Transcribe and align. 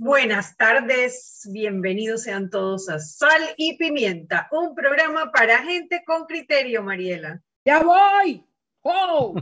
Buenas 0.00 0.56
tardes, 0.56 1.42
bienvenidos 1.50 2.22
sean 2.22 2.50
todos 2.50 2.88
a 2.88 3.00
Sal 3.00 3.42
y 3.56 3.76
Pimienta, 3.76 4.46
un 4.52 4.72
programa 4.72 5.32
para 5.32 5.58
gente 5.64 6.04
con 6.06 6.24
criterio, 6.26 6.84
Mariela. 6.84 7.42
¡Ya 7.64 7.82
voy! 7.82 8.46
¡Oh! 8.82 9.34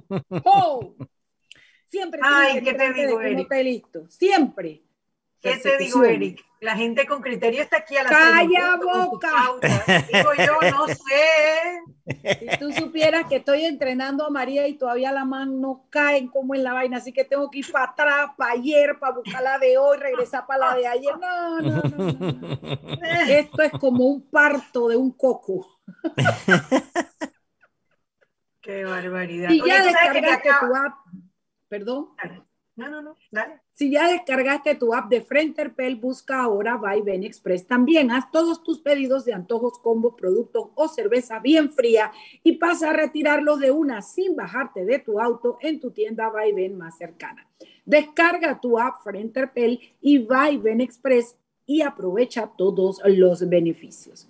¡Oh! 0.45 0.95
Siempre. 1.85 2.23
Ay, 2.25 2.63
¿qué 2.63 2.73
te 2.73 2.91
digo, 2.95 3.21
Eric? 3.21 3.53
listo. 3.63 4.09
Siempre. 4.09 4.83
¿Qué 5.41 5.57
te 5.59 5.79
digo, 5.79 6.03
Eric? 6.05 6.45
La 6.61 6.75
gente 6.75 7.07
con 7.07 7.21
criterio 7.21 7.63
está 7.63 7.79
aquí 7.79 7.97
a 7.97 8.03
la 8.03 8.09
¡Calla 8.09 8.77
boca! 8.77 9.31
Digo 10.13 10.31
yo, 10.35 10.71
no 10.71 10.87
sé. 10.89 11.83
Si 12.41 12.59
tú 12.59 12.73
supieras 12.73 13.27
que 13.29 13.37
estoy 13.37 13.65
entrenando 13.65 14.25
a 14.25 14.31
María 14.31 14.67
y 14.67 14.79
todavía 14.79 15.13
la 15.13 15.27
mano 15.27 15.53
no 15.53 15.87
caen 15.91 16.29
como 16.29 16.55
en 16.55 16.65
la 16.65 16.73
vaina, 16.73 16.97
así 16.97 17.13
que 17.13 17.25
tengo 17.25 17.51
que 17.51 17.59
ir 17.59 17.71
para 17.71 17.91
atrás, 17.91 18.31
para 18.39 18.53
ayer, 18.53 18.99
para 18.99 19.15
buscar 19.15 19.43
la 19.43 19.59
de 19.59 19.77
hoy, 19.77 19.99
regresar 19.99 20.47
para 20.47 20.71
la 20.71 20.77
de 20.77 20.87
ayer. 20.87 21.15
No, 21.19 21.61
no, 21.61 21.83
no. 21.83 22.99
Esto 23.29 23.63
es 23.63 23.73
como 23.73 24.07
un 24.07 24.29
parto 24.31 24.89
de 24.89 24.97
un 24.97 25.13
coco. 25.13 25.81
Qué 28.63 28.85
barbaridad. 28.85 29.51
Y 29.51 29.63
ya 29.65 29.85
descargaste 29.85 30.49
tu 30.61 30.75
app. 30.75 30.95
Perdón. 31.69 32.09
No, 32.77 32.91
no, 32.91 33.01
no. 33.01 33.17
Si 33.73 33.91
ya 33.91 34.09
descargaste 34.09 34.75
tu 34.75 34.93
app 34.93 35.09
de 35.09 35.23
Frenterpel, 35.23 35.97
busca 35.97 36.43
ahora 36.43 36.77
Buy 36.77 37.01
Ben 37.01 37.25
Express. 37.25 37.67
También 37.67 38.11
haz 38.11 38.31
todos 38.31 38.63
tus 38.63 38.81
pedidos 38.81 39.25
de 39.25 39.33
antojos, 39.33 39.79
combos, 39.79 40.15
productos 40.15 40.69
o 40.75 40.87
cerveza 40.87 41.39
bien 41.39 41.73
fría 41.73 42.13
y 42.43 42.53
pasa 42.53 42.91
a 42.91 42.93
retirarlos 42.93 43.61
de 43.61 43.71
una 43.71 44.03
sin 44.03 44.37
bajarte 44.37 44.85
de 44.85 44.99
tu 44.99 45.19
auto 45.21 45.57
en 45.63 45.81
tu 45.81 45.91
tienda 45.91 46.29
Buy 46.29 46.53
Ben 46.53 46.77
más 46.77 46.99
cercana. 46.99 47.49
Descarga 47.87 48.61
tu 48.61 48.79
app 48.79 49.03
Frenterpel 49.03 49.81
y 50.03 50.19
Buy 50.19 50.59
Ben 50.59 50.83
Express 50.83 51.37
y 51.65 51.81
aprovecha 51.81 52.53
todos 52.59 53.01
los 53.07 53.49
beneficios. 53.49 54.29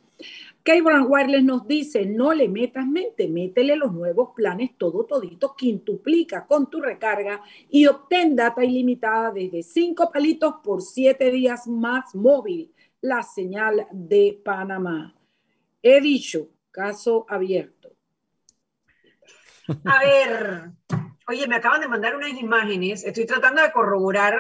Cable 0.67 1.01
Wireless 1.03 1.45
nos 1.45 1.69
dice, 1.69 2.07
no 2.07 2.35
le 2.35 2.49
metas 2.49 2.89
mente, 2.89 3.29
métele 3.29 3.77
los 3.77 3.93
nuevos 3.93 4.31
planes 4.35 4.77
todo 4.77 5.07
todito, 5.07 5.55
quintuplica 5.55 6.45
con 6.45 6.69
tu 6.69 6.81
recarga 6.81 7.41
y 7.71 7.87
obtén 7.87 8.35
data 8.35 8.65
ilimitada 8.65 9.31
desde 9.31 9.63
5 9.63 10.11
palitos 10.11 10.55
por 10.65 10.83
7 10.83 11.31
días 11.31 11.69
más 11.69 12.17
móvil, 12.17 12.75
la 13.01 13.23
señal 13.23 13.87
de 13.93 14.41
Panamá. 14.45 15.15
He 15.83 16.01
dicho, 16.01 16.49
caso 16.73 17.27
abierto. 17.29 17.93
A 19.85 20.01
ver, 20.01 20.71
oye, 21.29 21.47
me 21.47 21.55
acaban 21.55 21.81
de 21.81 21.87
mandar 21.87 22.17
unas 22.17 22.33
imágenes, 22.33 23.05
estoy 23.05 23.25
tratando 23.25 23.63
de 23.63 23.71
corroborar. 23.71 24.35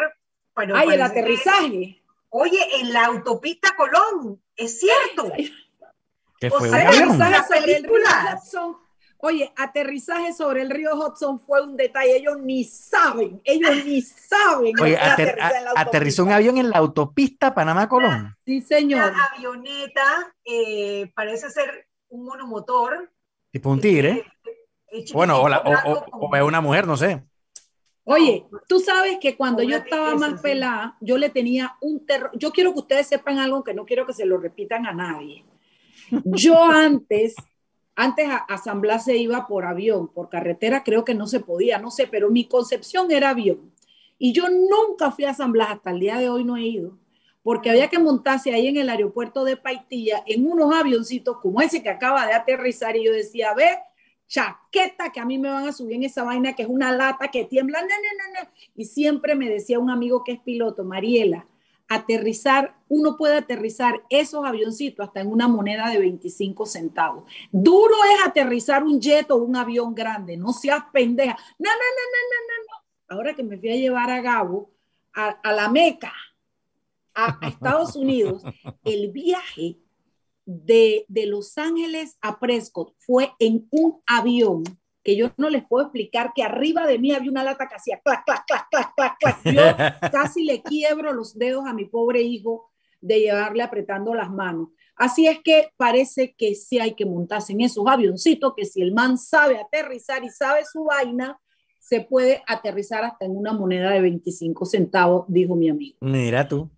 Ay, 0.56 0.88
el 0.88 1.02
aterrizaje. 1.02 2.02
oye, 2.30 2.58
en 2.80 2.92
la 2.92 3.06
autopista 3.06 3.76
Colón, 3.76 4.42
es 4.56 4.80
cierto. 4.80 5.30
¿Qué 6.40 6.50
fue 6.50 6.70
Oye, 9.18 9.52
aterrizaje 9.56 10.32
sobre 10.34 10.62
el 10.62 10.70
río 10.70 10.94
Hudson 10.94 11.40
fue 11.40 11.62
un 11.62 11.76
detalle. 11.76 12.16
Ellos 12.16 12.36
ni 12.38 12.64
saben, 12.64 13.40
ellos 13.44 13.84
ni 13.84 14.02
saben. 14.02 14.72
Oye, 14.80 14.98
aterrizó 15.74 16.24
un 16.24 16.32
avión 16.32 16.58
en 16.58 16.70
la 16.70 16.78
autopista 16.78 17.54
Panamá-Colón. 17.54 18.36
Sí, 18.44 18.60
señor. 18.60 19.12
Una 19.12 19.24
avioneta, 19.34 20.34
eh, 20.44 21.10
parece 21.14 21.50
ser 21.50 21.88
un 22.08 22.24
monomotor. 22.24 23.10
Tipo 23.50 23.70
un 23.70 23.80
tigre. 23.80 24.24
Eh, 24.92 25.04
bueno, 25.14 25.40
o, 25.40 25.46
o, 25.46 26.46
una 26.46 26.60
mujer, 26.60 26.86
no 26.86 26.96
sé. 26.96 27.24
Oye, 28.04 28.46
tú 28.68 28.78
sabes 28.78 29.18
que 29.20 29.36
cuando 29.36 29.62
yo 29.62 29.78
estaba 29.78 30.14
más 30.14 30.40
pelada, 30.40 30.96
yo 31.00 31.18
le 31.18 31.30
tenía 31.30 31.76
un 31.80 32.06
terror. 32.06 32.30
Yo 32.34 32.52
quiero 32.52 32.72
que 32.72 32.80
ustedes 32.80 33.08
sepan 33.08 33.38
algo 33.38 33.64
que 33.64 33.74
no 33.74 33.84
quiero 33.84 34.06
que 34.06 34.12
se 34.12 34.26
lo 34.26 34.38
repitan 34.38 34.86
a 34.86 34.92
nadie. 34.92 35.44
Yo 36.24 36.62
antes, 36.62 37.34
antes 37.94 38.28
a, 38.28 38.58
San 38.58 38.80
Blas 38.80 39.04
se 39.04 39.16
iba 39.16 39.46
por 39.46 39.64
avión, 39.64 40.08
por 40.08 40.28
carretera 40.28 40.84
creo 40.84 41.04
que 41.04 41.14
no 41.14 41.26
se 41.26 41.40
podía, 41.40 41.78
no 41.78 41.90
sé, 41.90 42.06
pero 42.06 42.30
mi 42.30 42.46
concepción 42.46 43.10
era 43.10 43.30
avión. 43.30 43.72
Y 44.18 44.32
yo 44.32 44.48
nunca 44.48 45.10
fui 45.10 45.24
a 45.24 45.34
San 45.34 45.52
hasta 45.60 45.90
el 45.90 46.00
día 46.00 46.18
de 46.18 46.28
hoy 46.28 46.44
no 46.44 46.56
he 46.56 46.62
ido, 46.62 46.96
porque 47.42 47.70
había 47.70 47.88
que 47.88 47.98
montarse 47.98 48.52
ahí 48.52 48.66
en 48.68 48.76
el 48.76 48.88
aeropuerto 48.88 49.44
de 49.44 49.56
Paitilla 49.56 50.22
en 50.26 50.50
unos 50.50 50.74
avioncitos 50.74 51.38
como 51.38 51.60
ese 51.60 51.82
que 51.82 51.90
acaba 51.90 52.26
de 52.26 52.32
aterrizar 52.32 52.96
y 52.96 53.04
yo 53.04 53.12
decía, 53.12 53.52
ve, 53.54 53.68
chaqueta 54.26 55.12
que 55.12 55.20
a 55.20 55.24
mí 55.24 55.38
me 55.38 55.50
van 55.50 55.68
a 55.68 55.72
subir 55.72 55.96
en 55.96 56.04
esa 56.04 56.24
vaina 56.24 56.54
que 56.54 56.62
es 56.62 56.68
una 56.68 56.92
lata 56.92 57.28
que 57.28 57.44
tiembla, 57.44 57.80
no, 57.80 57.88
no, 57.88 58.40
no. 58.42 58.48
Y 58.74 58.86
siempre 58.86 59.34
me 59.34 59.48
decía 59.48 59.78
un 59.78 59.90
amigo 59.90 60.24
que 60.24 60.32
es 60.32 60.40
piloto, 60.40 60.84
Mariela, 60.84 61.46
aterrizar, 61.88 62.76
uno 62.88 63.16
puede 63.16 63.36
aterrizar 63.36 64.02
esos 64.10 64.44
avioncitos 64.44 65.06
hasta 65.06 65.20
en 65.20 65.28
una 65.28 65.48
moneda 65.48 65.88
de 65.88 65.98
25 65.98 66.66
centavos. 66.66 67.24
Duro 67.52 67.94
es 68.12 68.26
aterrizar 68.26 68.82
un 68.82 69.00
jet 69.00 69.30
o 69.30 69.36
un 69.36 69.56
avión 69.56 69.94
grande, 69.94 70.36
no 70.36 70.52
seas 70.52 70.84
pendeja. 70.92 71.36
No, 71.58 71.70
no, 71.70 71.70
no, 71.70 72.02
no, 72.12 72.20
no, 72.30 72.38
no, 72.46 72.64
no. 72.68 73.16
Ahora 73.16 73.34
que 73.34 73.42
me 73.42 73.58
fui 73.58 73.70
a 73.70 73.76
llevar 73.76 74.10
a 74.10 74.20
Gabo 74.20 74.70
a, 75.14 75.52
la 75.52 75.68
Meca, 75.68 76.12
a, 77.14 77.38
Estados 77.46 77.96
Unidos, 77.96 78.42
el 78.84 79.10
viaje 79.10 79.78
de, 80.44 81.06
de 81.08 81.26
Los 81.26 81.56
Ángeles 81.56 82.18
a 82.20 82.38
Prescott 82.38 82.94
fue 82.98 83.32
en 83.38 83.66
un 83.70 84.02
avión 84.06 84.64
que 85.06 85.14
yo 85.14 85.30
no 85.36 85.48
les 85.48 85.64
puedo 85.64 85.84
explicar 85.84 86.32
que 86.34 86.42
arriba 86.42 86.84
de 86.84 86.98
mí 86.98 87.12
había 87.12 87.30
una 87.30 87.44
lata 87.44 87.68
que 87.68 87.76
hacía 87.76 88.00
clac, 88.04 88.24
clac, 88.24 88.44
clac, 88.44 88.66
clac, 88.68 88.92
clac, 88.96 89.16
clac. 89.20 89.40
Yo 89.44 89.62
casi 90.10 90.42
le 90.42 90.62
quiebro 90.62 91.12
los 91.12 91.38
dedos 91.38 91.64
a 91.64 91.72
mi 91.72 91.84
pobre 91.84 92.22
hijo 92.22 92.72
de 93.00 93.20
llevarle 93.20 93.62
apretando 93.62 94.16
las 94.16 94.32
manos. 94.32 94.70
Así 94.96 95.28
es 95.28 95.38
que 95.44 95.68
parece 95.76 96.34
que 96.36 96.56
sí 96.56 96.80
hay 96.80 96.94
que 96.94 97.06
montarse 97.06 97.52
en 97.52 97.60
esos 97.60 97.86
avioncitos, 97.86 98.54
que 98.56 98.64
si 98.64 98.82
el 98.82 98.92
man 98.92 99.16
sabe 99.16 99.60
aterrizar 99.60 100.24
y 100.24 100.28
sabe 100.28 100.64
su 100.64 100.82
vaina, 100.82 101.38
se 101.78 102.00
puede 102.00 102.42
aterrizar 102.48 103.04
hasta 103.04 103.26
en 103.26 103.36
una 103.36 103.52
moneda 103.52 103.90
de 103.90 104.00
25 104.00 104.66
centavos, 104.66 105.24
dijo 105.28 105.54
mi 105.54 105.68
amigo. 105.68 105.98
Mira 106.00 106.48
tú. 106.48 106.68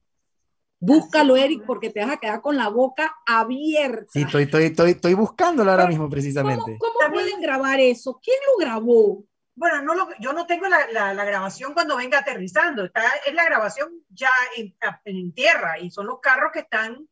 Búscalo, 0.81 1.37
Eric, 1.37 1.65
porque 1.67 1.91
te 1.91 2.01
vas 2.01 2.11
a 2.11 2.17
quedar 2.19 2.41
con 2.41 2.57
la 2.57 2.69
boca 2.69 3.17
abierta. 3.27 4.07
Sí, 4.13 4.23
estoy, 4.23 4.45
estoy, 4.45 4.65
estoy, 4.65 4.91
estoy 4.93 5.15
buscándolo 5.15 5.71
ahora 5.71 5.89
mismo, 5.89 6.09
precisamente. 6.09 6.79
¿Cómo, 6.79 7.13
pueden 7.13 7.41
grabar 7.41 7.81
eso? 7.81 8.21
¿Quién 8.23 8.37
lo 8.47 8.65
grabó? 8.65 9.25
Bueno, 9.57 9.83
no 9.83 9.95
lo, 9.97 10.09
yo 10.21 10.33
no 10.33 10.47
tengo 10.47 10.69
la, 10.69 10.87
la, 10.93 11.25
grabación 11.25 11.75
cuando 11.75 11.97
venga 11.97 12.21
aterrizando. 12.21 12.85
Está, 12.85 13.03
es 13.27 13.35
la 13.35 13.45
grabación 13.45 13.89
ya 14.09 14.31
en, 14.57 14.77
en, 15.05 15.33
tierra 15.33 15.81
y 15.81 15.91
son 15.91 16.07
los 16.07 16.21
carros 16.21 16.53
que 16.53 16.61
están 16.61 17.09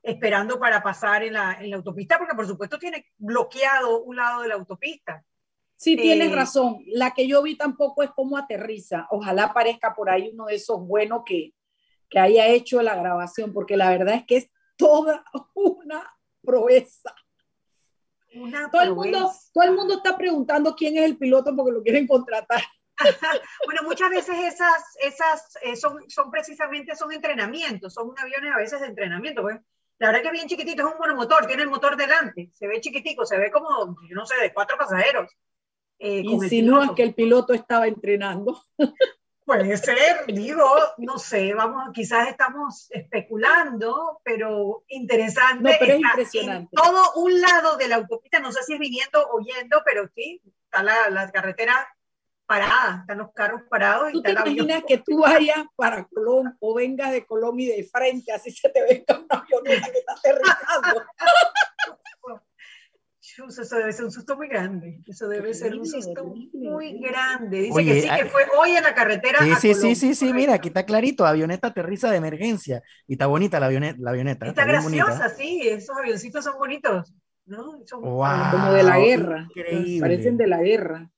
esperando 0.00 0.60
para 0.60 0.80
pasar 0.80 1.24
en 1.24 1.32
la, 1.32 1.58
en 1.60 1.70
la 1.70 1.76
autopista, 1.76 2.18
porque 2.18 2.36
por 2.36 2.46
supuesto 2.46 2.78
tiene 2.78 3.06
bloqueado 3.16 4.04
un 4.04 4.14
lado 4.14 4.42
de 4.42 4.48
la 4.48 4.54
autopista. 4.54 5.24
Sí, 5.76 5.96
tienes 5.96 6.30
eh, 6.30 6.34
razón. 6.36 6.78
La 6.86 7.12
que 7.14 7.26
yo 7.26 7.42
vi 7.42 7.56
tampoco 7.56 8.04
es 8.04 8.10
cómo 8.10 8.36
aterriza. 8.36 9.08
Ojalá 9.10 9.44
aparezca 9.44 9.92
por 9.92 10.08
ahí 10.08 10.30
uno 10.32 10.46
de 10.46 10.54
esos 10.54 10.80
buenos 10.80 11.22
que, 11.26 11.52
que 12.08 12.18
haya 12.18 12.46
hecho 12.46 12.82
la 12.82 12.96
grabación, 12.96 13.52
porque 13.52 13.76
la 13.76 13.90
verdad 13.90 14.14
es 14.14 14.26
que 14.26 14.36
es 14.38 14.50
toda 14.76 15.24
una 15.54 16.08
proeza. 16.42 17.14
todo, 18.70 18.82
El 18.82 18.94
mundo, 18.94 19.32
todo 19.52 19.64
el 19.64 19.74
mundo 19.74 19.94
está 19.94 20.16
preguntando 20.16 20.74
quién 20.74 20.96
es 20.96 21.04
el 21.04 21.18
piloto 21.18 21.54
porque 21.54 21.72
lo 21.72 21.82
quieren 21.82 22.06
contratar. 22.06 22.62
bueno, 23.66 23.82
muchas 23.84 24.10
veces 24.10 24.36
esas, 24.38 24.96
esas 25.00 25.56
eh, 25.62 25.76
son, 25.76 25.98
son 26.08 26.30
precisamente 26.30 26.96
son 26.96 27.12
entrenamientos, 27.12 27.94
son 27.94 28.12
aviones 28.16 28.52
a 28.52 28.58
veces 28.58 28.80
de 28.80 28.86
entrenamiento. 28.86 29.42
Pues. 29.42 29.58
La 29.98 30.08
verdad 30.08 30.22
que 30.22 30.26
es 30.28 30.32
bien 30.32 30.48
chiquitito, 30.48 30.86
es 30.86 30.92
un 30.92 30.98
monomotor, 30.98 31.46
tiene 31.46 31.62
el 31.62 31.70
motor 31.70 31.96
delante, 31.96 32.50
se 32.54 32.68
ve 32.68 32.80
chiquitico, 32.80 33.26
se 33.26 33.36
ve 33.36 33.50
como, 33.50 33.96
yo 34.08 34.14
no 34.14 34.26
sé, 34.26 34.36
de 34.36 34.52
cuatro 34.52 34.76
pasajeros. 34.78 35.36
Eh, 35.98 36.22
Insinúas 36.24 36.92
que 36.92 37.02
el 37.02 37.14
piloto 37.14 37.52
estaba 37.52 37.88
entrenando. 37.88 38.62
Puede 39.48 39.78
ser, 39.78 40.26
digo, 40.26 40.62
no 40.98 41.18
sé, 41.18 41.54
vamos, 41.54 41.88
quizás 41.94 42.28
estamos 42.28 42.86
especulando, 42.90 44.20
pero 44.22 44.84
interesante. 44.88 45.62
No, 45.62 45.70
pero 45.80 45.94
es 45.94 46.00
impresionante. 46.00 46.76
todo 46.76 47.14
un 47.14 47.40
lado 47.40 47.78
de 47.78 47.88
la 47.88 47.96
autopista, 47.96 48.40
no 48.40 48.52
sé 48.52 48.62
si 48.62 48.74
es 48.74 48.78
viniendo 48.78 49.26
o 49.32 49.40
yendo, 49.40 49.80
pero 49.86 50.06
sí, 50.14 50.42
está 50.64 50.82
la, 50.82 51.08
la 51.08 51.30
carretera 51.30 51.88
parada, 52.44 52.98
están 53.00 53.16
los 53.16 53.32
carros 53.32 53.62
parados. 53.70 54.12
¿Tú 54.12 54.20
te 54.20 54.32
imaginas 54.32 54.82
que 54.86 54.98
tú 54.98 55.20
vayas 55.20 55.64
para 55.76 56.04
Colón 56.04 56.54
o 56.60 56.74
vengas 56.74 57.12
de 57.12 57.24
Colón 57.24 57.58
y 57.58 57.68
de 57.68 57.84
frente, 57.84 58.30
así 58.30 58.50
se 58.50 58.68
te 58.68 58.82
venga 58.82 59.18
una 59.18 59.44
avioneta 59.44 59.90
que 59.90 59.98
está 59.98 60.12
aterrizando? 60.12 61.06
eso 63.46 63.76
debe 63.76 63.92
ser 63.92 64.04
un 64.04 64.10
susto 64.10 64.36
muy 64.36 64.48
grande. 64.48 65.00
Eso 65.06 65.28
debe 65.28 65.54
ser 65.54 65.74
un 65.74 65.86
susto 65.86 66.34
muy 66.52 66.98
grande. 66.98 67.62
Dice 67.62 67.84
que 67.84 68.00
sí, 68.02 68.08
que 68.08 68.26
fue 68.26 68.42
hoy 68.58 68.70
en 68.70 68.82
la 68.82 68.94
carretera. 68.94 69.38
Sí, 69.40 69.54
sí, 69.60 69.74
sí, 69.74 69.94
sí, 69.94 70.14
sí, 70.14 70.32
mira, 70.32 70.54
aquí 70.54 70.68
está 70.68 70.84
clarito. 70.84 71.24
Avioneta 71.24 71.68
aterriza 71.68 72.10
de 72.10 72.16
emergencia. 72.16 72.82
Y 73.06 73.12
está 73.14 73.26
bonita 73.26 73.60
la 73.60 73.66
avioneta. 73.66 73.98
La 74.00 74.10
avioneta 74.10 74.46
está, 74.46 74.64
graciosa, 74.64 75.28
sí. 75.28 75.60
Esos 75.64 75.96
avioncitos 75.96 76.44
son 76.44 76.58
bonitos. 76.58 77.14
¿no? 77.46 77.82
Como 77.90 78.72
de 78.72 78.82
la 78.82 78.98
guerra. 78.98 79.46
Increíble. 79.48 80.00
Parecen 80.00 80.36
de 80.36 80.46
la 80.46 80.60
guerra. 80.60 81.10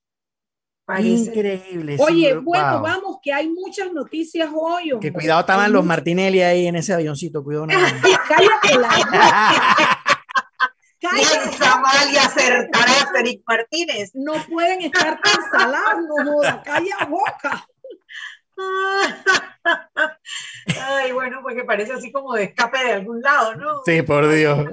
Increíble. 0.99 1.97
Oye, 2.01 2.35
bueno, 2.35 2.83
vamos, 2.83 3.19
que 3.23 3.33
hay 3.33 3.49
muchas 3.49 3.93
noticias 3.93 4.51
hoy. 4.53 4.91
Que 5.01 5.13
cuidado 5.13 5.41
estaban 5.41 5.73
los 5.73 5.85
Martinelli 5.85 6.41
ahí 6.41 6.67
en 6.67 6.77
ese 6.77 6.93
avioncito, 6.93 7.45
cuidado. 7.45 7.67
Cállate 8.29 8.79
la 8.79 9.99
Mal 11.03 12.13
y 12.13 12.17
acertará, 12.17 13.11
Félix 13.13 13.43
Martínez. 13.47 14.11
No 14.15 14.35
pueden 14.49 14.83
estar 14.83 15.21
tan 15.21 15.51
salados, 15.51 16.03
no 16.07 16.33
joda, 16.33 16.63
calla 16.63 17.07
boca. 17.09 17.67
Ay, 20.81 21.13
bueno, 21.13 21.41
porque 21.43 21.65
parece 21.65 21.93
así 21.93 22.13
como 22.13 22.35
de 22.35 22.45
escape 22.45 22.79
de 22.85 22.93
algún 22.93 23.21
lado, 23.21 23.57
¿no? 23.57 23.83
Sí, 23.85 24.03
por 24.03 24.29
Dios. 24.31 24.67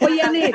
Oye, 0.00 0.22
Anet, 0.22 0.54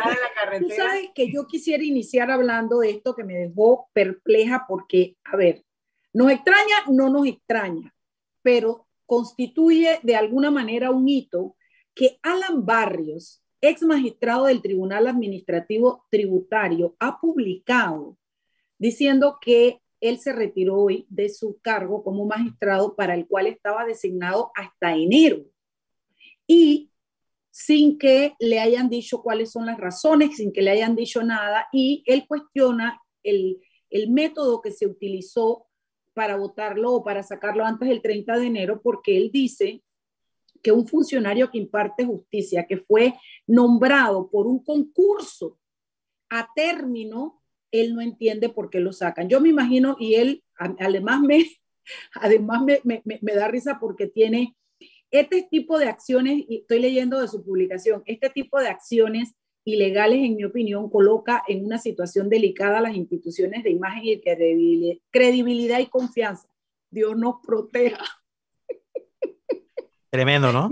tú 0.59 0.69
sabes 0.75 1.09
que 1.13 1.31
yo 1.31 1.45
quisiera 1.45 1.83
iniciar 1.83 2.31
hablando 2.31 2.79
de 2.79 2.91
esto 2.91 3.15
que 3.15 3.23
me 3.23 3.35
dejó 3.35 3.89
perpleja 3.93 4.65
porque, 4.67 5.17
a 5.25 5.35
ver, 5.35 5.63
nos 6.13 6.31
extraña, 6.31 6.83
no 6.87 7.09
nos 7.09 7.27
extraña, 7.27 7.93
pero 8.41 8.87
constituye 9.05 9.99
de 10.03 10.15
alguna 10.15 10.51
manera 10.51 10.91
un 10.91 11.07
hito 11.07 11.55
que 11.93 12.19
Alan 12.21 12.65
Barrios, 12.65 13.43
ex 13.61 13.83
magistrado 13.83 14.45
del 14.45 14.61
Tribunal 14.61 15.07
Administrativo 15.07 16.05
Tributario, 16.09 16.95
ha 16.99 17.19
publicado 17.19 18.17
diciendo 18.77 19.37
que 19.41 19.81
él 20.01 20.19
se 20.19 20.31
retiró 20.31 20.77
hoy 20.77 21.05
de 21.09 21.29
su 21.29 21.59
cargo 21.61 22.03
como 22.03 22.25
magistrado 22.25 22.95
para 22.95 23.15
el 23.15 23.27
cual 23.27 23.47
estaba 23.47 23.85
designado 23.85 24.51
hasta 24.55 24.95
enero. 24.95 25.43
Y 26.47 26.91
sin 27.51 27.97
que 27.97 28.35
le 28.39 28.59
hayan 28.59 28.89
dicho 28.89 29.21
cuáles 29.21 29.51
son 29.51 29.65
las 29.65 29.77
razones, 29.77 30.37
sin 30.37 30.53
que 30.53 30.61
le 30.61 30.71
hayan 30.71 30.95
dicho 30.95 31.21
nada, 31.23 31.67
y 31.73 32.03
él 32.05 32.25
cuestiona 32.27 33.01
el, 33.23 33.59
el 33.89 34.09
método 34.09 34.61
que 34.61 34.71
se 34.71 34.87
utilizó 34.87 35.67
para 36.13 36.37
votarlo 36.37 36.93
o 36.93 37.03
para 37.03 37.23
sacarlo 37.23 37.65
antes 37.65 37.89
del 37.89 38.01
30 38.01 38.37
de 38.37 38.47
enero, 38.47 38.81
porque 38.81 39.17
él 39.17 39.29
dice 39.31 39.83
que 40.61 40.71
un 40.71 40.87
funcionario 40.87 41.49
que 41.51 41.57
imparte 41.57 42.05
justicia, 42.05 42.65
que 42.67 42.77
fue 42.77 43.15
nombrado 43.47 44.29
por 44.29 44.47
un 44.47 44.63
concurso 44.63 45.57
a 46.29 46.49
término 46.55 47.39
él 47.71 47.93
no 47.93 48.01
entiende 48.01 48.49
por 48.49 48.69
qué 48.69 48.79
lo 48.79 48.93
sacan. 48.93 49.29
Yo 49.29 49.41
me 49.41 49.49
imagino, 49.49 49.95
y 49.99 50.15
él 50.15 50.43
además 50.57 51.21
me, 51.21 51.45
además 52.13 52.63
me, 52.63 52.81
me, 52.83 53.33
da 53.33 53.47
risa 53.47 53.77
porque 53.79 54.07
tiene 54.07 54.55
este 55.11 55.47
tipo 55.49 55.79
de 55.79 55.85
acciones, 55.85 56.43
y 56.47 56.57
estoy 56.57 56.79
leyendo 56.79 57.19
de 57.19 57.27
su 57.27 57.43
publicación, 57.43 58.03
este 58.05 58.29
tipo 58.29 58.59
de 58.59 58.67
acciones 58.67 59.33
ilegales, 59.65 60.19
en 60.19 60.35
mi 60.35 60.43
opinión, 60.43 60.89
coloca 60.89 61.43
en 61.47 61.65
una 61.65 61.77
situación 61.77 62.29
delicada 62.29 62.79
a 62.79 62.81
las 62.81 62.95
instituciones 62.95 63.63
de 63.63 63.71
imagen 63.71 64.03
y 64.05 64.21
credibilidad 65.11 65.79
y 65.79 65.87
confianza. 65.87 66.47
Dios 66.91 67.15
nos 67.17 67.35
proteja. 67.45 68.03
Tremendo, 70.09 70.51
¿no? 70.51 70.69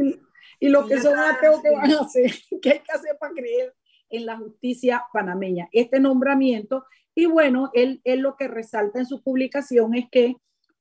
Y, 0.60 0.70
lo 0.70 0.88
que 0.88 1.00
son 1.00 1.18
ateos 1.20 1.62
que 1.62 1.70
van 1.70 1.92
a 1.92 2.00
hacer, 2.02 2.32
¿qué 2.62 2.72
hay 2.72 2.80
que 2.80 2.92
hacer 2.92 3.18
para 3.20 3.34
creer 3.34 3.74
en 4.10 4.26
la 4.26 4.38
justicia 4.38 5.04
panameña. 5.14 5.68
Este 5.72 6.00
nombramiento, 6.00 6.86
y 7.14 7.26
bueno, 7.26 7.72
él, 7.74 8.02
él 8.04 8.20
lo 8.20 8.36
que 8.36 8.48
resalta 8.48 9.00
en 9.00 9.06
su 9.06 9.22
publicación 9.22 9.96
es 9.96 10.06
que 10.10 10.36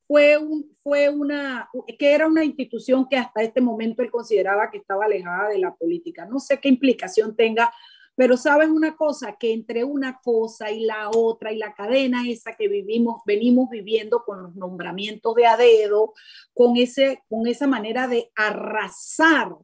fue, 0.06 0.38
un, 0.38 0.70
fue 0.82 1.08
una, 1.08 1.68
que 1.98 2.12
era 2.12 2.26
una 2.28 2.44
institución 2.44 3.08
que 3.08 3.16
hasta 3.16 3.42
este 3.42 3.60
momento 3.60 4.02
él 4.02 4.10
consideraba 4.10 4.70
que 4.70 4.78
estaba 4.78 5.06
alejada 5.06 5.48
de 5.48 5.58
la 5.58 5.74
política. 5.74 6.26
No 6.26 6.38
sé 6.38 6.60
qué 6.60 6.68
implicación 6.68 7.34
tenga, 7.34 7.72
pero 8.16 8.38
sabes 8.38 8.70
una 8.70 8.96
cosa, 8.96 9.36
que 9.38 9.52
entre 9.52 9.84
una 9.84 10.20
cosa 10.22 10.70
y 10.70 10.80
la 10.80 11.10
otra 11.10 11.52
y 11.52 11.58
la 11.58 11.74
cadena 11.74 12.26
esa 12.26 12.54
que 12.56 12.66
vivimos, 12.66 13.22
venimos 13.26 13.68
viviendo 13.68 14.24
con 14.24 14.42
los 14.42 14.56
nombramientos 14.56 15.34
de 15.34 15.46
a 15.46 15.56
dedo, 15.58 16.14
con, 16.54 16.78
ese, 16.78 17.22
con 17.28 17.46
esa 17.46 17.66
manera 17.66 18.08
de 18.08 18.32
arrasar 18.34 19.54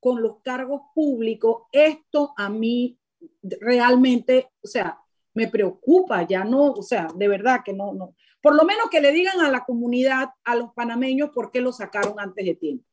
con 0.00 0.20
los 0.22 0.40
cargos 0.42 0.82
públicos, 0.92 1.64
esto 1.70 2.32
a 2.36 2.48
mí 2.48 2.98
realmente, 3.42 4.50
o 4.62 4.66
sea, 4.66 4.98
me 5.34 5.46
preocupa, 5.46 6.26
ya 6.26 6.42
no, 6.42 6.72
o 6.72 6.82
sea, 6.82 7.06
de 7.14 7.28
verdad 7.28 7.60
que 7.64 7.72
no, 7.72 7.92
no. 7.92 8.16
Por 8.42 8.56
lo 8.56 8.64
menos 8.64 8.88
que 8.90 9.00
le 9.00 9.12
digan 9.12 9.40
a 9.40 9.50
la 9.50 9.64
comunidad, 9.64 10.30
a 10.42 10.56
los 10.56 10.72
panameños, 10.72 11.30
por 11.30 11.50
qué 11.52 11.60
lo 11.60 11.72
sacaron 11.72 12.18
antes 12.18 12.44
de 12.44 12.54
tiempo. 12.56 12.84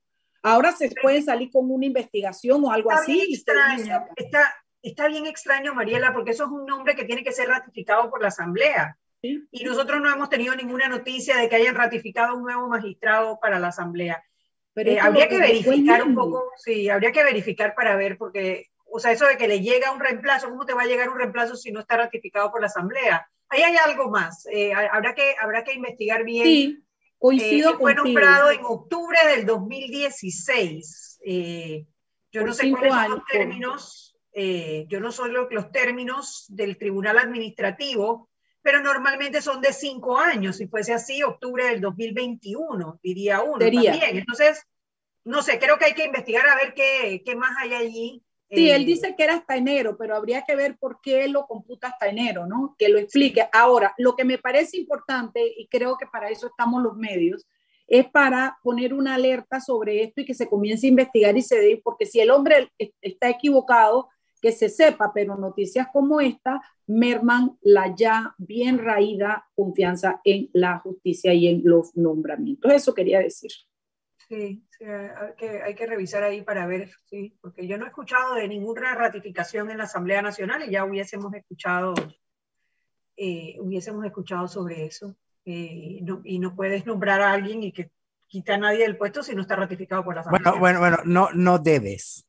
Ahora 0.43 0.73
se 0.73 0.93
pueden 1.01 1.23
salir 1.23 1.49
con 1.49 1.71
una 1.71 1.85
investigación 1.85 2.63
o 2.63 2.71
algo 2.71 2.91
así. 2.91 3.33
Extraño, 3.33 4.05
está, 4.15 4.53
está 4.87 5.07
bien 5.07 5.25
extraño, 5.25 5.73
Mariela, 5.73 6.13
porque 6.13 6.31
eso 6.31 6.45
es 6.45 6.51
un 6.51 6.65
nombre 6.65 6.95
que 6.95 7.06
tiene 7.06 7.23
que 7.23 7.31
ser 7.31 7.47
ratificado 7.47 8.09
por 8.09 8.21
la 8.21 8.29
Asamblea. 8.29 8.97
Y 9.21 9.63
nosotros 9.63 9.99
no 9.99 10.11
hemos 10.11 10.29
tenido 10.29 10.56
ninguna 10.56 10.87
noticia 10.87 11.37
de 11.37 11.49
que 11.49 11.56
hayan 11.56 11.75
ratificado 11.75 12.35
un 12.35 12.44
nuevo 12.44 12.67
magistrado 12.69 13.39
para 13.39 13.59
la 13.59 13.69
Asamblea. 13.69 14.23
Pero 14.73 14.91
eh, 14.91 14.99
habría 14.99 15.27
que 15.27 15.39
verificar 15.39 16.03
un 16.03 16.13
poco, 16.13 16.51
sí, 16.56 16.87
habría 16.89 17.11
que 17.11 17.23
verificar 17.23 17.73
para 17.75 17.95
ver, 17.95 18.17
porque 18.17 18.67
o 18.89 18.99
sea, 18.99 19.11
eso 19.11 19.25
de 19.25 19.37
que 19.37 19.47
le 19.47 19.61
llega 19.61 19.91
un 19.91 19.99
reemplazo, 19.99 20.49
¿cómo 20.49 20.65
te 20.65 20.73
va 20.73 20.83
a 20.83 20.87
llegar 20.87 21.09
un 21.09 21.17
reemplazo 21.17 21.56
si 21.56 21.71
no 21.71 21.79
está 21.79 21.97
ratificado 21.97 22.51
por 22.51 22.61
la 22.61 22.67
Asamblea? 22.67 23.29
Ahí 23.49 23.61
hay 23.61 23.75
algo 23.77 24.09
más, 24.09 24.45
eh, 24.51 24.73
habrá, 24.73 25.13
que, 25.13 25.35
habrá 25.39 25.63
que 25.63 25.73
investigar 25.73 26.23
bien. 26.23 26.45
Sí, 26.45 26.83
coincido 27.17 27.71
eh, 27.71 27.75
Fue 27.79 27.95
nombrado 27.95 28.51
en 28.51 28.59
octubre 28.63 29.17
del 29.35 29.45
2016. 29.45 31.19
Eh, 31.25 31.85
yo 32.31 32.45
no 32.45 32.53
sé 32.53 32.69
cuáles 32.71 32.94
son 32.94 33.11
los 33.11 33.25
términos, 33.25 34.06
yo 34.87 34.99
no 34.99 35.11
sé 35.11 35.23
los, 35.29 35.71
términos 35.71 36.45
del 36.49 36.77
Tribunal 36.77 37.17
Administrativo, 37.17 38.29
pero 38.61 38.81
normalmente 38.81 39.41
son 39.41 39.61
de 39.61 39.73
cinco 39.73 40.17
años. 40.17 40.57
Si 40.57 40.67
fuese 40.67 40.94
así, 40.94 41.23
octubre 41.23 41.65
del 41.65 41.81
2021, 41.81 42.99
diría 43.01 43.41
uno 43.41 43.57
también. 43.57 44.17
Entonces, 44.17 44.63
no 45.23 45.41
sé, 45.41 45.57
creo 45.59 45.77
que 45.77 45.85
hay 45.85 45.94
que 45.94 46.06
investigar 46.06 46.47
a 46.47 46.56
ver 46.56 46.73
qué, 46.73 47.23
qué 47.25 47.35
más 47.35 47.51
hay 47.59 47.73
allí. 47.73 48.23
Sí, 48.49 48.69
él 48.69 48.83
eh, 48.83 48.85
dice 48.85 49.15
que 49.17 49.23
era 49.23 49.35
hasta 49.35 49.57
enero, 49.57 49.97
pero 49.97 50.15
habría 50.15 50.44
que 50.44 50.56
ver 50.56 50.77
por 50.77 51.01
qué 51.01 51.27
lo 51.27 51.47
computa 51.47 51.87
hasta 51.87 52.07
enero, 52.07 52.45
¿no? 52.45 52.75
Que 52.77 52.87
lo 52.89 52.97
explique. 52.97 53.47
Ahora, 53.51 53.94
lo 53.97 54.15
que 54.15 54.23
me 54.23 54.37
parece 54.37 54.77
importante, 54.77 55.41
y 55.57 55.67
creo 55.67 55.97
que 55.97 56.06
para 56.06 56.29
eso 56.29 56.47
estamos 56.47 56.81
los 56.81 56.95
medios, 56.95 57.45
es 57.87 58.07
para 58.09 58.57
poner 58.63 58.94
una 58.94 59.15
alerta 59.15 59.59
sobre 59.59 60.03
esto 60.03 60.21
y 60.21 60.25
que 60.25 60.33
se 60.33 60.47
comience 60.47 60.87
a 60.87 60.89
investigar 60.89 61.37
y 61.37 61.41
se 61.41 61.59
dé, 61.59 61.81
porque 61.83 62.06
si 62.06 62.19
el 62.19 62.31
hombre 62.31 62.71
está 63.01 63.29
equivocado, 63.29 64.09
que 64.41 64.51
se 64.51 64.69
sepa, 64.69 65.11
pero 65.13 65.35
noticias 65.35 65.87
como 65.91 66.21
esta 66.21 66.61
merman 66.87 67.57
la 67.61 67.95
ya 67.95 68.35
bien 68.37 68.77
raída 68.79 69.47
confianza 69.56 70.21
en 70.23 70.49
la 70.53 70.79
justicia 70.79 71.33
y 71.33 71.47
en 71.47 71.61
los 71.63 71.95
nombramientos. 71.95 72.71
Eso 72.71 72.94
quería 72.94 73.19
decir. 73.19 73.51
Sí, 74.27 74.63
hay, 74.81 75.33
que, 75.37 75.61
hay, 75.61 75.73
que, 75.73 75.87
revisar 75.87 76.23
ahí 76.23 76.41
para 76.41 76.67
ver, 76.67 76.91
sí, 77.06 77.37
porque 77.41 77.65
yo 77.65 77.77
no 77.77 77.85
he 77.85 77.87
escuchado 77.87 78.35
de 78.35 78.47
ninguna 78.47 78.94
ratificación 78.94 79.71
en 79.71 79.77
la 79.77 79.85
Asamblea 79.85 80.21
Nacional 80.21 80.63
y 80.67 80.71
ya 80.71 80.83
hubiésemos 80.83 81.33
escuchado, 81.33 81.94
eh, 83.15 83.56
hubiésemos 83.59 84.06
escuchado 84.06 84.47
sobre 84.47 84.85
eso. 84.85 85.15
Eh, 85.45 86.03
y 86.25 86.39
no 86.39 86.56
puedes 86.56 86.85
nombrar 86.85 87.21
a 87.21 87.31
alguien 87.31 87.63
y 87.63 87.71
que 87.71 87.89
quita 88.27 88.56
a 88.56 88.57
nadie 88.57 88.79
del 88.79 88.97
puesto 88.97 89.23
si 89.23 89.33
no 89.33 89.44
está 89.44 89.56
ratificado 89.56 90.03
por 90.03 90.15
la 90.15 90.21
Asamblea. 90.21 90.51
Bueno, 90.51 90.59
bueno, 90.59 90.79
bueno, 90.79 90.97
no, 91.06 91.29
no 91.33 91.57
debes. 91.57 92.26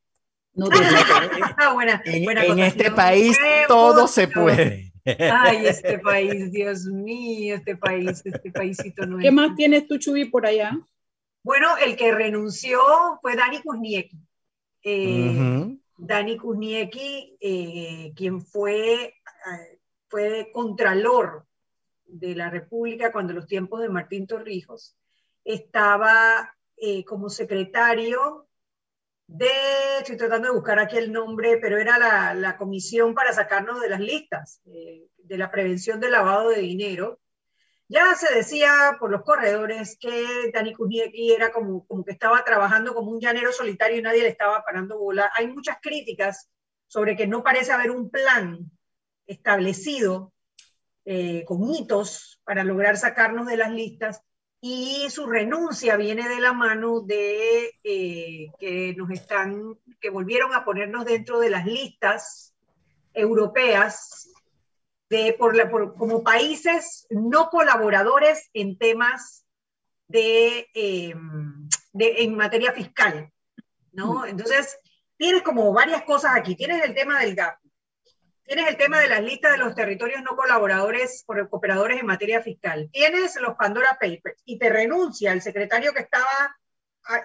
No 0.58 0.68
debes. 0.68 0.92
Ah, 1.56 1.72
buena, 1.72 2.02
en, 2.04 2.58
este 2.58 2.90
país 2.90 3.38
todo 3.68 4.08
se 4.08 4.26
puede. 4.28 4.92
Ay, 5.04 5.66
este 5.66 5.98
país, 6.00 6.52
Dios 6.52 6.84
mío, 6.84 7.54
este 7.54 7.76
país, 7.76 8.22
este 8.24 8.50
paísito 8.50 9.06
no 9.06 9.18
¿Qué 9.18 9.30
más 9.30 9.54
tienes 9.56 9.86
tú, 9.86 9.98
Chubi, 9.98 10.26
por 10.26 10.46
allá? 10.46 10.76
Bueno, 11.44 11.76
el 11.78 11.96
que 11.96 12.12
renunció 12.12 12.80
fue 13.22 13.36
Dani 13.36 13.62
Kuzniecki. 13.62 14.18
Eh, 14.82 15.76
Dani 15.96 16.36
Kuzniecki, 16.36 17.36
eh, 17.40 18.12
quien 18.14 18.40
fue, 18.40 19.04
eh, 19.04 19.78
fue 20.08 20.50
contralor 20.52 21.46
de 22.04 22.34
la 22.34 22.50
República 22.50 23.12
cuando 23.12 23.32
los 23.32 23.46
tiempos 23.46 23.80
de 23.80 23.88
Martín 23.88 24.26
Torrijos, 24.26 24.96
estaba 25.44 26.54
como 27.06 27.28
secretario 27.28 28.47
de, 29.28 29.48
estoy 30.00 30.16
tratando 30.16 30.48
de 30.48 30.54
buscar 30.54 30.80
aquí 30.80 30.96
el 30.98 31.12
nombre, 31.12 31.58
pero 31.58 31.78
era 31.78 32.34
la, 32.34 32.56
comisión 32.56 33.14
para 33.14 33.32
sacarnos 33.32 33.80
de 33.80 33.88
las 33.88 34.00
listas 34.00 34.60
de 34.64 35.38
la 35.38 35.50
prevención 35.50 36.00
del 36.00 36.12
lavado 36.12 36.50
de 36.50 36.60
dinero 36.60 37.20
ya 37.90 38.14
se 38.14 38.34
decía 38.34 38.98
por 39.00 39.10
los 39.10 39.22
corredores 39.22 39.96
que 39.98 40.50
Dani 40.52 40.74
Kuzniecki 40.74 41.32
era 41.32 41.50
como, 41.50 41.86
como 41.86 42.04
que 42.04 42.12
estaba 42.12 42.44
trabajando 42.44 42.94
como 42.94 43.10
un 43.10 43.20
llanero 43.20 43.50
solitario 43.50 43.96
y 43.96 44.02
nadie 44.02 44.22
le 44.22 44.28
estaba 44.28 44.62
parando 44.62 44.98
bola. 44.98 45.30
Hay 45.34 45.46
muchas 45.46 45.78
críticas 45.80 46.50
sobre 46.86 47.16
que 47.16 47.26
no 47.26 47.42
parece 47.42 47.72
haber 47.72 47.90
un 47.90 48.10
plan 48.10 48.70
establecido 49.26 50.34
eh, 51.06 51.46
con 51.46 51.64
hitos 51.64 52.42
para 52.44 52.62
lograr 52.62 52.98
sacarnos 52.98 53.46
de 53.46 53.56
las 53.56 53.70
listas 53.70 54.22
y 54.60 55.08
su 55.10 55.26
renuncia 55.26 55.96
viene 55.96 56.28
de 56.28 56.40
la 56.40 56.52
mano 56.52 57.00
de 57.00 57.78
eh, 57.84 58.50
que 58.58 58.94
nos 58.96 59.10
están, 59.10 59.78
que 60.00 60.10
volvieron 60.10 60.52
a 60.52 60.64
ponernos 60.64 61.04
dentro 61.04 61.38
de 61.38 61.50
las 61.50 61.64
listas 61.64 62.54
europeas 63.14 64.32
de, 65.08 65.34
por 65.38 65.56
la, 65.56 65.70
por, 65.70 65.94
como 65.94 66.22
países 66.22 67.06
no 67.10 67.50
colaboradores 67.50 68.50
en 68.52 68.76
temas 68.76 69.46
de, 70.08 70.66
em, 70.74 71.68
de 71.92 72.22
en 72.22 72.36
materia 72.36 72.72
fiscal, 72.72 73.32
¿no? 73.92 74.20
Mm. 74.20 74.24
Entonces, 74.26 74.76
tienes 75.16 75.42
como 75.42 75.72
varias 75.72 76.02
cosas 76.02 76.32
aquí. 76.34 76.56
Tienes 76.56 76.82
el 76.84 76.94
tema 76.94 77.20
del 77.20 77.34
GAP, 77.34 77.58
tienes 78.48 78.66
el 78.66 78.78
tema 78.78 78.98
de 79.00 79.08
las 79.08 79.22
listas 79.22 79.52
de 79.52 79.58
los 79.58 79.74
territorios 79.74 80.22
no 80.22 80.34
colaboradores 80.34 81.22
por 81.26 81.50
cooperadores 81.50 82.00
en 82.00 82.06
materia 82.06 82.40
fiscal, 82.40 82.88
tienes 82.90 83.38
los 83.42 83.56
Pandora 83.56 83.98
Papers 84.00 84.40
y 84.46 84.58
te 84.58 84.70
renuncia 84.70 85.32
el 85.32 85.42
secretario 85.42 85.92
que 85.92 86.00
estaba 86.00 86.56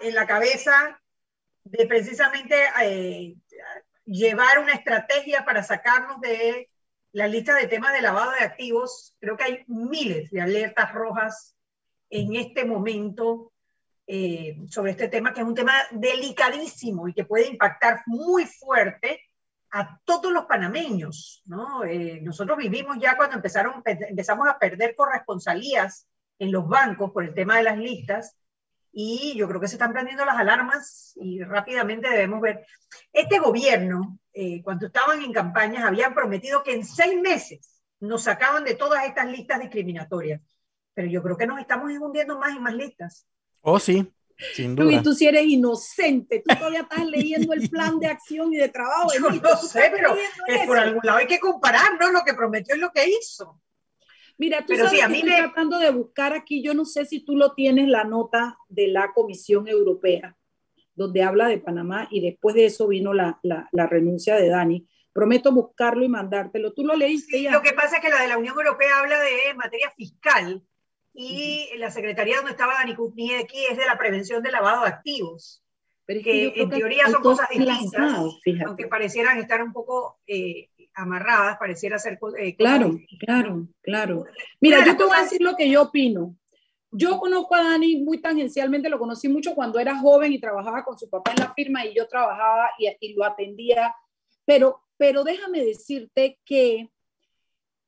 en 0.02 0.16
la 0.16 0.28
cabeza 0.28 1.00
de 1.64 1.88
precisamente 1.88 2.56
eh, 2.82 3.36
llevar 4.06 4.60
una 4.60 4.74
estrategia 4.74 5.46
para 5.46 5.64
sacarnos 5.64 6.20
de 6.20 6.70
la 7.14 7.28
lista 7.30 7.56
de 7.56 7.68
temas 7.68 7.94
de 7.94 8.02
lavado 8.02 8.32
de 8.32 8.44
activos. 8.44 9.16
Creo 9.22 9.38
que 9.38 9.44
hay 9.46 9.64
miles 9.68 10.30
de 10.30 10.42
alertas 10.42 10.92
rojas 10.92 11.56
en 12.10 12.36
este 12.36 12.66
momento 12.66 13.54
eh, 14.08 14.58
sobre 14.70 14.92
este 14.92 15.08
tema, 15.08 15.34
que 15.34 15.40
es 15.40 15.48
un 15.48 15.56
tema 15.56 15.74
delicadísimo 15.92 17.08
y 17.08 17.14
que 17.14 17.24
puede 17.24 17.48
impactar 17.48 18.02
muy 18.08 18.46
fuerte 18.46 19.22
a 19.74 20.00
todos 20.06 20.32
los 20.32 20.46
panameños. 20.46 21.42
¿no? 21.46 21.84
Eh, 21.84 22.20
nosotros 22.22 22.58
vivimos 22.58 22.98
ya 23.00 23.18
cuando 23.18 23.36
empezaron, 23.36 23.82
empezamos 23.86 24.48
a 24.48 24.60
perder 24.60 24.96
corresponsalías 24.96 26.08
en 26.40 26.52
los 26.52 26.68
bancos 26.68 27.12
por 27.12 27.24
el 27.26 27.34
tema 27.34 27.58
de 27.58 27.64
las 27.64 27.78
listas 27.78 28.38
y 28.92 29.36
yo 29.36 29.48
creo 29.48 29.60
que 29.60 29.68
se 29.68 29.76
están 29.76 29.92
prendiendo 29.92 30.24
las 30.24 30.38
alarmas 30.38 31.14
y 31.16 31.44
rápidamente 31.44 32.08
debemos 32.08 32.40
ver. 32.40 32.68
Este 33.12 33.40
gobierno, 33.40 34.20
eh, 34.32 34.62
cuando 34.62 34.86
estaban 34.86 35.24
en 35.24 35.34
campañas, 35.34 35.84
habían 35.84 36.14
prometido 36.14 36.62
que 36.62 36.76
en 36.76 36.86
seis 36.86 37.20
meses 37.20 37.82
nos 38.00 38.24
sacaban 38.24 38.64
de 38.64 38.76
todas 38.76 39.04
estas 39.06 39.26
listas 39.26 39.60
discriminatorias, 39.60 40.42
pero 40.94 41.08
yo 41.08 41.24
creo 41.24 41.36
que 41.36 41.48
nos 41.48 41.60
estamos 41.60 41.92
hundiendo 42.00 42.38
más 42.38 42.56
y 42.56 42.60
más 42.60 42.76
listas. 42.76 43.26
Oh, 43.62 43.80
sí, 43.80 44.14
sin 44.54 44.76
duda. 44.76 44.94
y 44.94 45.04
tú 45.04 45.14
si 45.14 45.28
eres 45.28 45.46
inocente, 45.46 46.44
tú 46.46 46.56
todavía 46.56 46.82
estás 46.82 47.06
leyendo 47.06 47.54
el 47.54 47.70
plan 47.70 48.00
de 48.00 48.08
acción 48.08 48.54
y 48.54 48.58
de 48.58 48.70
trabajo. 48.70 49.10
Yo 49.14 49.30
no 49.30 49.56
sé, 49.58 49.92
pero 49.92 50.16
por 50.66 50.78
algún 50.78 51.02
lado 51.04 51.20
hay 51.20 51.28
que 51.28 51.40
comparar, 51.40 52.00
¿no? 52.00 52.12
Lo 52.12 52.22
que 52.24 52.34
prometió 52.34 52.76
y 52.76 52.80
lo 52.80 52.92
que 52.92 53.10
hizo. 53.10 53.62
Mira, 54.38 54.62
tú 54.62 54.68
Pero 54.70 54.86
sabes 54.86 55.04
a 55.04 55.08
mí 55.08 55.20
estoy 55.20 55.36
tratando 55.36 55.78
de 55.80 55.92
buscar 55.92 56.34
aquí, 56.34 56.64
yo 56.64 56.74
no 56.74 56.86
sé 56.86 57.06
si 57.06 57.24
tú 57.24 57.36
lo 57.36 57.54
tienes, 57.54 57.88
la 57.88 58.04
nota 58.04 58.58
de 58.68 58.88
la 58.88 59.12
Comisión 59.14 59.68
Europea, 59.68 60.36
donde 60.96 61.24
habla 61.24 61.48
de 61.48 61.60
Panamá 61.60 62.08
y 62.10 62.22
después 62.22 62.56
de 62.56 62.66
eso 62.66 62.88
vino 62.88 63.14
la, 63.14 63.40
la, 63.44 63.70
la 63.72 63.88
renuncia 63.88 64.36
de 64.36 64.50
Dani. 64.50 64.88
Prometo 65.14 65.52
buscarlo 65.52 66.04
y 66.04 66.10
mandártelo. 66.10 66.74
¿Tú 66.74 66.84
lo 66.84 66.96
leíste 66.96 67.38
sí, 67.38 67.48
Lo 67.48 67.62
que 67.62 67.74
pasa 67.74 67.98
es 67.98 68.02
que 68.02 68.10
la 68.10 68.22
de 68.22 68.28
la 68.28 68.38
Unión 68.40 68.58
Europea 68.58 69.00
habla 69.00 69.20
de 69.20 69.54
materia 69.54 69.92
fiscal 69.92 70.64
y 71.14 71.70
la 71.78 71.92
secretaría 71.92 72.38
donde 72.38 72.52
estaba 72.52 72.74
Dani 72.74 72.94
aquí 73.40 73.66
es 73.70 73.78
de 73.78 73.86
la 73.86 73.98
prevención 73.98 74.42
del 74.42 74.54
lavado 74.54 74.82
de 74.82 74.90
activos. 74.90 75.64
Pero 76.06 76.22
que, 76.22 76.54
en 76.56 76.70
teoría 76.70 77.08
son 77.08 77.22
cosas 77.22 77.48
distintas, 77.50 78.20
aunque 78.66 78.88
parecieran 78.88 79.38
estar 79.38 79.64
un 79.64 79.72
poco 79.72 80.20
eh, 80.28 80.70
amarradas, 80.96 81.58
pareciera 81.58 81.98
ser... 81.98 82.20
Eh, 82.38 82.56
claro, 82.56 83.00
claro, 83.20 83.68
claro. 83.82 84.26
Mira, 84.60 84.86
yo 84.86 84.98
te 84.98 85.04
voy 85.04 85.18
a 85.18 85.22
decir 85.22 85.42
lo 85.42 85.56
que 85.56 85.70
yo 85.70 85.84
opino. 85.84 86.36
Yo 86.92 87.18
conozco 87.20 87.56
a 87.56 87.64
Dani 87.64 88.04
muy 88.04 88.20
tangencialmente, 88.20 88.90
lo 88.90 89.00
conocí 89.00 89.28
mucho 89.30 89.56
cuando 89.56 89.80
era 89.80 89.98
joven 89.98 90.32
y 90.34 90.40
trabajaba 90.40 90.84
con 90.84 90.98
su 90.98 91.10
papá 91.10 91.32
en 91.32 91.44
la 91.44 91.54
firma 91.54 91.86
y 91.86 91.96
yo 91.96 92.08
trabajaba 92.08 92.70
y, 92.78 93.14
lo 93.14 93.24
atendía, 93.24 93.96
pero, 94.46 94.82
pero 94.98 95.24
déjame 95.24 95.64
decirte 95.64 96.38
que 96.46 96.90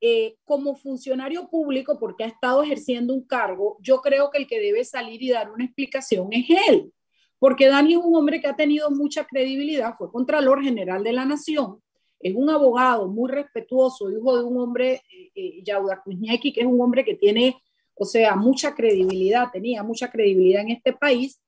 eh, 0.07 0.35
como 0.43 0.75
funcionario 0.75 1.49
público, 1.49 1.97
porque 1.97 2.25
ha 2.25 2.27
estado 2.27 2.61
ejerciendo 2.61 3.11
un 3.11 3.25
cargo, 3.25 3.77
yo 3.81 4.01
creo 4.01 4.29
que 4.29 4.37
el 4.37 4.45
que 4.45 4.59
debe 4.59 4.85
salir 4.85 5.23
y 5.23 5.31
dar 5.31 5.49
una 5.49 5.65
explicación 5.65 6.27
es 6.31 6.45
él, 6.69 6.93
porque 7.39 7.65
Dani 7.65 7.93
es 7.93 7.99
un 7.99 8.15
hombre 8.15 8.39
que 8.39 8.45
ha 8.45 8.55
tenido 8.55 8.91
mucha 8.91 9.25
credibilidad, 9.25 9.95
fue 9.97 10.11
Contralor 10.11 10.61
General 10.61 11.03
de 11.03 11.11
la 11.11 11.25
Nación, 11.25 11.81
es 12.19 12.35
un 12.35 12.51
abogado 12.51 13.07
muy 13.07 13.31
respetuoso, 13.31 14.11
hijo 14.11 14.37
de 14.37 14.43
un 14.43 14.59
hombre, 14.59 15.01
eh, 15.11 15.31
eh 15.33 15.63
Yauda 15.63 16.03
que 16.05 16.53
es 16.55 16.67
un 16.67 16.79
hombre 16.79 17.03
que 17.03 17.15
tiene, 17.15 17.57
o 17.95 18.05
sea, 18.05 18.35
mucha 18.35 18.75
credibilidad, 18.75 19.49
tenía 19.51 19.81
mucha 19.81 20.11
credibilidad 20.11 20.61
en 20.61 20.69
este 20.69 20.93
país. 20.93 21.41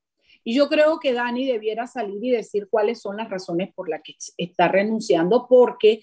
Y 0.43 0.55
yo 0.55 0.67
creo 0.67 0.99
que 0.99 1.13
Dani 1.13 1.45
debiera 1.45 1.85
salir 1.85 2.23
y 2.23 2.31
decir 2.31 2.69
cuáles 2.71 3.01
son 3.01 3.17
las 3.17 3.29
razones 3.29 3.71
por 3.75 3.87
las 3.87 4.01
que 4.01 4.15
está 4.35 4.67
renunciando, 4.67 5.45
porque, 5.47 6.01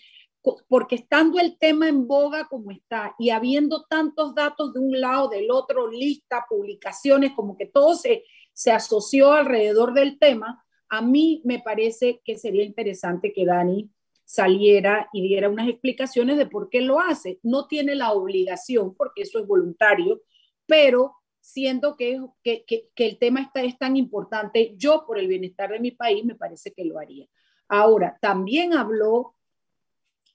porque 0.69 0.97
estando 0.97 1.39
el 1.39 1.57
tema 1.59 1.89
en 1.89 2.07
boga 2.07 2.47
como 2.49 2.71
está 2.71 3.15
y 3.19 3.31
habiendo 3.31 3.85
tantos 3.85 4.35
datos 4.35 4.75
de 4.75 4.81
un 4.81 5.01
lado, 5.01 5.29
del 5.29 5.51
otro, 5.51 5.91
lista, 5.91 6.45
publicaciones, 6.49 7.33
como 7.33 7.57
que 7.57 7.67
todo 7.67 7.95
se, 7.95 8.25
se 8.53 8.71
asoció 8.71 9.33
alrededor 9.33 9.95
del 9.95 10.19
tema, 10.19 10.65
a 10.89 11.01
mí 11.01 11.41
me 11.45 11.61
parece 11.61 12.21
que 12.25 12.37
sería 12.37 12.63
interesante 12.63 13.33
que 13.33 13.47
Dani 13.47 13.91
saliera 14.25 15.09
y 15.13 15.23
diera 15.23 15.49
unas 15.49 15.69
explicaciones 15.69 16.37
de 16.37 16.47
por 16.47 16.69
qué 16.69 16.83
lo 16.83 17.01
hace. 17.01 17.41
No 17.43 17.67
tiene 17.67 17.95
la 17.95 18.13
obligación, 18.13 18.95
porque 18.95 19.23
eso 19.23 19.39
es 19.39 19.47
voluntario, 19.47 20.23
pero 20.67 21.15
siendo 21.41 21.97
que, 21.97 22.21
que, 22.43 22.65
que, 22.67 23.07
el 23.07 23.19
tema 23.19 23.41
está, 23.41 23.63
es 23.63 23.77
tan 23.79 23.97
importante, 23.97 24.75
yo 24.77 25.05
por 25.07 25.19
el 25.19 25.27
bienestar 25.27 25.71
de 25.71 25.81
mi 25.81 25.91
país 25.91 26.25
me 26.25 26.35
parece 26.35 26.73
que 26.73 26.85
lo 26.85 26.99
haría. 26.99 27.27
Ahora, 27.69 28.19
también 28.21 28.73
habló 28.73 29.35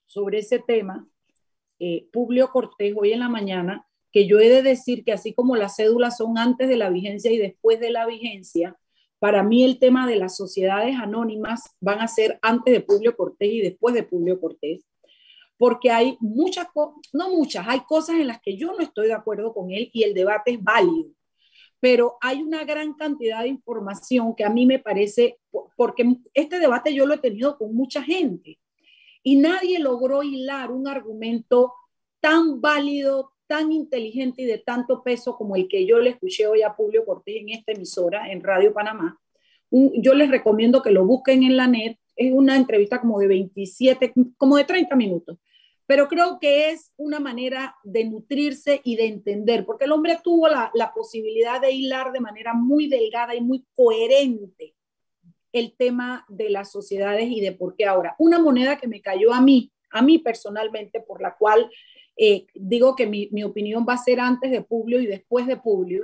sobre 0.09 0.39
ese 0.39 0.59
tema 0.59 1.07
eh, 1.79 2.09
Publio 2.11 2.49
Cortés 2.49 2.93
hoy 2.97 3.13
en 3.13 3.19
la 3.19 3.29
mañana, 3.29 3.87
que 4.11 4.27
yo 4.27 4.39
he 4.39 4.49
de 4.49 4.63
decir 4.63 5.05
que 5.05 5.13
así 5.13 5.33
como 5.33 5.55
las 5.55 5.75
cédulas 5.77 6.17
son 6.17 6.37
antes 6.37 6.67
de 6.67 6.77
la 6.77 6.89
vigencia 6.89 7.31
y 7.31 7.37
después 7.37 7.79
de 7.79 7.91
la 7.91 8.07
vigencia, 8.07 8.75
para 9.19 9.43
mí 9.43 9.63
el 9.63 9.77
tema 9.77 10.07
de 10.07 10.15
las 10.15 10.35
sociedades 10.35 10.95
anónimas 10.97 11.75
van 11.79 11.99
a 11.99 12.07
ser 12.07 12.39
antes 12.41 12.73
de 12.73 12.81
Publio 12.81 13.15
Cortés 13.15 13.49
y 13.51 13.61
después 13.61 13.93
de 13.93 14.03
Publio 14.03 14.41
Cortés, 14.41 14.83
porque 15.57 15.91
hay 15.91 16.17
muchas, 16.19 16.67
no 17.13 17.29
muchas, 17.29 17.67
hay 17.67 17.81
cosas 17.81 18.15
en 18.15 18.27
las 18.27 18.41
que 18.41 18.57
yo 18.57 18.73
no 18.73 18.79
estoy 18.79 19.07
de 19.07 19.13
acuerdo 19.13 19.53
con 19.53 19.71
él 19.71 19.91
y 19.93 20.03
el 20.03 20.15
debate 20.15 20.51
es 20.51 20.63
válido, 20.63 21.11
pero 21.79 22.17
hay 22.19 22.41
una 22.41 22.63
gran 22.63 22.93
cantidad 22.93 23.43
de 23.43 23.49
información 23.49 24.33
que 24.35 24.43
a 24.43 24.49
mí 24.49 24.65
me 24.65 24.79
parece, 24.79 25.37
porque 25.77 26.17
este 26.33 26.59
debate 26.59 26.95
yo 26.95 27.05
lo 27.05 27.13
he 27.13 27.19
tenido 27.19 27.59
con 27.59 27.75
mucha 27.75 28.01
gente 28.01 28.57
y 29.23 29.37
nadie 29.37 29.79
logró 29.79 30.23
hilar 30.23 30.71
un 30.71 30.87
argumento 30.87 31.73
tan 32.19 32.61
válido, 32.61 33.33
tan 33.47 33.71
inteligente 33.71 34.43
y 34.43 34.45
de 34.45 34.59
tanto 34.59 35.03
peso 35.03 35.35
como 35.35 35.55
el 35.55 35.67
que 35.67 35.85
yo 35.85 35.99
le 35.99 36.11
escuché 36.11 36.47
hoy 36.47 36.61
a 36.61 36.75
Publio 36.75 37.05
Cortés 37.05 37.37
en 37.37 37.49
esta 37.49 37.71
emisora, 37.71 38.31
en 38.31 38.43
Radio 38.43 38.73
Panamá. 38.73 39.19
yo 39.71 40.13
les 40.13 40.29
recomiendo 40.29 40.81
que 40.81 40.91
lo 40.91 41.05
busquen 41.05 41.43
en 41.43 41.57
la 41.57 41.67
net. 41.67 41.97
Es 42.15 42.31
una 42.33 42.55
entrevista 42.55 42.99
como 42.99 43.19
de 43.19 43.27
27, 43.27 44.13
como 44.37 44.57
de 44.57 44.65
30 44.65 44.95
minutos. 44.95 45.37
Pero 45.85 46.07
creo 46.07 46.37
que 46.39 46.69
es 46.69 46.91
una 46.97 47.19
manera 47.19 47.75
de 47.83 48.05
nutrirse 48.05 48.81
y 48.83 48.95
de 48.95 49.07
entender, 49.07 49.65
porque 49.65 49.85
el 49.85 49.91
hombre 49.91 50.19
tuvo 50.23 50.47
la, 50.47 50.69
la 50.75 50.93
posibilidad 50.93 51.59
de 51.59 51.71
hilar 51.71 52.11
de 52.11 52.19
manera 52.19 52.53
muy 52.53 52.87
delgada 52.87 53.33
y 53.33 53.41
muy 53.41 53.65
coherente 53.75 54.75
el 55.51 55.75
tema 55.75 56.25
de 56.29 56.49
las 56.49 56.71
sociedades 56.71 57.29
y 57.29 57.41
de 57.41 57.51
por 57.51 57.75
qué 57.75 57.85
ahora. 57.85 58.15
Una 58.19 58.39
moneda 58.39 58.77
que 58.77 58.87
me 58.87 59.01
cayó 59.01 59.33
a 59.33 59.41
mí, 59.41 59.71
a 59.91 60.01
mí 60.01 60.19
personalmente, 60.19 61.01
por 61.01 61.21
la 61.21 61.35
cual 61.35 61.69
eh, 62.17 62.47
digo 62.53 62.95
que 62.95 63.07
mi, 63.07 63.29
mi, 63.31 63.43
opinión 63.43 63.85
va 63.87 63.93
a 63.93 63.97
ser 63.97 64.19
antes 64.19 64.51
de 64.51 64.61
Publio 64.61 64.99
y 64.99 65.07
después 65.07 65.47
de 65.47 65.57
Publio, 65.57 66.03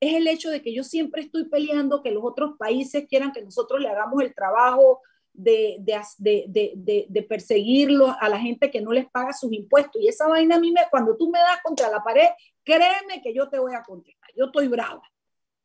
es 0.00 0.14
el 0.14 0.26
hecho 0.26 0.50
de 0.50 0.60
que 0.60 0.74
yo 0.74 0.84
siempre 0.84 1.22
estoy 1.22 1.44
peleando 1.44 2.02
que 2.02 2.10
los 2.10 2.24
otros 2.24 2.56
países 2.58 3.06
quieran 3.08 3.32
que 3.32 3.42
nosotros 3.42 3.80
le 3.80 3.88
hagamos 3.88 4.22
el 4.22 4.34
trabajo 4.34 5.00
de, 5.32 5.76
de, 5.80 6.44
de, 6.76 7.06
de, 7.08 7.22
perseguirlo 7.22 8.14
a 8.20 8.28
la 8.28 8.38
gente 8.38 8.70
que 8.70 8.80
no 8.80 8.92
les 8.92 9.08
paga 9.10 9.32
sus 9.32 9.52
impuestos. 9.52 10.00
Y 10.00 10.08
esa 10.08 10.28
vaina 10.28 10.56
a 10.56 10.60
mí, 10.60 10.70
me, 10.72 10.82
cuando 10.90 11.16
tú 11.16 11.30
me 11.30 11.40
das 11.40 11.60
contra 11.62 11.90
la 11.90 12.02
pared, 12.02 12.28
créeme 12.62 13.20
que 13.22 13.34
yo 13.34 13.48
te 13.48 13.58
voy 13.58 13.74
a 13.74 13.82
contestar. 13.82 14.30
Yo 14.36 14.46
estoy 14.46 14.68
brava. 14.68 15.02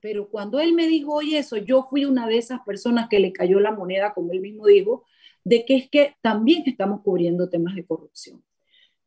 Pero 0.01 0.29
cuando 0.29 0.59
él 0.59 0.73
me 0.73 0.87
dijo, 0.87 1.13
oye, 1.13 1.39
eso, 1.39 1.57
yo 1.57 1.87
fui 1.89 2.05
una 2.05 2.27
de 2.27 2.37
esas 2.37 2.61
personas 2.61 3.09
que 3.09 3.19
le 3.19 3.33
cayó 3.33 3.59
la 3.59 3.71
moneda, 3.71 4.13
como 4.13 4.31
él 4.31 4.39
mismo 4.39 4.65
dijo, 4.65 5.03
de 5.43 5.65
que 5.65 5.75
es 5.75 5.89
que 5.89 6.15
también 6.21 6.63
estamos 6.65 7.01
cubriendo 7.01 7.49
temas 7.49 7.75
de 7.75 7.85
corrupción 7.85 8.43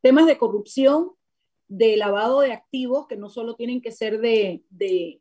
temas 0.03 0.27
de 0.27 0.37
corrupción, 0.37 1.13
de 1.69 1.97
lavado 1.97 2.41
de 2.41 2.53
activos, 2.53 3.07
que 3.07 3.17
no 3.17 3.31
solo 3.31 3.55
tienen 3.55 3.81
que 3.81 3.93
ser 3.93 4.21
de, 4.21 4.63
de, 4.69 5.21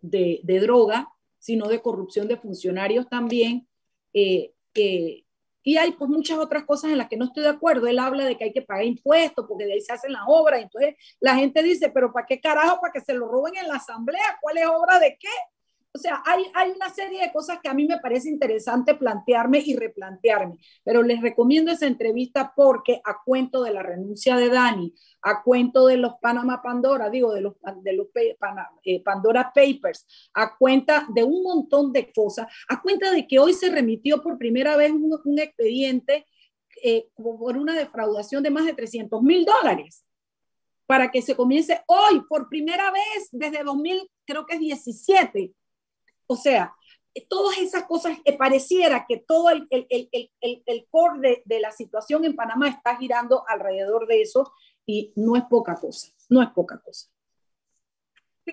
de, 0.00 0.60
droga, 0.60 1.08
sino 1.38 1.66
de 1.66 1.82
corrupción 1.82 2.28
de 2.28 2.36
funcionarios 2.36 3.08
también. 3.08 3.66
Eh, 4.12 4.52
y 5.62 5.76
hay 5.76 5.92
pues 5.92 6.10
muchas 6.10 6.38
otras 6.38 6.64
cosas 6.64 6.90
en 6.90 6.98
las 6.98 7.08
que 7.08 7.16
no 7.16 7.26
estoy 7.26 7.42
de 7.42 7.50
acuerdo. 7.50 7.86
Él 7.86 7.98
habla 7.98 8.24
de 8.24 8.36
que 8.36 8.44
hay 8.44 8.52
que 8.52 8.62
pagar 8.62 8.84
impuestos 8.84 9.46
porque 9.48 9.66
de 9.66 9.74
ahí 9.74 9.80
se 9.80 9.92
hacen 9.92 10.12
las 10.12 10.22
obras. 10.26 10.62
Entonces 10.62 10.94
la 11.20 11.36
gente 11.36 11.62
dice, 11.62 11.90
pero 11.90 12.12
¿para 12.12 12.26
qué 12.26 12.40
carajo? 12.40 12.80
¿Para 12.80 12.92
que 12.92 13.00
se 13.00 13.14
lo 13.14 13.28
roben 13.28 13.56
en 13.56 13.68
la 13.68 13.76
asamblea? 13.76 14.38
¿Cuál 14.40 14.58
es 14.58 14.66
obra 14.66 14.98
de 14.98 15.16
qué? 15.18 15.28
O 15.92 15.98
sea, 15.98 16.22
hay, 16.24 16.44
hay 16.54 16.70
una 16.70 16.88
serie 16.88 17.20
de 17.20 17.32
cosas 17.32 17.58
que 17.60 17.68
a 17.68 17.74
mí 17.74 17.84
me 17.84 17.98
parece 17.98 18.28
interesante 18.28 18.94
plantearme 18.94 19.60
y 19.64 19.74
replantearme, 19.74 20.58
pero 20.84 21.02
les 21.02 21.20
recomiendo 21.20 21.72
esa 21.72 21.86
entrevista 21.86 22.52
porque 22.54 23.00
a 23.04 23.18
cuento 23.24 23.64
de 23.64 23.72
la 23.72 23.82
renuncia 23.82 24.36
de 24.36 24.50
Dani, 24.50 24.94
a 25.22 25.42
cuento 25.42 25.86
de 25.86 25.96
los 25.96 26.14
Panama 26.20 26.62
Pandora, 26.62 27.10
digo, 27.10 27.32
de 27.32 27.40
los, 27.40 27.54
de 27.82 27.92
los 27.94 28.06
eh, 28.84 29.02
Pandora 29.02 29.52
Papers, 29.52 30.06
a 30.34 30.56
cuenta 30.56 31.06
de 31.12 31.24
un 31.24 31.42
montón 31.42 31.92
de 31.92 32.12
cosas, 32.12 32.46
a 32.68 32.80
cuenta 32.80 33.10
de 33.10 33.26
que 33.26 33.40
hoy 33.40 33.52
se 33.52 33.70
remitió 33.70 34.22
por 34.22 34.38
primera 34.38 34.76
vez 34.76 34.92
un, 34.92 35.18
un 35.24 35.38
expediente 35.38 36.26
eh, 36.82 37.08
por 37.14 37.56
una 37.56 37.74
defraudación 37.74 38.42
de 38.42 38.50
más 38.50 38.64
de 38.64 38.74
300 38.74 39.20
mil 39.22 39.44
dólares 39.44 40.04
para 40.86 41.10
que 41.10 41.22
se 41.22 41.36
comience 41.36 41.82
hoy, 41.86 42.22
por 42.28 42.48
primera 42.48 42.90
vez 42.90 43.28
desde 43.30 43.62
2000, 43.62 44.10
creo 44.24 44.44
que 44.44 44.54
es 44.54 44.60
17, 44.60 45.52
o 46.30 46.36
sea, 46.36 46.72
todas 47.28 47.58
esas 47.58 47.84
cosas, 47.86 48.16
eh, 48.24 48.38
pareciera 48.38 49.04
que 49.08 49.16
todo 49.16 49.50
el, 49.50 49.66
el, 49.70 49.86
el, 49.90 50.62
el 50.64 50.86
core 50.88 51.18
de, 51.18 51.42
de, 51.44 51.58
la 51.58 51.72
situación 51.72 52.24
en 52.24 52.36
Panamá 52.36 52.68
está 52.68 52.96
girando 52.96 53.42
alrededor 53.48 54.06
de 54.06 54.22
eso 54.22 54.52
y 54.86 55.12
no 55.16 55.34
es 55.34 55.42
poca 55.50 55.74
cosa, 55.74 56.12
no 56.28 56.40
es 56.40 56.48
poca 56.50 56.78
cosa. 56.78 57.08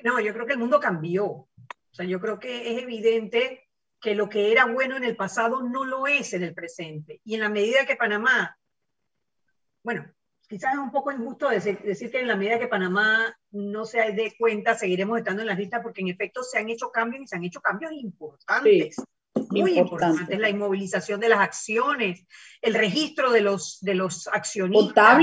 no, 0.04 0.20
yo 0.20 0.34
creo 0.34 0.48
que 0.48 0.54
el 0.54 0.60
mundo 0.60 0.80
cambió. 0.80 1.26
O 1.28 1.50
sea, 1.92 2.06
yo 2.06 2.20
creo 2.20 2.40
que 2.40 2.72
es 2.72 2.82
evidente 2.82 3.70
que 4.02 4.16
lo 4.16 4.28
que 4.28 4.52
era 4.52 4.66
bueno 4.66 4.98
en 4.98 5.04
el 5.04 5.16
pasado 5.16 5.62
no 5.62 5.86
lo 5.86 6.08
es 6.08 6.34
en 6.34 6.42
el 6.42 6.56
presente. 6.56 7.22
Y 7.24 7.36
en 7.36 7.42
la 7.42 7.50
medida 7.50 7.86
que 7.86 7.96
Panamá, 7.96 8.58
bueno, 9.84 10.12
quizás 10.48 10.74
es 10.74 10.80
un 10.80 10.92
poco 10.92 11.12
injusto 11.12 11.50
decir, 11.50 11.78
que 11.78 12.20
en 12.20 12.28
la 12.28 12.36
medida 12.36 12.60
que 12.60 12.68
Panamá 12.68 13.36
no 13.52 13.86
se 13.86 14.00
dé 14.14 14.34
cuenta, 14.38 14.76
seguiremos 14.76 15.18
estando 15.18 15.42
en 15.42 15.48
las 15.48 15.58
listas, 15.58 15.82
porque 15.84 16.02
en 16.02 16.08
efecto 16.10 16.44
se 16.44 16.58
han 16.58 16.70
hecho 16.70 16.90
cambios 16.90 17.24
y 17.24 17.28
se 17.28 17.36
han 17.36 17.44
hecho 17.44 17.62
cambios 17.62 17.92
importantes. 17.94 18.96
muy 19.50 19.78
importantes, 19.78 20.40
la 20.40 20.50
inmovilización 20.50 21.20
de 21.20 21.30
las 21.30 21.40
acciones, 21.40 22.26
el 22.62 22.74
registro 22.74 23.32
de 23.32 23.42
los, 23.42 23.80
de 23.82 23.96
los 23.96 24.28
accionistas, 24.28 25.20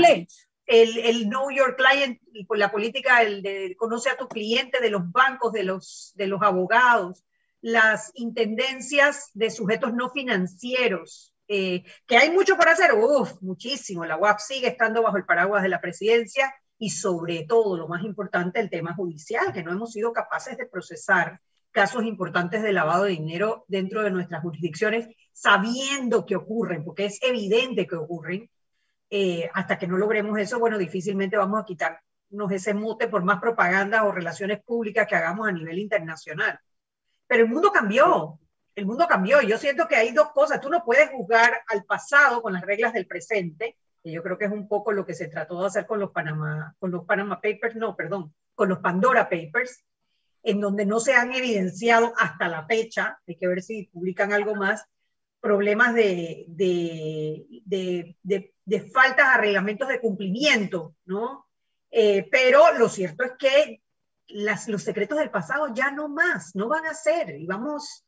el, 0.65 0.97
el 0.97 1.25
Know 1.25 1.51
Your 1.51 1.75
Client, 1.75 2.19
la 2.49 2.71
política 2.71 3.21
el 3.21 3.43
de 3.43 3.75
conoce 3.77 4.09
a 4.09 4.17
tu 4.17 4.27
cliente 4.27 4.79
de 4.79 4.89
los 4.89 5.11
bancos, 5.11 5.53
de 5.53 5.63
los, 5.63 6.11
de 6.15 6.27
los 6.27 6.41
abogados, 6.41 7.23
las 7.61 8.11
intendencias 8.15 9.29
de 9.33 9.49
sujetos 9.49 9.93
no 9.93 10.09
financieros, 10.09 11.34
eh, 11.47 11.83
que 12.05 12.17
hay 12.17 12.31
mucho 12.31 12.55
por 12.55 12.69
hacer, 12.69 12.93
uff, 12.93 13.41
muchísimo. 13.41 14.05
La 14.05 14.17
UAP 14.17 14.39
sigue 14.39 14.67
estando 14.67 15.03
bajo 15.03 15.17
el 15.17 15.25
paraguas 15.25 15.63
de 15.63 15.69
la 15.69 15.81
presidencia 15.81 16.53
y 16.77 16.89
sobre 16.89 17.45
todo, 17.45 17.77
lo 17.77 17.87
más 17.87 18.03
importante, 18.03 18.59
el 18.59 18.69
tema 18.69 18.93
judicial, 18.95 19.53
que 19.53 19.63
no 19.63 19.71
hemos 19.71 19.91
sido 19.91 20.11
capaces 20.11 20.57
de 20.57 20.65
procesar 20.65 21.39
casos 21.71 22.05
importantes 22.05 22.63
de 22.63 22.73
lavado 22.73 23.03
de 23.03 23.11
dinero 23.11 23.65
dentro 23.67 24.01
de 24.01 24.11
nuestras 24.11 24.41
jurisdicciones, 24.41 25.07
sabiendo 25.33 26.25
que 26.25 26.37
ocurren, 26.37 26.83
porque 26.83 27.05
es 27.05 27.19
evidente 27.21 27.85
que 27.85 27.95
ocurren. 27.95 28.49
Eh, 29.09 29.49
hasta 29.53 29.77
que 29.77 29.87
no 29.87 29.97
logremos 29.97 30.37
eso, 30.39 30.59
bueno, 30.59 30.77
difícilmente 30.77 31.37
vamos 31.37 31.61
a 31.61 31.65
quitarnos 31.65 32.51
ese 32.51 32.73
mute 32.73 33.07
por 33.07 33.23
más 33.23 33.39
propaganda 33.39 34.03
o 34.03 34.11
relaciones 34.11 34.63
públicas 34.63 35.07
que 35.07 35.15
hagamos 35.15 35.47
a 35.47 35.51
nivel 35.51 35.79
internacional. 35.79 36.59
Pero 37.27 37.43
el 37.43 37.49
mundo 37.49 37.71
cambió, 37.71 38.39
el 38.75 38.85
mundo 38.85 39.07
cambió. 39.07 39.41
Yo 39.41 39.57
siento 39.57 39.87
que 39.87 39.95
hay 39.95 40.11
dos 40.11 40.31
cosas. 40.31 40.61
Tú 40.61 40.69
no 40.69 40.83
puedes 40.83 41.09
juzgar 41.09 41.61
al 41.67 41.85
pasado 41.85 42.41
con 42.41 42.53
las 42.53 42.61
reglas 42.61 42.93
del 42.93 43.07
presente, 43.07 43.77
que 44.03 44.11
yo 44.11 44.21
creo 44.21 44.37
que 44.37 44.45
es 44.45 44.51
un 44.51 44.67
poco 44.67 44.91
lo 44.91 45.05
que 45.05 45.13
se 45.13 45.27
trató 45.27 45.61
de 45.61 45.67
hacer 45.67 45.85
con 45.85 45.99
los 45.99 46.11
Panama, 46.11 46.75
con 46.79 46.91
los 46.91 47.05
Panama 47.05 47.41
Papers, 47.41 47.75
no, 47.75 47.95
perdón, 47.95 48.33
con 48.53 48.69
los 48.69 48.79
Pandora 48.79 49.29
Papers, 49.29 49.83
en 50.43 50.61
donde 50.61 50.85
no 50.85 50.99
se 50.99 51.13
han 51.13 51.33
evidenciado 51.33 52.13
hasta 52.17 52.47
la 52.47 52.65
fecha, 52.67 53.19
hay 53.27 53.35
que 53.35 53.47
ver 53.47 53.63
si 53.63 53.87
publican 53.87 54.31
algo 54.31 54.53
más, 54.53 54.85
problemas 55.41 55.95
de, 55.95 56.45
de, 56.47 57.45
de, 57.65 58.53
de, 58.63 58.81
faltas 58.91 59.27
a 59.27 59.37
reglamentos 59.37 59.87
de 59.87 59.99
cumplimiento, 59.99 60.95
¿no? 61.05 61.47
Eh, 61.89 62.27
pero 62.31 62.77
lo 62.77 62.89
cierto 62.89 63.23
es 63.23 63.33
que 63.39 63.81
los 64.27 64.83
secretos 64.83 65.17
del 65.17 65.31
pasado 65.31 65.73
ya 65.73 65.91
no 65.91 66.09
más, 66.09 66.55
no 66.55 66.67
van 66.67 66.85
a 66.85 66.93
ser, 66.93 67.39
y 67.39 67.45
vamos 67.45 68.04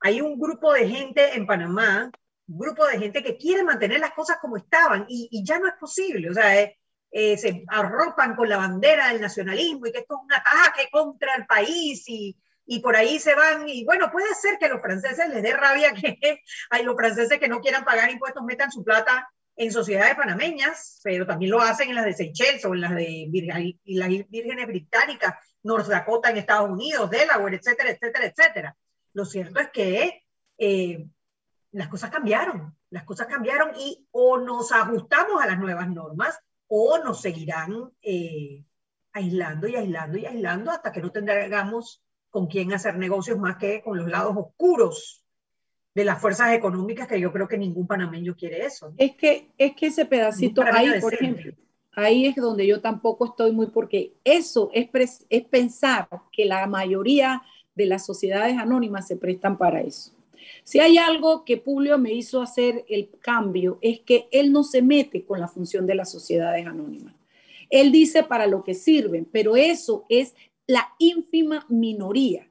hay 0.00 0.20
un 0.20 0.38
grupo 0.38 0.72
de 0.72 0.88
gente 0.88 1.34
en 1.34 1.46
Panamá, 1.46 2.10
un 2.48 2.58
grupo 2.58 2.86
de 2.86 2.98
gente 2.98 3.22
que 3.22 3.36
quiere 3.36 3.62
mantener 3.62 4.00
las 4.00 4.12
cosas 4.12 4.38
como 4.40 4.56
estaban 4.56 5.04
y, 5.08 5.42
ya 5.44 5.58
no 5.58 5.68
es 5.68 5.74
posible. 5.74 6.30
O 6.30 6.34
sea, 6.34 6.60
eh, 6.60 6.78
eh, 7.12 7.36
se 7.36 7.64
arropan 7.68 8.34
con 8.34 8.48
la 8.48 8.56
bandera 8.56 9.08
del 9.08 9.20
nacionalismo 9.20 9.86
y 9.86 9.92
que 9.92 9.98
esto 9.98 10.14
es 10.14 10.24
un 10.24 10.32
ataque 10.32 10.88
contra 10.90 11.34
el 11.34 11.46
país 11.46 12.04
y, 12.08 12.36
y 12.66 12.80
por 12.80 12.96
ahí 12.96 13.18
se 13.18 13.34
van. 13.34 13.68
Y 13.68 13.84
bueno, 13.84 14.10
puede 14.10 14.34
ser 14.34 14.58
que 14.58 14.66
a 14.66 14.68
los 14.68 14.80
franceses 14.80 15.28
les 15.28 15.42
dé 15.42 15.52
rabia 15.52 15.92
que 15.92 16.18
hay 16.70 16.84
los 16.84 16.96
franceses 16.96 17.38
que 17.38 17.48
no 17.48 17.60
quieran 17.60 17.84
pagar 17.84 18.10
impuestos 18.10 18.42
metan 18.44 18.70
su 18.70 18.84
plata 18.84 19.28
en 19.56 19.72
sociedades 19.72 20.14
panameñas, 20.14 21.00
pero 21.04 21.26
también 21.26 21.50
lo 21.50 21.60
hacen 21.60 21.90
en 21.90 21.96
las 21.96 22.06
de 22.06 22.14
Seychelles 22.14 22.64
o 22.64 22.74
en 22.74 22.80
las 22.80 22.94
de 22.94 23.28
las 23.84 24.08
vírgenes 24.30 24.66
británicas, 24.66 25.34
North 25.62 25.86
Dakota 25.86 26.30
en 26.30 26.38
Estados 26.38 26.70
Unidos, 26.70 27.10
Delaware, 27.10 27.56
etcétera, 27.56 27.90
etcétera, 27.90 28.26
etcétera. 28.26 28.76
Lo 29.12 29.24
cierto 29.24 29.60
es 29.60 29.70
que 29.70 30.24
eh, 30.58 31.06
las 31.72 31.88
cosas 31.88 32.10
cambiaron, 32.10 32.76
las 32.90 33.04
cosas 33.04 33.26
cambiaron 33.26 33.70
y 33.78 34.06
o 34.10 34.38
nos 34.38 34.72
ajustamos 34.72 35.42
a 35.42 35.46
las 35.46 35.58
nuevas 35.58 35.88
normas 35.88 36.38
o 36.68 36.98
nos 36.98 37.20
seguirán 37.20 37.92
eh, 38.02 38.64
aislando 39.12 39.68
y 39.68 39.76
aislando 39.76 40.18
y 40.18 40.26
aislando 40.26 40.70
hasta 40.70 40.92
que 40.92 41.00
no 41.00 41.10
tengamos 41.10 42.02
con 42.30 42.46
quién 42.46 42.72
hacer 42.72 42.96
negocios 42.96 43.38
más 43.38 43.56
que 43.56 43.82
con 43.82 43.98
los 43.98 44.08
lados 44.08 44.36
oscuros 44.36 45.24
de 45.94 46.04
las 46.04 46.20
fuerzas 46.20 46.52
económicas 46.52 47.08
que 47.08 47.20
yo 47.20 47.32
creo 47.32 47.48
que 47.48 47.58
ningún 47.58 47.86
panameño 47.86 48.36
quiere 48.36 48.64
eso. 48.64 48.94
Es 48.96 49.16
que 49.16 49.50
es 49.58 49.74
que 49.74 49.86
ese 49.86 50.06
pedacito 50.06 50.62
ahí, 50.62 51.00
por 51.00 51.14
ejemplo, 51.14 51.52
ahí 51.92 52.26
es 52.26 52.36
donde 52.36 52.66
yo 52.66 52.80
tampoco 52.80 53.26
estoy 53.26 53.52
muy 53.52 53.66
porque 53.66 54.14
eso 54.22 54.70
es, 54.72 54.88
es 55.28 55.44
pensar 55.44 56.08
que 56.30 56.44
la 56.44 56.66
mayoría 56.66 57.42
de 57.80 57.86
las 57.86 58.04
sociedades 58.04 58.58
anónimas 58.58 59.08
se 59.08 59.16
prestan 59.16 59.56
para 59.56 59.80
eso. 59.80 60.12
Si 60.64 60.80
hay 60.80 60.98
algo 60.98 61.44
que 61.44 61.56
Publio 61.56 61.98
me 61.98 62.12
hizo 62.12 62.42
hacer 62.42 62.84
el 62.88 63.08
cambio 63.20 63.78
es 63.80 64.00
que 64.00 64.28
él 64.30 64.52
no 64.52 64.64
se 64.64 64.82
mete 64.82 65.24
con 65.24 65.40
la 65.40 65.48
función 65.48 65.86
de 65.86 65.94
las 65.94 66.10
sociedades 66.10 66.66
anónimas. 66.66 67.14
Él 67.70 67.90
dice 67.90 68.22
para 68.22 68.46
lo 68.46 68.62
que 68.62 68.74
sirven, 68.74 69.26
pero 69.30 69.56
eso 69.56 70.04
es 70.08 70.34
la 70.66 70.88
ínfima 70.98 71.64
minoría. 71.68 72.48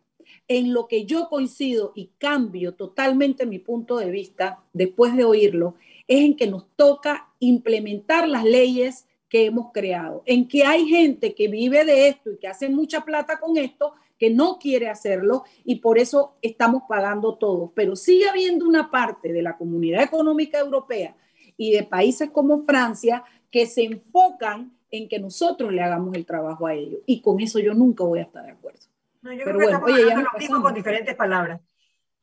En 0.48 0.74
lo 0.74 0.88
que 0.88 1.06
yo 1.06 1.30
coincido 1.30 1.92
y 1.94 2.10
cambio 2.18 2.74
totalmente 2.74 3.46
mi 3.46 3.60
punto 3.60 3.98
de 3.98 4.10
vista 4.10 4.64
después 4.74 5.16
de 5.16 5.26
oírlo, 5.26 5.76
es 6.08 6.22
en 6.22 6.36
que 6.36 6.48
nos 6.48 6.66
toca 6.76 7.30
implementar 7.40 8.28
las 8.28 8.44
leyes 8.44 9.06
que 9.30 9.46
hemos 9.46 9.72
creado, 9.72 10.24
en 10.26 10.48
que 10.48 10.64
hay 10.64 10.88
gente 10.88 11.36
que 11.36 11.48
vive 11.48 11.86
de 11.86 12.08
esto 12.08 12.32
y 12.32 12.38
que 12.38 12.48
hace 12.48 12.68
mucha 12.68 13.06
plata 13.06 13.40
con 13.40 13.58
esto 13.58 13.94
que 14.20 14.30
no 14.30 14.60
quiere 14.60 14.90
hacerlo 14.90 15.46
y 15.64 15.78
por 15.78 15.98
eso 15.98 16.38
estamos 16.42 16.84
pagando 16.88 17.38
todos. 17.38 17.72
Pero 17.74 17.96
sigue 17.96 18.30
habiendo 18.30 18.68
una 18.68 18.92
parte 18.92 19.32
de 19.32 19.42
la 19.42 19.58
comunidad 19.58 20.04
económica 20.04 20.60
europea 20.60 21.16
y 21.56 21.72
de 21.72 21.84
países 21.84 22.30
como 22.30 22.66
Francia 22.66 23.24
que 23.50 23.66
se 23.66 23.84
enfocan 23.84 24.78
en 24.92 25.08
que 25.08 25.20
nosotros 25.20 25.72
le 25.72 25.82
hagamos 25.82 26.16
el 26.16 26.26
trabajo 26.26 26.68
a 26.68 26.74
ellos. 26.74 27.00
Y 27.06 27.22
con 27.22 27.40
eso 27.40 27.60
yo 27.60 27.74
nunca 27.74 28.04
voy 28.04 28.20
a 28.20 28.24
estar 28.24 28.44
de 28.44 28.52
acuerdo. 28.52 28.80
No, 29.22 29.32
yo 29.32 29.44
Pero 29.46 29.58
creo 29.58 29.80
bueno, 29.80 29.86
oye, 29.86 30.10
ya 30.10 30.20
lo 30.20 30.38
mismo 30.38 30.62
con 30.62 30.74
diferentes 30.74 31.16
palabras. 31.16 31.62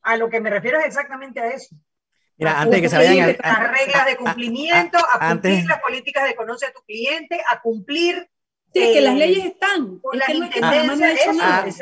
A 0.03 0.17
lo 0.17 0.29
que 0.29 0.39
me 0.39 0.49
refiero 0.49 0.79
es 0.79 0.85
exactamente 0.85 1.39
a 1.39 1.47
eso. 1.49 1.75
Mira, 2.37 2.61
antes 2.61 2.75
de 2.75 2.81
que 2.81 2.89
se 2.89 2.97
vayan 2.97 3.35
a, 3.41 3.47
las 3.47 3.71
reglas 3.71 4.05
de 4.05 4.15
cumplimiento, 4.15 4.99
a, 4.99 5.31
cumplir 5.31 5.65
las 5.65 5.81
políticas 5.81 6.27
de 6.27 6.35
conocer 6.35 6.69
a 6.69 6.73
tu 6.73 6.81
cliente, 6.81 7.41
a 7.49 7.61
cumplir 7.61 8.29
Sí, 8.73 8.81
que 8.93 9.01
las 9.01 9.15
leyes 9.15 9.45
están. 9.45 9.99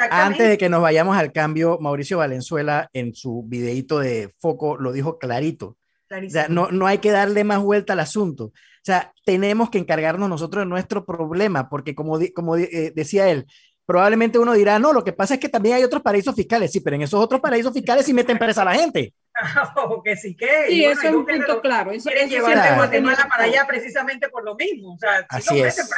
antes 0.09 0.49
de 0.49 0.57
que 0.57 0.69
nos 0.69 0.81
vayamos 0.81 1.17
al 1.17 1.31
cambio, 1.31 1.77
Mauricio 1.79 2.19
Valenzuela 2.19 2.89
en 2.93 3.13
su 3.13 3.43
videito 3.45 3.99
de 3.99 4.33
foco 4.39 4.77
lo 4.77 4.91
dijo 4.91 5.17
clarito. 5.17 5.77
O 6.09 6.29
sea, 6.29 6.47
no, 6.47 6.69
no 6.71 6.87
hay 6.87 6.99
que 6.99 7.11
darle 7.11 7.43
más 7.43 7.61
vuelta 7.61 7.93
al 7.93 7.99
asunto. 7.99 8.45
O 8.45 8.85
sea, 8.85 9.11
tenemos 9.25 9.71
que 9.71 9.79
encargarnos 9.79 10.29
nosotros 10.29 10.61
de 10.63 10.69
nuestro 10.69 11.05
problema, 11.05 11.69
porque 11.69 11.95
como, 11.95 12.19
como 12.35 12.55
eh, 12.57 12.93
decía 12.95 13.29
él, 13.29 13.47
probablemente 13.85 14.39
uno 14.39 14.53
dirá, 14.53 14.79
no, 14.79 14.93
lo 14.93 15.03
que 15.03 15.13
pasa 15.13 15.35
es 15.35 15.39
que 15.39 15.49
también 15.49 15.75
hay 15.75 15.83
otros 15.83 16.01
paraísos 16.01 16.35
fiscales. 16.35 16.71
Sí, 16.71 16.81
pero 16.81 16.95
en 16.95 17.01
esos 17.01 17.19
otros 17.19 17.41
paraísos 17.41 17.73
fiscales 17.73 18.05
sí 18.05 18.13
meten 18.13 18.37
presa 18.37 18.61
a 18.61 18.65
la 18.65 18.75
gente. 18.75 19.13
que 20.03 20.15
sí 20.15 20.35
que. 20.35 20.67
Sí, 20.67 20.85
eso 20.85 21.01
es 21.01 21.13
un 21.13 21.25
punto 21.25 21.61
claro. 21.61 21.91
Eso, 21.91 22.09
quieren 22.09 22.29
llevar 22.29 22.61
de 22.61 22.75
Guatemala 22.75 23.27
para 23.27 23.45
allá 23.45 23.65
precisamente 23.67 24.29
por 24.29 24.43
lo 24.43 24.55
mismo. 24.55 24.93
O 24.93 24.97
sea, 24.97 25.21
si 25.21 25.25
Así 25.29 25.61
es. 25.61 25.89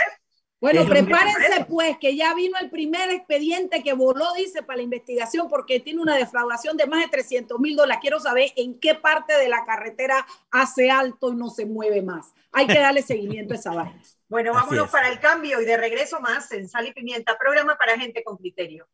Bueno, 0.59 0.85
prepárense 0.87 1.65
pues, 1.69 1.97
que 1.99 2.15
ya 2.15 2.33
vino 2.33 2.57
el 2.59 2.71
primer 2.71 3.11
expediente 3.11 3.83
que 3.83 3.93
voló, 3.93 4.33
dice, 4.35 4.63
para 4.63 4.77
la 4.77 4.83
investigación, 4.83 5.47
porque 5.47 5.79
tiene 5.79 6.01
una 6.01 6.15
defraudación 6.15 6.75
de 6.77 6.87
más 6.87 7.01
de 7.01 7.09
300 7.09 7.59
mil 7.59 7.75
dólares. 7.75 7.99
Quiero 8.01 8.19
saber 8.19 8.51
en 8.55 8.79
qué 8.79 8.95
parte 8.95 9.37
de 9.37 9.49
la 9.49 9.63
carretera 9.65 10.25
hace 10.49 10.89
alto 10.89 11.31
y 11.31 11.35
no 11.35 11.51
se 11.51 11.67
mueve 11.67 12.01
más. 12.01 12.33
Hay 12.51 12.65
que 12.65 12.79
darle 12.79 13.01
seguimiento 13.03 13.53
a 13.53 13.57
esa 13.57 13.73
vaina. 13.73 14.01
Bueno, 14.27 14.53
vámonos 14.53 14.89
para 14.89 15.09
el 15.09 15.19
cambio 15.19 15.61
y 15.61 15.65
de 15.65 15.77
regreso 15.77 16.19
más 16.19 16.51
en 16.51 16.67
Sal 16.67 16.87
y 16.87 16.93
Pimienta, 16.93 17.37
programa 17.37 17.77
para 17.77 17.97
gente 17.97 18.23
con 18.23 18.37
criterio. 18.37 18.87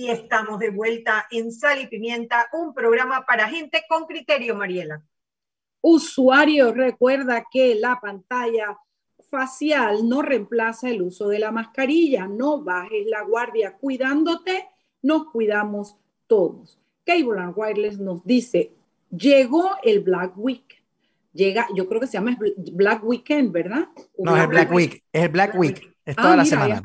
Y 0.00 0.08
estamos 0.08 0.58
de 0.58 0.70
vuelta 0.70 1.26
en 1.30 1.52
Sal 1.52 1.82
y 1.82 1.86
Pimienta, 1.86 2.48
un 2.54 2.72
programa 2.72 3.26
para 3.26 3.46
gente 3.48 3.84
con 3.86 4.06
criterio, 4.06 4.54
Mariela. 4.54 5.04
Usuario, 5.82 6.72
recuerda 6.72 7.44
que 7.50 7.74
la 7.74 8.00
pantalla 8.00 8.78
facial 9.30 10.08
no 10.08 10.22
reemplaza 10.22 10.88
el 10.88 11.02
uso 11.02 11.28
de 11.28 11.38
la 11.38 11.52
mascarilla. 11.52 12.26
No 12.26 12.62
bajes 12.62 13.06
la 13.08 13.20
guardia. 13.24 13.76
Cuidándote, 13.76 14.70
nos 15.02 15.26
cuidamos 15.26 15.96
todos. 16.26 16.78
Cable 17.04 17.38
and 17.38 17.52
Wireless 17.54 17.98
nos 17.98 18.24
dice, 18.24 18.72
llegó 19.10 19.72
el 19.82 20.00
Black 20.00 20.32
Week. 20.36 20.82
Llega, 21.34 21.66
yo 21.74 21.86
creo 21.86 22.00
que 22.00 22.06
se 22.06 22.14
llama 22.14 22.38
Black 22.72 23.04
Weekend, 23.04 23.52
¿verdad? 23.52 23.86
No, 24.16 24.34
es 24.34 24.44
el 24.44 24.48
Black 24.48 24.72
Week. 24.72 25.04
Es 25.12 25.24
el 25.24 25.28
Black 25.28 25.54
Week. 25.58 25.94
Es 26.06 26.16
toda 26.16 26.32
ah, 26.32 26.36
la 26.36 26.44
semana. 26.46 26.82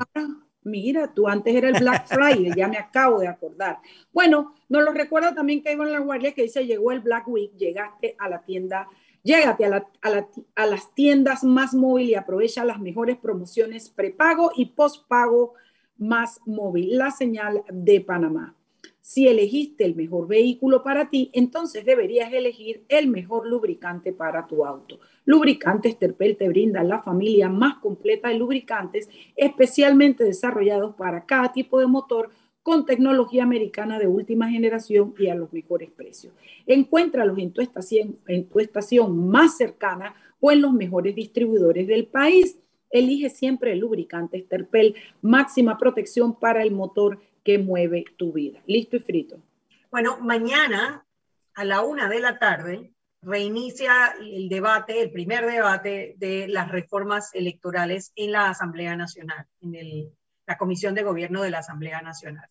Mira, 0.66 1.14
tú 1.14 1.28
antes 1.28 1.54
era 1.54 1.68
el 1.68 1.78
Black 1.78 2.06
Friday, 2.08 2.52
ya 2.56 2.66
me 2.66 2.76
acabo 2.76 3.20
de 3.20 3.28
acordar. 3.28 3.78
Bueno, 4.12 4.52
nos 4.68 4.82
lo 4.82 4.92
recuerda 4.92 5.32
también 5.32 5.62
que 5.62 5.70
en 5.70 5.92
la 5.92 6.00
guardia 6.00 6.34
que 6.34 6.42
dice, 6.42 6.66
llegó 6.66 6.90
el 6.90 7.00
Black 7.00 7.28
Week, 7.28 7.52
llegaste 7.56 8.16
a 8.18 8.28
la 8.28 8.42
tienda, 8.42 8.88
llégate 9.22 9.64
a, 9.64 9.68
la, 9.68 9.86
a, 10.02 10.26
a 10.56 10.66
las 10.66 10.92
tiendas 10.92 11.44
más 11.44 11.72
móvil 11.72 12.08
y 12.08 12.14
aprovecha 12.16 12.64
las 12.64 12.80
mejores 12.80 13.16
promociones 13.16 13.90
prepago 13.90 14.50
y 14.56 14.66
postpago 14.66 15.54
más 15.98 16.40
móvil, 16.46 16.98
la 16.98 17.12
señal 17.12 17.62
de 17.70 18.00
Panamá. 18.00 18.56
Si 19.06 19.28
elegiste 19.28 19.84
el 19.84 19.94
mejor 19.94 20.26
vehículo 20.26 20.82
para 20.82 21.10
ti, 21.10 21.30
entonces 21.32 21.84
deberías 21.84 22.32
elegir 22.32 22.84
el 22.88 23.06
mejor 23.06 23.46
lubricante 23.46 24.12
para 24.12 24.48
tu 24.48 24.66
auto. 24.66 24.98
Lubricantes 25.24 25.96
Terpel 25.96 26.36
te 26.36 26.48
brinda 26.48 26.82
la 26.82 27.00
familia 27.00 27.48
más 27.48 27.78
completa 27.78 28.30
de 28.30 28.34
lubricantes, 28.34 29.08
especialmente 29.36 30.24
desarrollados 30.24 30.96
para 30.96 31.24
cada 31.24 31.52
tipo 31.52 31.78
de 31.78 31.86
motor 31.86 32.30
con 32.64 32.84
tecnología 32.84 33.44
americana 33.44 34.00
de 34.00 34.08
última 34.08 34.50
generación 34.50 35.14
y 35.16 35.28
a 35.28 35.36
los 35.36 35.52
mejores 35.52 35.92
precios. 35.92 36.34
Encuéntralos 36.66 37.38
en 37.38 37.52
tu 37.52 37.60
estación, 37.60 38.18
en 38.26 38.48
tu 38.48 38.58
estación 38.58 39.28
más 39.28 39.56
cercana 39.56 40.16
o 40.40 40.50
en 40.50 40.62
los 40.62 40.72
mejores 40.72 41.14
distribuidores 41.14 41.86
del 41.86 42.08
país. 42.08 42.58
Elige 42.90 43.30
siempre 43.30 43.70
el 43.70 43.78
lubricante 43.78 44.44
Terpel, 44.50 44.96
máxima 45.22 45.78
protección 45.78 46.36
para 46.36 46.64
el 46.64 46.72
motor 46.72 47.20
que 47.46 47.58
mueve 47.60 48.04
tu 48.16 48.32
vida. 48.32 48.60
Listo 48.66 48.96
y 48.96 48.98
frito. 48.98 49.40
Bueno, 49.88 50.18
mañana 50.18 51.06
a 51.54 51.64
la 51.64 51.82
una 51.82 52.08
de 52.08 52.18
la 52.18 52.40
tarde 52.40 52.92
reinicia 53.22 54.16
el 54.18 54.48
debate, 54.48 55.00
el 55.00 55.12
primer 55.12 55.46
debate 55.46 56.16
de 56.18 56.48
las 56.48 56.68
reformas 56.68 57.32
electorales 57.36 58.12
en 58.16 58.32
la 58.32 58.50
Asamblea 58.50 58.96
Nacional, 58.96 59.46
en 59.60 60.12
la 60.44 60.58
Comisión 60.58 60.96
de 60.96 61.04
Gobierno 61.04 61.40
de 61.40 61.50
la 61.50 61.60
Asamblea 61.60 62.02
Nacional. 62.02 62.50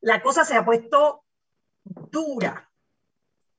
La 0.00 0.22
cosa 0.22 0.44
se 0.44 0.54
ha 0.54 0.64
puesto 0.64 1.24
dura 1.82 2.67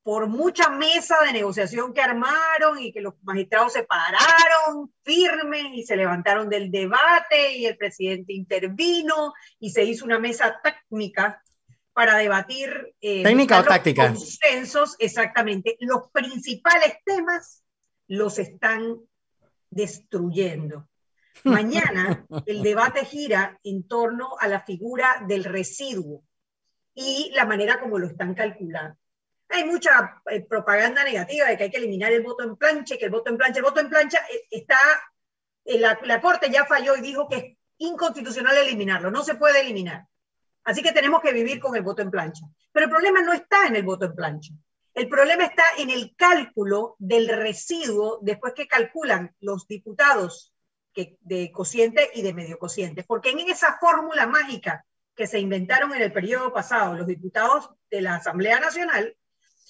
por 0.03 0.27
mucha 0.27 0.69
mesa 0.69 1.17
de 1.25 1.33
negociación 1.33 1.93
que 1.93 2.01
armaron 2.01 2.79
y 2.79 2.91
que 2.91 3.01
los 3.01 3.15
magistrados 3.23 3.73
se 3.73 3.83
pararon 3.83 4.93
firmes 5.03 5.65
y 5.73 5.83
se 5.83 5.95
levantaron 5.95 6.49
del 6.49 6.71
debate 6.71 7.57
y 7.57 7.65
el 7.65 7.77
presidente 7.77 8.33
intervino 8.33 9.33
y 9.59 9.71
se 9.71 9.83
hizo 9.83 10.05
una 10.05 10.19
mesa 10.19 10.59
técnica 10.63 11.43
para 11.93 12.15
debatir 12.15 12.95
eh, 13.01 13.23
técnica 13.23 13.59
o 13.59 13.63
táctica 13.63 14.07
consensos 14.07 14.95
exactamente. 14.99 15.75
Los 15.81 16.09
principales 16.11 16.93
temas 17.05 17.63
los 18.07 18.39
están 18.39 18.99
destruyendo. 19.69 20.87
Mañana 21.43 22.25
el 22.45 22.63
debate 22.63 23.05
gira 23.05 23.59
en 23.63 23.87
torno 23.87 24.37
a 24.39 24.47
la 24.47 24.61
figura 24.61 25.23
del 25.27 25.43
residuo 25.43 26.23
y 26.93 27.31
la 27.35 27.45
manera 27.45 27.79
como 27.79 27.99
lo 27.99 28.07
están 28.07 28.33
calculando 28.33 28.97
hay 29.49 29.65
mucha 29.65 30.21
eh, 30.29 30.41
propaganda 30.41 31.03
negativa 31.03 31.47
de 31.47 31.57
que 31.57 31.63
hay 31.63 31.71
que 31.71 31.77
eliminar 31.77 32.11
el 32.11 32.21
voto 32.21 32.43
en 32.43 32.55
plancha, 32.55 32.97
que 32.97 33.05
el 33.05 33.11
voto 33.11 33.29
en 33.29 33.37
plancha, 33.37 33.59
el 33.59 33.65
voto 33.65 33.79
en 33.79 33.89
plancha 33.89 34.19
eh, 34.31 34.43
está, 34.51 34.77
eh, 35.65 35.79
la, 35.79 36.21
Corte 36.21 36.49
ya 36.51 36.65
falló 36.65 36.95
y 36.95 37.01
dijo 37.01 37.27
que 37.27 37.35
es 37.35 37.57
inconstitucional 37.79 38.55
eliminarlo, 38.57 39.09
no 39.09 39.23
se 39.23 39.35
puede 39.35 39.61
eliminar. 39.61 40.05
Así 40.63 40.83
que 40.83 40.91
tenemos 40.91 41.21
que 41.21 41.33
vivir 41.33 41.59
con 41.59 41.75
el 41.75 41.81
voto 41.81 42.01
en 42.01 42.11
plancha. 42.11 42.45
Pero 42.71 42.85
el 42.85 42.91
problema 42.91 43.21
no 43.21 43.33
está 43.33 43.65
en 43.65 43.75
el 43.75 43.83
voto 43.83 44.05
en 44.05 44.15
plancha. 44.15 44.53
El 44.93 45.07
problema 45.07 45.45
está 45.45 45.63
en 45.77 45.89
el 45.89 46.13
cálculo 46.15 46.95
del 46.99 47.29
residuo 47.29 48.19
después 48.21 48.53
que 48.53 48.67
calculan 48.67 49.33
los 49.39 49.67
diputados 49.67 50.53
que, 50.93 51.17
de 51.21 51.51
cociente 51.51 52.11
y 52.13 52.21
de 52.21 52.33
medio 52.33 52.59
cociente. 52.59 53.03
Porque 53.03 53.31
en 53.31 53.39
esa 53.39 53.77
fórmula 53.79 54.27
mágica 54.27 54.85
que 55.15 55.25
se 55.25 55.39
inventaron 55.39 55.93
en 55.95 56.01
el 56.01 56.13
periodo 56.13 56.53
pasado 56.53 56.95
los 56.95 57.07
diputados 57.07 57.71
de 57.89 58.01
la 58.01 58.15
Asamblea 58.15 58.59
Nacional, 58.59 59.15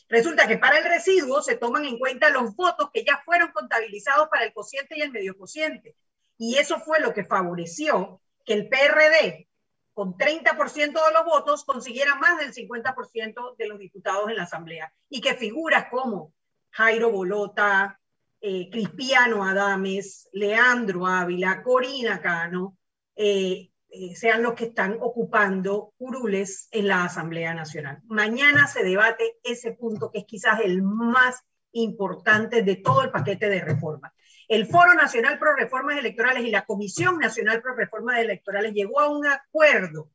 Resulta 0.10 0.48
que 0.48 0.58
para 0.58 0.80
el 0.80 0.84
residuo 0.86 1.42
se 1.42 1.56
toman 1.56 1.86
en 1.86 2.00
cuenta 2.00 2.32
los 2.32 2.56
votos 2.56 2.90
que 2.92 3.06
ya 3.06 3.22
fueron 3.24 3.52
contabilizados 3.52 4.28
para 4.28 4.44
el 4.44 4.54
cociente 4.54 4.98
y 4.98 5.02
el 5.02 5.12
medio 5.12 5.38
cociente. 5.38 5.96
Y 6.38 6.58
eso 6.58 6.80
fue 6.80 7.00
lo 7.00 7.14
que 7.14 7.24
favoreció 7.24 8.20
que 8.44 8.54
el 8.54 8.70
PRD, 8.70 9.48
con 9.94 10.18
30% 10.18 10.94
de 10.94 11.14
los 11.14 11.26
votos, 11.26 11.64
consiguiera 11.64 12.16
más 12.16 12.40
del 12.40 12.54
50% 12.54 13.56
de 13.56 13.68
los 13.68 13.78
diputados 13.78 14.30
en 14.30 14.38
la 14.38 14.44
Asamblea. 14.44 14.92
Y 15.10 15.22
que 15.22 15.36
figuras 15.36 15.88
como 15.92 16.34
Jairo 16.72 17.12
Bolota, 17.12 18.00
eh, 18.42 18.70
Cristiano 18.72 19.44
Adames, 19.44 20.28
Leandro 20.32 21.06
Ávila, 21.06 21.62
Corina 21.62 22.20
Cano, 22.20 22.78
eh, 23.16 23.70
eh, 23.92 24.16
sean 24.16 24.44
los 24.44 24.54
que 24.54 24.66
están 24.66 24.98
ocupando 25.02 25.94
curules 25.98 26.68
en 26.72 26.88
la 26.88 27.06
Asamblea 27.06 27.54
Nacional. 27.56 28.02
Mañana 28.06 28.68
se 28.68 28.84
debate 28.84 29.38
ese 29.44 29.72
punto 29.72 30.12
que 30.12 30.20
es 30.20 30.26
quizás 30.26 30.60
el 30.64 30.84
más 30.84 31.44
importante 31.72 32.62
de 32.62 32.76
todo 32.76 33.04
el 33.04 33.12
paquete 33.12 33.50
de 33.50 33.62
reformas. 33.62 34.14
El 34.48 34.68
Foro 34.68 34.94
Nacional 34.94 35.40
Pro 35.40 35.56
Reformas 35.56 35.98
Electorales 35.98 36.44
y 36.44 36.52
la 36.52 36.66
Comisión 36.66 37.18
Nacional 37.18 37.62
Pro 37.62 37.76
Reformas 37.76 38.20
Electorales 38.20 38.74
llegó 38.74 39.00
a 39.00 39.10
un 39.10 39.26
acuerdo 39.26 40.12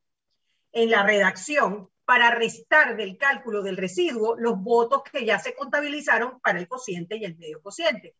en 0.72 0.90
la 0.90 1.04
redacción 1.04 1.88
para 2.04 2.30
restar 2.30 2.96
del 2.96 3.16
cálculo 3.16 3.62
del 3.62 3.76
residuo 3.76 4.36
los 4.36 4.60
votos 4.60 5.02
que 5.10 5.24
ya 5.24 5.38
se 5.38 5.54
contabilizaron 5.54 6.40
para 6.40 6.58
el 6.58 6.68
cociente 6.68 7.16
y 7.16 7.24
el 7.24 7.36
medio 7.36 7.62
cociente, 7.62 8.14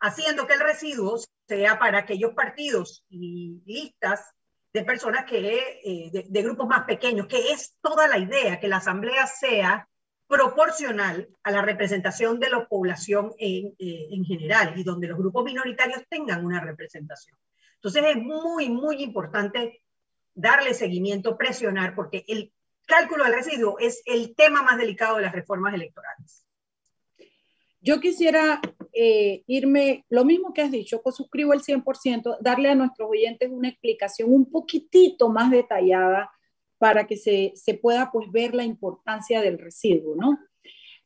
haciendo 0.00 0.46
que 0.46 0.54
el 0.54 0.60
residuo 0.60 1.18
sea 1.48 1.78
para 1.78 1.98
aquellos 1.98 2.34
partidos 2.34 3.04
y 3.08 3.62
listas 3.64 4.34
de 4.72 4.84
personas 4.84 5.24
que, 5.24 5.80
eh, 5.84 6.10
de, 6.28 6.42
grupos 6.42 6.68
más 6.68 6.84
pequeños, 6.84 7.26
que 7.26 7.52
es 7.52 7.74
toda 7.80 8.06
la 8.06 8.18
idea, 8.18 8.60
que 8.60 8.68
la 8.68 8.76
asamblea 8.76 9.26
sea 9.26 9.88
proporcional 10.28 11.28
a 11.42 11.50
la 11.50 11.62
representación 11.62 12.38
de 12.38 12.50
la 12.50 12.68
población 12.68 13.32
en, 13.38 13.74
eh, 13.78 14.08
en 14.12 14.24
general 14.24 14.74
y 14.76 14.84
donde 14.84 15.08
los 15.08 15.18
grupos 15.18 15.44
minoritarios 15.44 16.04
tengan 16.08 16.44
una 16.44 16.60
representación. 16.60 17.36
Entonces 17.74 18.04
es 18.06 18.16
muy, 18.16 18.68
muy 18.68 19.02
importante 19.02 19.82
darle 20.34 20.74
seguimiento, 20.74 21.36
presionar, 21.36 21.96
porque 21.96 22.24
el 22.28 22.52
cálculo 22.86 23.24
del 23.24 23.34
residuo 23.34 23.78
es 23.78 24.02
el 24.06 24.34
tema 24.36 24.62
más 24.62 24.76
delicado 24.78 25.16
de 25.16 25.22
las 25.22 25.32
reformas 25.32 25.74
electorales. 25.74 26.46
Yo 27.80 28.00
quisiera 28.00 28.60
eh, 28.92 29.42
irme, 29.46 30.04
lo 30.10 30.24
mismo 30.24 30.52
que 30.52 30.62
has 30.62 30.70
dicho, 30.70 31.00
pues 31.02 31.16
suscribo 31.16 31.52
el 31.54 31.62
100%, 31.62 32.38
darle 32.40 32.68
a 32.68 32.74
nuestros 32.74 33.08
oyentes 33.08 33.48
una 33.50 33.68
explicación 33.68 34.32
un 34.32 34.50
poquitito 34.50 35.30
más 35.30 35.50
detallada 35.50 36.30
para 36.78 37.06
que 37.06 37.16
se, 37.16 37.52
se 37.54 37.74
pueda 37.74 38.10
pues 38.12 38.30
ver 38.30 38.54
la 38.54 38.64
importancia 38.64 39.40
del 39.40 39.58
residuo, 39.58 40.14
¿no? 40.16 40.38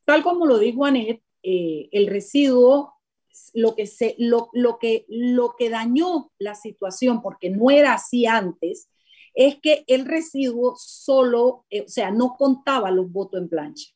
Tal 0.04 0.22
como 0.22 0.46
lo 0.46 0.58
dijo 0.58 0.84
Anet, 0.84 1.22
eh, 1.42 1.88
el 1.92 2.06
residuo, 2.06 2.94
lo 3.52 3.74
que, 3.74 3.86
se, 3.86 4.14
lo, 4.18 4.50
lo, 4.52 4.78
que, 4.78 5.04
lo 5.08 5.54
que 5.56 5.70
dañó 5.70 6.32
la 6.38 6.54
situación, 6.54 7.22
porque 7.22 7.50
no 7.50 7.70
era 7.70 7.94
así 7.94 8.26
antes, 8.26 8.88
es 9.34 9.60
que 9.60 9.84
el 9.88 10.06
residuo 10.06 10.74
solo, 10.76 11.66
eh, 11.70 11.82
o 11.82 11.88
sea, 11.88 12.10
no 12.10 12.36
contaba 12.36 12.90
los 12.90 13.10
votos 13.10 13.40
en 13.40 13.48
plancha. 13.48 13.90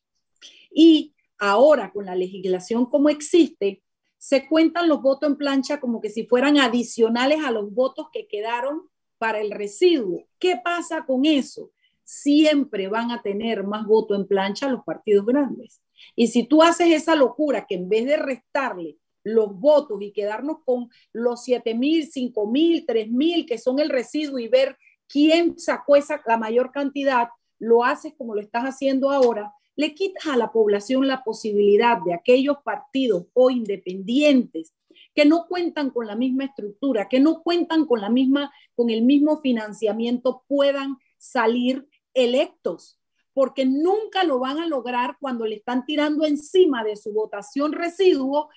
Y 0.71 1.13
ahora 1.39 1.91
con 1.91 2.05
la 2.05 2.15
legislación 2.15 2.85
como 2.85 3.09
existe, 3.09 3.81
se 4.17 4.47
cuentan 4.47 4.89
los 4.89 5.01
votos 5.01 5.29
en 5.29 5.37
plancha 5.37 5.79
como 5.79 6.01
que 6.01 6.09
si 6.09 6.25
fueran 6.25 6.57
adicionales 6.57 7.39
a 7.43 7.51
los 7.51 7.73
votos 7.73 8.07
que 8.11 8.27
quedaron 8.27 8.89
para 9.17 9.39
el 9.39 9.51
residuo. 9.51 10.25
¿Qué 10.37 10.59
pasa 10.63 11.05
con 11.05 11.25
eso? 11.25 11.71
Siempre 12.03 12.89
van 12.89 13.11
a 13.11 13.21
tener 13.21 13.63
más 13.63 13.85
votos 13.85 14.19
en 14.19 14.27
plancha 14.27 14.69
los 14.69 14.83
partidos 14.83 15.25
grandes. 15.25 15.81
Y 16.15 16.27
si 16.27 16.43
tú 16.43 16.61
haces 16.61 16.89
esa 16.89 17.15
locura 17.15 17.65
que 17.65 17.75
en 17.75 17.87
vez 17.87 18.05
de 18.05 18.17
restarle 18.17 18.97
los 19.23 19.57
votos 19.57 20.01
y 20.01 20.11
quedarnos 20.11 20.57
con 20.65 20.89
los 21.13 21.43
7 21.43 21.73
mil, 21.75 22.07
5 22.07 22.47
mil, 22.47 22.85
3 22.85 23.09
mil, 23.09 23.45
que 23.45 23.57
son 23.57 23.79
el 23.79 23.89
residuo 23.89 24.39
y 24.39 24.47
ver 24.47 24.77
quién 25.07 25.57
sacó 25.59 25.95
esa, 25.95 26.21
la 26.25 26.37
mayor 26.37 26.71
cantidad, 26.71 27.29
lo 27.57 27.83
haces 27.83 28.13
como 28.17 28.35
lo 28.35 28.41
estás 28.41 28.63
haciendo 28.63 29.11
ahora, 29.11 29.53
le 29.79 29.95
quitas 29.95 30.27
a 30.27 30.35
la 30.35 30.51
población 30.51 31.07
la 31.07 31.23
posibilidad 31.23 31.99
de 32.01 32.13
aquellos 32.13 32.57
partidos 32.65 33.27
o 33.31 33.49
independientes 33.49 34.73
que 35.15 35.23
no 35.23 35.47
cuentan 35.47 35.89
con 35.91 36.05
la 36.05 36.17
misma 36.17 36.43
estructura, 36.43 37.07
que 37.07 37.21
no 37.21 37.41
cuentan 37.43 37.85
con 37.85 38.01
la 38.01 38.09
misma 38.09 38.51
con 38.75 38.89
el 38.89 39.03
mismo 39.03 39.39
financiamiento 39.39 40.43
puedan 40.49 40.97
salir 41.17 41.87
electos, 42.13 42.99
porque 43.33 43.65
nunca 43.65 44.25
lo 44.25 44.39
van 44.39 44.59
a 44.59 44.67
lograr 44.67 45.15
cuando 45.17 45.45
le 45.45 45.55
están 45.55 45.85
tirando 45.85 46.25
encima 46.25 46.83
de 46.83 46.97
su 46.97 47.13
votación 47.13 47.71
residuo 47.71 48.49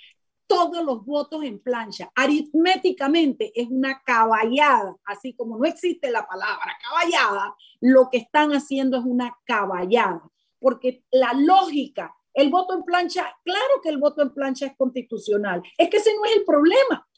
todos 0.49 0.85
los 0.85 1.07
votos 1.07 1.45
en 1.45 1.61
plancha. 1.61 2.11
Aritméticamente 2.17 3.53
es 3.55 3.69
una 3.71 4.03
caballada, 4.05 4.97
así 5.05 5.35
como 5.35 5.57
no 5.57 5.67
existe 5.67 6.11
la 6.11 6.27
palabra 6.27 6.77
caballada, 6.83 7.55
lo 7.81 8.11
que 8.11 8.19
están 8.19 8.51
haciendo 8.51 8.99
es 8.99 9.05
una 9.05 9.39
caballada, 9.45 10.32
porque 10.63 11.05
la 11.11 11.33
lógica, 11.35 12.15
el 12.33 12.49
voto 12.49 12.75
en 12.75 12.85
plancha, 12.85 13.27
claro 13.45 13.81
que 13.83 13.91
el 13.91 13.99
voto 13.99 14.23
en 14.23 14.33
plancha 14.33 14.67
es 14.67 14.77
constitucional, 14.77 15.63
es 15.77 15.91
que 15.91 15.99
ese 15.99 16.15
no 16.15 16.25
es 16.25 16.37
el 16.37 16.45
problema. 16.45 17.09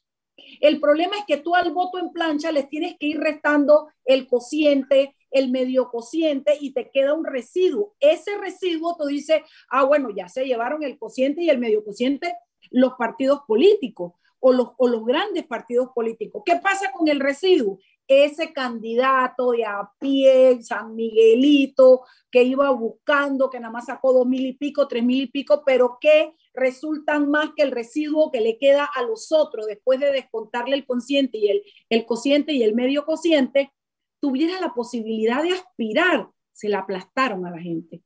El 0.60 0.80
problema 0.80 1.16
es 1.16 1.24
que 1.26 1.36
tú 1.36 1.54
al 1.54 1.72
voto 1.72 1.98
en 1.98 2.10
plancha 2.10 2.50
les 2.50 2.68
tienes 2.68 2.96
que 2.98 3.06
ir 3.06 3.20
restando 3.20 3.88
el 4.04 4.26
cociente, 4.26 5.14
el 5.30 5.50
medio 5.50 5.90
cociente 5.90 6.56
y 6.60 6.72
te 6.72 6.90
queda 6.90 7.14
un 7.14 7.24
residuo. 7.24 7.94
Ese 8.00 8.36
residuo 8.38 8.96
tú 8.96 9.06
dices, 9.06 9.42
ah, 9.70 9.84
bueno, 9.84 10.10
ya 10.10 10.28
se 10.28 10.44
llevaron 10.44 10.82
el 10.82 10.98
cociente 10.98 11.42
y 11.42 11.50
el 11.50 11.58
medio 11.58 11.84
cociente 11.84 12.34
los 12.70 12.94
partidos 12.94 13.40
políticos 13.46 14.12
o 14.40 14.52
los, 14.52 14.70
o 14.76 14.88
los 14.88 15.04
grandes 15.04 15.46
partidos 15.46 15.88
políticos. 15.94 16.42
¿Qué 16.44 16.56
pasa 16.56 16.90
con 16.92 17.08
el 17.08 17.20
residuo? 17.20 17.78
Ese 18.06 18.52
candidato 18.52 19.52
de 19.52 19.64
a 19.64 19.90
pie, 19.98 20.62
San 20.62 20.94
Miguelito, 20.94 22.02
que 22.30 22.42
iba 22.42 22.70
buscando, 22.70 23.48
que 23.48 23.58
nada 23.58 23.72
más 23.72 23.86
sacó 23.86 24.12
dos 24.12 24.26
mil 24.26 24.44
y 24.44 24.52
pico, 24.52 24.86
tres 24.86 25.02
mil 25.02 25.22
y 25.22 25.26
pico, 25.26 25.62
pero 25.64 25.98
que 26.00 26.34
resultan 26.52 27.30
más 27.30 27.50
que 27.56 27.62
el 27.62 27.72
residuo 27.72 28.30
que 28.30 28.40
le 28.40 28.58
queda 28.58 28.88
a 28.94 29.02
los 29.02 29.32
otros 29.32 29.66
después 29.66 30.00
de 30.00 30.12
descontarle 30.12 30.76
el 30.76 30.86
consciente 30.86 31.38
y 31.38 31.48
el, 31.48 31.62
el 31.88 32.04
cociente 32.04 32.52
y 32.52 32.62
el 32.62 32.74
medio 32.74 33.04
cociente, 33.04 33.72
tuviera 34.20 34.60
la 34.60 34.74
posibilidad 34.74 35.42
de 35.42 35.52
aspirar. 35.52 36.28
Se 36.52 36.68
la 36.68 36.80
aplastaron 36.80 37.46
a 37.46 37.50
la 37.50 37.58
gente. 37.58 38.02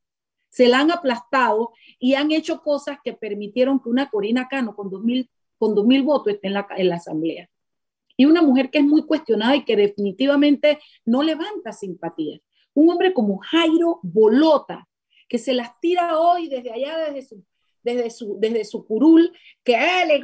Se 0.48 0.68
la 0.68 0.80
han 0.80 0.90
aplastado 0.90 1.72
y 1.98 2.14
han 2.14 2.32
hecho 2.32 2.62
cosas 2.62 2.98
que 3.04 3.12
permitieron 3.12 3.80
que 3.80 3.90
una 3.90 4.08
Corina 4.08 4.48
Cano 4.48 4.74
con 4.74 4.90
dos 4.90 5.02
mil, 5.02 5.30
con 5.58 5.74
dos 5.74 5.84
mil 5.86 6.02
votos 6.02 6.32
esté 6.32 6.46
en 6.46 6.54
la, 6.54 6.66
en 6.76 6.88
la 6.88 6.96
asamblea. 6.96 7.50
Y 8.18 8.26
una 8.26 8.42
mujer 8.42 8.68
que 8.68 8.80
es 8.80 8.84
muy 8.84 9.06
cuestionada 9.06 9.56
y 9.56 9.64
que 9.64 9.76
definitivamente 9.76 10.78
no 11.06 11.22
levanta 11.22 11.72
simpatía. 11.72 12.38
Un 12.74 12.90
hombre 12.90 13.14
como 13.14 13.38
Jairo 13.38 14.00
Bolota, 14.02 14.86
que 15.26 15.38
se 15.38 15.54
las 15.54 15.80
tira 15.80 16.18
hoy 16.18 16.48
desde 16.48 16.72
allá, 16.72 16.98
desde 16.98 17.22
su 17.22 17.44
desde 17.82 18.10
su, 18.10 18.36
desde 18.38 18.64
su 18.64 18.84
curul, 18.84 19.32
que 19.64 19.74
él, 19.74 20.22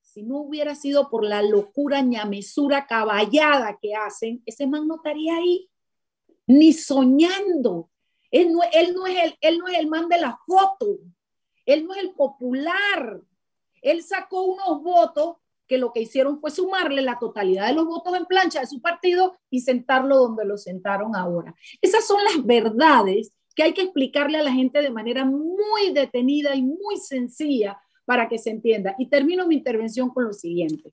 si 0.00 0.22
no 0.22 0.38
hubiera 0.38 0.74
sido 0.74 1.08
por 1.08 1.24
la 1.24 1.42
locura, 1.42 2.02
ñamesura, 2.02 2.86
caballada 2.86 3.78
que 3.80 3.94
hacen, 3.94 4.42
ese 4.46 4.66
man 4.66 4.86
no 4.86 4.96
estaría 4.96 5.36
ahí, 5.36 5.70
ni 6.46 6.72
soñando. 6.72 7.90
Él 8.30 8.52
no, 8.52 8.60
él 8.72 8.94
no, 8.94 9.06
es, 9.06 9.24
el, 9.24 9.38
él 9.40 9.58
no 9.58 9.68
es 9.68 9.78
el 9.78 9.88
man 9.88 10.08
de 10.08 10.20
la 10.20 10.38
foto, 10.46 10.98
él 11.66 11.86
no 11.86 11.94
es 11.94 12.00
el 12.00 12.12
popular. 12.12 13.20
Él 13.82 14.02
sacó 14.02 14.42
unos 14.42 14.82
votos 14.82 15.36
que 15.70 15.78
lo 15.78 15.92
que 15.92 16.00
hicieron 16.00 16.40
fue 16.40 16.50
sumarle 16.50 17.00
la 17.00 17.20
totalidad 17.20 17.68
de 17.68 17.74
los 17.74 17.86
votos 17.86 18.12
en 18.16 18.26
plancha 18.26 18.58
de 18.58 18.66
su 18.66 18.82
partido 18.82 19.38
y 19.50 19.60
sentarlo 19.60 20.16
donde 20.16 20.44
lo 20.44 20.58
sentaron 20.58 21.14
ahora. 21.14 21.54
Esas 21.80 22.04
son 22.08 22.18
las 22.24 22.44
verdades 22.44 23.32
que 23.54 23.62
hay 23.62 23.72
que 23.72 23.82
explicarle 23.82 24.38
a 24.38 24.42
la 24.42 24.50
gente 24.50 24.82
de 24.82 24.90
manera 24.90 25.24
muy 25.24 25.92
detenida 25.94 26.56
y 26.56 26.62
muy 26.62 26.96
sencilla 26.96 27.80
para 28.04 28.28
que 28.28 28.36
se 28.36 28.50
entienda. 28.50 28.96
Y 28.98 29.06
termino 29.06 29.46
mi 29.46 29.54
intervención 29.54 30.10
con 30.10 30.24
lo 30.24 30.32
siguiente. 30.32 30.92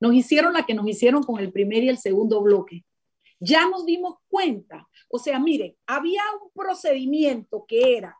Nos 0.00 0.14
hicieron 0.14 0.52
la 0.54 0.66
que 0.66 0.74
nos 0.74 0.88
hicieron 0.88 1.22
con 1.22 1.38
el 1.38 1.52
primer 1.52 1.84
y 1.84 1.90
el 1.90 1.98
segundo 1.98 2.42
bloque. 2.42 2.84
Ya 3.38 3.68
nos 3.68 3.86
dimos 3.86 4.16
cuenta. 4.26 4.88
O 5.08 5.20
sea, 5.20 5.38
mire, 5.38 5.76
había 5.86 6.22
un 6.42 6.50
procedimiento 6.52 7.64
que 7.68 7.98
era 7.98 8.18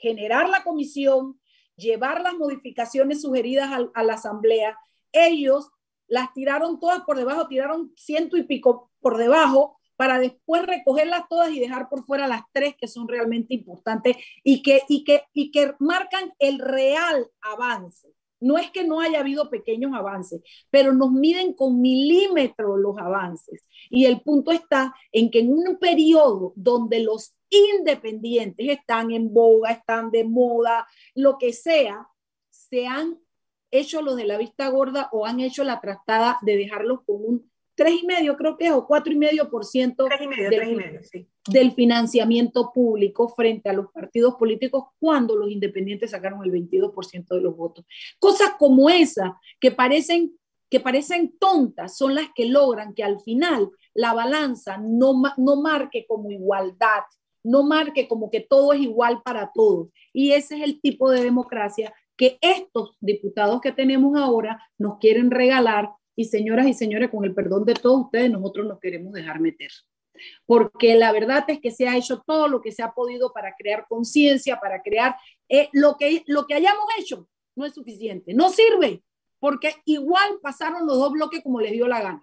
generar 0.00 0.48
la 0.48 0.62
comisión, 0.62 1.39
llevar 1.80 2.20
las 2.20 2.34
modificaciones 2.34 3.22
sugeridas 3.22 3.70
a, 3.72 3.88
a 3.94 4.02
la 4.02 4.14
asamblea. 4.14 4.78
Ellos 5.12 5.70
las 6.06 6.32
tiraron 6.32 6.78
todas 6.78 7.02
por 7.02 7.16
debajo, 7.16 7.48
tiraron 7.48 7.92
ciento 7.96 8.36
y 8.36 8.42
pico 8.42 8.90
por 9.00 9.16
debajo, 9.16 9.80
para 9.96 10.18
después 10.18 10.62
recogerlas 10.62 11.28
todas 11.28 11.50
y 11.50 11.60
dejar 11.60 11.90
por 11.90 12.04
fuera 12.04 12.26
las 12.26 12.42
tres 12.52 12.74
que 12.74 12.88
son 12.88 13.06
realmente 13.06 13.52
importantes 13.52 14.16
y 14.42 14.62
que, 14.62 14.80
y 14.88 15.04
que, 15.04 15.24
y 15.34 15.50
que 15.50 15.74
marcan 15.78 16.32
el 16.38 16.58
real 16.58 17.30
avance. 17.42 18.08
No 18.40 18.58
es 18.58 18.70
que 18.70 18.84
no 18.84 19.00
haya 19.00 19.20
habido 19.20 19.50
pequeños 19.50 19.92
avances, 19.94 20.40
pero 20.70 20.92
nos 20.92 21.12
miden 21.12 21.52
con 21.52 21.80
milímetros 21.80 22.78
los 22.78 22.98
avances. 22.98 23.64
Y 23.90 24.06
el 24.06 24.20
punto 24.22 24.50
está 24.50 24.94
en 25.12 25.30
que 25.30 25.40
en 25.40 25.52
un 25.52 25.78
periodo 25.78 26.52
donde 26.56 27.00
los 27.00 27.34
independientes 27.50 28.68
están 28.68 29.10
en 29.10 29.32
boga, 29.32 29.72
están 29.72 30.10
de 30.10 30.24
moda, 30.24 30.86
lo 31.14 31.36
que 31.38 31.52
sea, 31.52 32.06
se 32.48 32.86
han 32.86 33.18
hecho 33.70 34.02
los 34.02 34.16
de 34.16 34.24
la 34.24 34.38
vista 34.38 34.68
gorda 34.68 35.08
o 35.12 35.26
han 35.26 35.40
hecho 35.40 35.64
la 35.64 35.80
tratada 35.80 36.38
de 36.42 36.56
dejarlos 36.56 37.00
con 37.04 37.16
un 37.24 37.49
tres 37.80 38.02
y 38.02 38.06
medio, 38.06 38.36
creo 38.36 38.58
que 38.58 38.66
es, 38.66 38.72
o 38.72 38.86
cuatro 38.86 39.10
y 39.10 39.16
medio 39.16 39.48
por 39.48 39.64
ciento 39.64 40.06
del 41.48 41.72
financiamiento 41.72 42.72
público 42.74 43.30
frente 43.30 43.70
a 43.70 43.72
los 43.72 43.90
partidos 43.90 44.34
políticos 44.34 44.88
cuando 44.98 45.34
los 45.34 45.50
independientes 45.50 46.10
sacaron 46.10 46.44
el 46.44 46.52
22% 46.52 47.26
de 47.28 47.40
los 47.40 47.56
votos. 47.56 47.86
Cosas 48.18 48.50
como 48.58 48.90
esa 48.90 49.40
que 49.58 49.70
parecen, 49.70 50.38
que 50.68 50.78
parecen 50.78 51.38
tontas 51.38 51.96
son 51.96 52.14
las 52.14 52.26
que 52.34 52.44
logran 52.44 52.92
que 52.92 53.02
al 53.02 53.18
final 53.20 53.70
la 53.94 54.12
balanza 54.12 54.76
no, 54.76 55.14
no 55.38 55.56
marque 55.62 56.04
como 56.06 56.30
igualdad, 56.30 57.04
no 57.42 57.62
marque 57.62 58.06
como 58.06 58.28
que 58.28 58.40
todo 58.40 58.74
es 58.74 58.80
igual 58.80 59.22
para 59.22 59.52
todos. 59.54 59.88
Y 60.12 60.32
ese 60.32 60.56
es 60.56 60.64
el 60.64 60.82
tipo 60.82 61.10
de 61.10 61.22
democracia 61.22 61.94
que 62.18 62.36
estos 62.42 62.98
diputados 63.00 63.62
que 63.62 63.72
tenemos 63.72 64.20
ahora 64.20 64.62
nos 64.76 64.98
quieren 64.98 65.30
regalar 65.30 65.88
y 66.16 66.24
señoras 66.26 66.66
y 66.66 66.74
señores, 66.74 67.10
con 67.10 67.24
el 67.24 67.34
perdón 67.34 67.64
de 67.64 67.74
todos 67.74 68.06
ustedes, 68.06 68.30
nosotros 68.30 68.66
nos 68.66 68.80
queremos 68.80 69.12
dejar 69.12 69.40
meter. 69.40 69.70
Porque 70.44 70.96
la 70.96 71.12
verdad 71.12 71.44
es 71.48 71.60
que 71.60 71.70
se 71.70 71.88
ha 71.88 71.96
hecho 71.96 72.22
todo 72.26 72.48
lo 72.48 72.60
que 72.60 72.72
se 72.72 72.82
ha 72.82 72.92
podido 72.92 73.32
para 73.32 73.54
crear 73.56 73.86
conciencia, 73.88 74.58
para 74.60 74.82
crear 74.82 75.16
eh, 75.48 75.68
lo, 75.72 75.96
que, 75.96 76.22
lo 76.26 76.46
que 76.46 76.54
hayamos 76.54 76.84
hecho, 76.98 77.28
no 77.54 77.64
es 77.64 77.74
suficiente, 77.74 78.34
no 78.34 78.50
sirve, 78.50 79.02
porque 79.38 79.74
igual 79.86 80.38
pasaron 80.42 80.86
los 80.86 80.98
dos 80.98 81.12
bloques 81.12 81.42
como 81.42 81.60
les 81.60 81.72
dio 81.72 81.88
la 81.88 82.02
gana. 82.02 82.22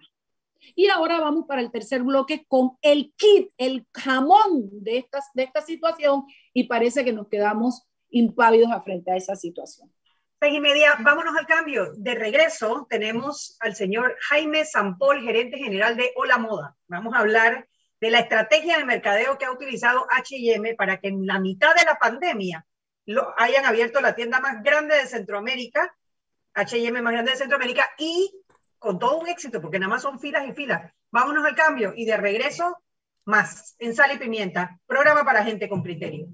Y 0.74 0.88
ahora 0.88 1.20
vamos 1.20 1.46
para 1.46 1.60
el 1.60 1.70
tercer 1.70 2.02
bloque 2.02 2.44
con 2.48 2.72
el 2.82 3.12
kit, 3.16 3.50
el 3.58 3.86
jamón 3.92 4.68
de, 4.82 4.98
estas, 4.98 5.26
de 5.34 5.44
esta 5.44 5.62
situación 5.62 6.24
y 6.52 6.64
parece 6.64 7.04
que 7.04 7.12
nos 7.12 7.28
quedamos 7.28 7.82
impávidos 8.10 8.70
frente 8.84 9.10
a 9.10 9.16
esa 9.16 9.36
situación. 9.36 9.90
Seis 10.40 10.54
y 10.54 10.60
media, 10.60 10.94
vámonos 11.00 11.36
al 11.36 11.46
cambio. 11.46 11.92
De 11.96 12.14
regreso 12.14 12.86
tenemos 12.88 13.56
al 13.58 13.74
señor 13.74 14.16
Jaime 14.20 14.64
Sampol, 14.64 15.20
gerente 15.20 15.58
general 15.58 15.96
de 15.96 16.12
Hola 16.14 16.38
Moda. 16.38 16.76
Vamos 16.86 17.12
a 17.14 17.18
hablar 17.18 17.66
de 18.00 18.10
la 18.10 18.20
estrategia 18.20 18.78
de 18.78 18.84
mercadeo 18.84 19.36
que 19.36 19.46
ha 19.46 19.50
utilizado 19.50 20.06
H&M 20.08 20.76
para 20.76 20.98
que 20.98 21.08
en 21.08 21.26
la 21.26 21.40
mitad 21.40 21.74
de 21.74 21.84
la 21.84 21.96
pandemia 21.96 22.64
lo, 23.06 23.34
hayan 23.36 23.66
abierto 23.66 24.00
la 24.00 24.14
tienda 24.14 24.38
más 24.38 24.62
grande 24.62 24.94
de 24.94 25.06
Centroamérica, 25.06 25.92
H&M 26.54 27.02
más 27.02 27.12
grande 27.12 27.32
de 27.32 27.38
Centroamérica 27.38 27.90
y 27.98 28.30
con 28.78 29.00
todo 29.00 29.18
un 29.18 29.26
éxito, 29.26 29.60
porque 29.60 29.80
nada 29.80 29.90
más 29.90 30.02
son 30.02 30.20
filas 30.20 30.46
y 30.46 30.52
filas. 30.52 30.92
Vámonos 31.10 31.44
al 31.44 31.56
cambio 31.56 31.94
y 31.96 32.04
de 32.04 32.16
regreso 32.16 32.80
más 33.24 33.74
en 33.80 33.92
Sal 33.92 34.12
y 34.14 34.18
Pimienta, 34.18 34.78
programa 34.86 35.24
para 35.24 35.42
gente 35.42 35.68
con 35.68 35.82
criterio. 35.82 36.28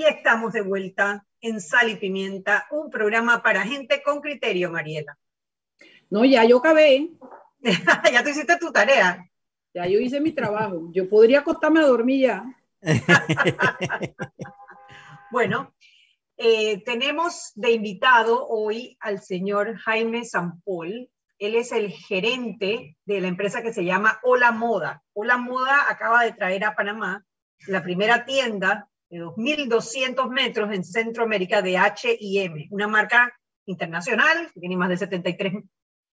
Y 0.00 0.06
estamos 0.06 0.54
de 0.54 0.62
vuelta 0.62 1.26
en 1.42 1.60
Sal 1.60 1.90
y 1.90 1.96
Pimienta, 1.96 2.66
un 2.70 2.88
programa 2.88 3.42
para 3.42 3.64
gente 3.64 4.02
con 4.02 4.22
criterio, 4.22 4.72
Mariela. 4.72 5.18
No, 6.08 6.24
ya 6.24 6.42
yo 6.46 6.56
acabé. 6.56 7.10
ya 8.10 8.24
tú 8.24 8.30
hiciste 8.30 8.56
tu 8.56 8.72
tarea. 8.72 9.30
Ya 9.74 9.86
yo 9.86 10.00
hice 10.00 10.18
mi 10.18 10.32
trabajo. 10.32 10.88
Yo 10.90 11.06
podría 11.06 11.40
acostarme 11.40 11.80
a 11.80 11.86
dormir 11.86 12.28
ya. 12.28 12.44
bueno, 15.30 15.74
eh, 16.38 16.82
tenemos 16.82 17.52
de 17.54 17.72
invitado 17.72 18.48
hoy 18.48 18.96
al 19.00 19.20
señor 19.20 19.76
Jaime 19.76 20.24
Sampol. 20.24 21.10
Él 21.38 21.56
es 21.56 21.72
el 21.72 21.90
gerente 21.90 22.96
de 23.04 23.20
la 23.20 23.28
empresa 23.28 23.60
que 23.60 23.74
se 23.74 23.84
llama 23.84 24.18
Hola 24.22 24.50
Moda. 24.50 25.02
Hola 25.12 25.36
Moda 25.36 25.90
acaba 25.90 26.24
de 26.24 26.32
traer 26.32 26.64
a 26.64 26.74
Panamá 26.74 27.22
la 27.66 27.82
primera 27.82 28.24
tienda 28.24 28.86
de 29.10 29.18
2.200 29.18 30.30
metros 30.30 30.72
en 30.72 30.84
Centroamérica 30.84 31.60
de 31.62 31.76
H&M, 31.76 32.68
una 32.70 32.86
marca 32.86 33.36
internacional 33.66 34.50
que 34.54 34.60
tiene 34.60 34.76
más 34.76 34.88
de 34.88 34.96
73 34.96 35.64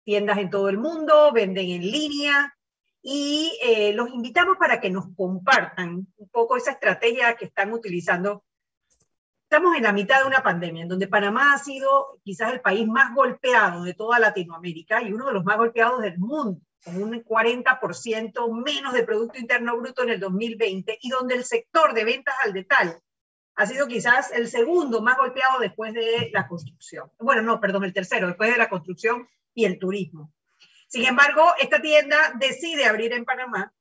tiendas 0.04 0.38
en 0.38 0.50
todo 0.50 0.70
el 0.70 0.78
mundo, 0.78 1.32
venden 1.34 1.70
en 1.70 1.82
línea 1.82 2.56
y 3.02 3.58
eh, 3.64 3.94
los 3.94 4.10
invitamos 4.10 4.58
para 4.58 4.80
que 4.80 4.92
nos 4.92 5.08
compartan 5.16 6.08
un 6.16 6.30
poco 6.30 6.56
esa 6.56 6.72
estrategia 6.72 7.36
que 7.36 7.46
están 7.46 7.74
utilizando. 7.74 8.44
Estamos 9.44 9.76
en 9.76 9.84
la 9.84 9.94
mitad 9.94 10.22
de 10.22 10.28
una 10.28 10.44
pandemia, 10.44 10.84
en 10.84 10.90
donde 10.90 11.08
Panamá 11.08 11.54
ha 11.54 11.58
sido 11.58 12.20
quizás 12.24 12.54
el 12.54 12.62
país 12.62 12.88
más 12.88 13.14
golpeado 13.14 13.84
de 13.84 13.94
toda 13.94 14.20
Latinoamérica 14.20 15.02
y 15.02 15.12
uno 15.12 15.28
de 15.28 15.34
los 15.34 15.44
más 15.44 15.58
golpeados 15.58 16.02
del 16.02 16.18
mundo 16.18 16.62
con 16.84 17.02
un 17.02 17.24
40% 17.24 18.64
menos 18.64 18.94
de 18.94 19.04
Producto 19.04 19.40
Interno 19.40 19.78
Bruto 19.78 20.04
en 20.04 20.10
el 20.10 20.20
2020 20.20 21.00
y 21.02 21.10
donde 21.10 21.36
el 21.36 21.46
sector 21.46 21.94
de 21.94 22.04
ventas 22.04 22.36
al 22.44 22.54
detalle 22.54 22.98
ha 23.56 23.66
sido 23.66 23.88
quizás 23.88 24.32
el 24.32 24.50
segundo 24.50 25.02
más 25.02 25.18
golpeado 25.18 25.60
después 25.60 25.94
de 25.94 26.30
la 26.34 26.48
construcción. 26.48 27.12
Bueno, 27.20 27.42
no, 27.42 27.60
perdón, 27.62 27.84
el 27.84 27.94
tercero, 27.94 28.28
después 28.28 28.52
de 28.52 28.58
la 28.58 28.70
construcción 28.70 29.28
y 29.54 29.66
el 29.66 29.80
turismo. 29.80 30.34
Sin 30.88 31.06
embargo, 31.06 31.54
esta 31.60 31.82
tienda 31.82 32.34
decide 32.40 32.86
abrir 32.86 33.14
en 33.14 33.26
Panamá 33.26 33.74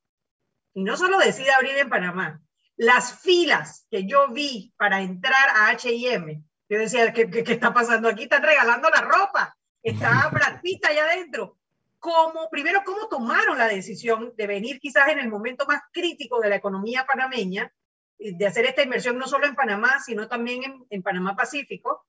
y 0.73 0.83
no 0.83 0.95
solo 0.95 1.17
decide 1.19 1.51
abrir 1.51 1.77
en 1.77 1.89
Panamá, 1.89 2.41
las 2.75 3.19
filas 3.19 3.85
que 3.89 4.05
yo 4.05 4.29
vi 4.29 4.73
para 4.77 5.01
entrar 5.01 5.49
a 5.55 5.69
H&M, 5.69 6.43
yo 6.69 6.79
decía, 6.79 7.13
¿qué, 7.13 7.29
¿qué, 7.29 7.43
está 7.53 7.73
pasando 7.73 8.09
aquí? 8.09 8.23
Están 8.23 8.41
regalando 8.41 8.89
la 8.89 9.01
ropa, 9.01 9.55
está 9.83 10.29
Brad 10.33 10.61
Pitt 10.61 10.85
allá 10.85 11.03
adentro 11.05 11.57
cómo, 12.03 12.49
primero, 12.51 12.81
cómo 12.85 13.07
tomaron 13.07 13.57
la 13.57 13.69
decisión 13.69 14.33
de 14.35 14.45
venir 14.45 14.77
quizás 14.81 15.07
en 15.07 15.19
el 15.19 15.29
momento 15.29 15.65
más 15.65 15.83
crítico 15.93 16.41
de 16.41 16.49
la 16.49 16.57
economía 16.57 17.05
panameña, 17.07 17.73
eh, 18.19 18.33
de 18.35 18.45
hacer 18.45 18.65
esta 18.65 18.83
inversión 18.83 19.17
no 19.17 19.25
solo 19.25 19.47
en 19.47 19.55
Panamá, 19.55 20.01
sino 20.05 20.27
también 20.27 20.63
en, 20.65 20.85
en 20.89 21.01
Panamá 21.01 21.33
Pacífico, 21.33 22.05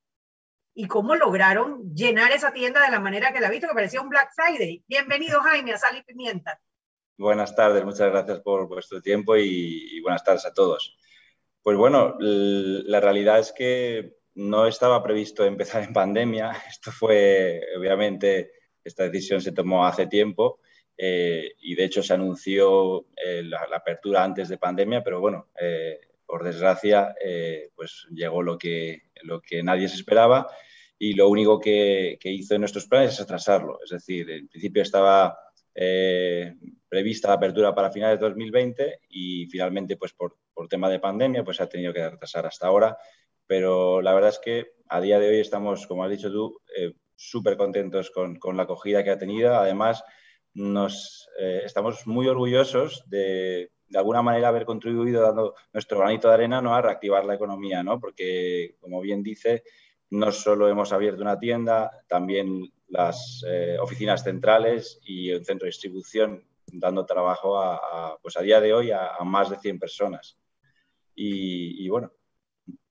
y 0.75 0.89
cómo 0.89 1.15
lograron 1.15 1.95
llenar 1.95 2.33
esa 2.33 2.53
tienda 2.53 2.85
de 2.85 2.91
la 2.91 2.99
manera 2.99 3.33
que 3.33 3.39
la 3.39 3.47
he 3.47 3.53
visto, 3.53 3.69
que 3.69 3.75
parecía 3.75 4.01
un 4.01 4.09
Black 4.09 4.33
Friday. 4.35 4.83
Bienvenido, 4.89 5.41
Jaime, 5.43 5.75
a 5.75 5.79
Sal 5.79 5.97
y 5.97 6.03
Pimienta. 6.03 6.61
Buenas 7.17 7.55
tardes, 7.55 7.85
muchas 7.85 8.11
gracias 8.11 8.41
por 8.41 8.67
vuestro 8.67 9.01
tiempo 9.01 9.37
y, 9.37 9.97
y 9.97 10.01
buenas 10.01 10.25
tardes 10.25 10.45
a 10.45 10.53
todos. 10.53 10.99
Pues 11.63 11.77
bueno, 11.77 12.17
la 12.19 12.99
realidad 12.99 13.39
es 13.39 13.53
que 13.53 14.17
no 14.35 14.67
estaba 14.67 15.05
previsto 15.05 15.45
empezar 15.45 15.85
en 15.85 15.93
pandemia. 15.93 16.51
Esto 16.69 16.91
fue, 16.91 17.61
obviamente, 17.79 18.51
esta 18.85 19.05
decisión 19.05 19.41
se 19.41 19.53
tomó 19.53 19.87
hace 19.87 20.07
tiempo 20.07 20.61
eh, 20.97 21.55
y 21.61 21.74
de 21.74 21.85
hecho 21.85 22.03
se 22.03 22.14
anunció 22.14 23.07
eh, 23.16 23.43
la, 23.43 23.66
apertura 23.74 24.22
antes 24.22 24.49
de 24.49 24.59
pandemia, 24.59 25.03
pero 25.03 25.20
bueno, 25.20 25.49
eh, 25.61 25.99
por 26.26 26.45
desgracia, 26.45 27.14
pues 27.74 28.07
llegó 28.11 28.43
lo 28.43 28.57
que, 28.57 29.03
lo 29.22 29.41
que 29.41 29.62
nadie 29.62 29.89
se 29.89 29.97
esperaba 29.97 30.49
y 30.99 31.12
lo 31.12 31.28
único 31.28 31.61
que, 31.61 32.18
hizo 32.22 32.55
en 32.55 32.61
nuestros 32.61 32.87
planes 32.87 33.12
es 33.12 33.20
atrasarlo. 33.20 33.78
Es 33.85 33.91
decir, 33.91 34.30
en 34.30 34.49
principio 34.49 34.82
estaba 34.82 35.39
prevista 35.74 37.28
la 37.28 37.35
apertura 37.35 37.74
para 37.74 37.91
finales 37.91 38.18
de 38.18 38.26
2020 38.26 39.01
y 39.11 39.47
finalmente, 39.47 39.97
pues 39.97 40.12
por, 40.12 40.39
por 40.55 40.66
tema 40.66 40.89
de 40.89 40.99
pandemia, 40.99 41.45
pues 41.45 41.59
se 41.59 41.62
ha 41.62 41.68
tenido 41.68 41.93
que 41.93 42.09
retrasar 42.09 42.47
hasta 42.47 42.66
ahora. 42.66 42.97
Pero 43.47 44.01
la 44.01 44.14
verdad 44.14 44.30
es 44.30 44.41
que 44.43 44.72
a 44.89 45.01
día 45.01 45.18
de 45.18 45.28
hoy 45.28 45.41
estamos, 45.41 45.87
como 45.87 46.05
has 46.05 46.11
dicho 46.11 46.32
tú, 46.32 46.59
súper 47.17 47.57
contentos 47.57 48.11
con, 48.11 48.37
con, 48.37 48.57
la 48.57 48.65
acogida 48.65 49.03
que 49.05 49.11
ha 49.11 49.19
tenido. 49.19 49.55
Además, 49.55 50.05
nos, 50.55 51.29
eh, 51.39 51.62
estamos 51.65 52.07
muy 52.07 52.29
orgullosos 52.29 53.05
de, 53.09 53.73
de 53.89 53.99
alguna 53.99 54.23
manera, 54.23 54.49
haber 54.49 54.65
contribuido 54.65 55.23
dando 55.23 55.55
nuestro 55.73 55.99
granito 55.99 56.29
de 56.29 56.35
arena 56.35 56.61
¿no? 56.61 56.75
a 56.75 56.83
reactivar 56.83 57.25
la 57.25 57.35
economía, 57.35 57.83
¿no? 57.83 58.01
porque, 58.01 58.77
como 58.81 59.01
bien 59.01 59.23
dice, 59.23 59.62
no 60.11 60.33
solo 60.33 60.69
hemos 60.69 60.93
abierto 60.93 61.23
una 61.23 61.39
tienda, 61.39 61.91
también 62.09 62.73
las 62.89 63.45
eh, 63.49 63.77
oficinas 63.81 64.23
centrales 64.23 65.01
y 65.05 65.31
el 65.31 65.45
centro 65.45 65.67
de 65.67 65.71
distribución 65.71 66.45
dando 66.67 67.07
trabajo 67.07 67.59
a, 67.59 67.77
a 67.77 68.19
pues 68.21 68.37
a 68.37 68.43
día 68.43 68.61
de 68.61 68.73
hoy 68.73 68.91
a, 68.91 69.17
más 69.25 69.51
de 69.51 69.59
100 69.59 69.79
personas. 69.79 70.39
Y, 71.17 71.89
bueno, 71.89 72.12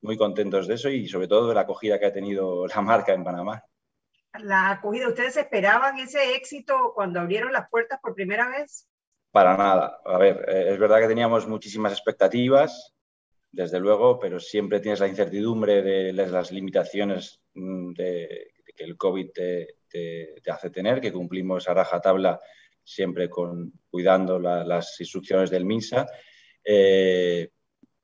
muy 0.02 0.16
contentos 0.16 0.68
de 0.68 0.76
eso 0.76 0.90
y 0.90 1.08
sobre 1.08 1.28
todo 1.28 1.50
de 1.50 1.56
la 1.56 1.62
acogida 1.62 2.00
que 2.00 2.06
ha 2.06 2.14
tenido 2.14 2.66
la 2.66 2.82
marca 2.82 3.14
en 3.14 3.24
Panamá 3.24 3.62
la 4.40 4.72
acogida. 4.72 5.08
¿Ustedes 5.08 5.38
esperaban 5.38 5.98
ese 6.00 6.36
éxito 6.36 6.94
cuando 6.96 7.20
abrieron 7.20 7.52
las 7.52 7.70
puertas 7.70 8.00
por 8.02 8.16
primera 8.16 8.50
vez? 8.50 8.88
Para 9.32 9.58
nada. 9.58 10.00
A 10.06 10.18
ver, 10.18 10.46
eh, 10.48 10.74
es 10.74 10.80
verdad 10.80 11.00
que 11.00 11.08
teníamos 11.08 11.48
muchísimas 11.48 11.92
expectativas, 11.92 12.94
desde 13.52 13.80
luego, 13.80 14.20
pero 14.20 14.40
siempre 14.40 14.80
tienes 14.80 15.00
la 15.00 15.08
incertidumbre 15.08 15.82
de 15.82 16.14
las 16.14 16.52
limitaciones 16.52 17.42
mm, 17.54 17.94
de, 17.94 18.52
que 18.76 18.84
el 18.84 18.98
COVID 18.98 19.30
te, 19.32 19.68
hace 20.50 20.70
tener, 20.70 21.00
que 21.00 21.14
cumplimos 21.14 21.68
a 21.68 21.74
rajatabla 21.74 22.40
siempre 22.84 23.30
con, 23.30 23.72
cuidando 23.90 24.40
las 24.40 25.00
instrucciones 25.00 25.50
del 25.50 25.66
MINSA. 25.66 26.08
Eh, 26.64 27.50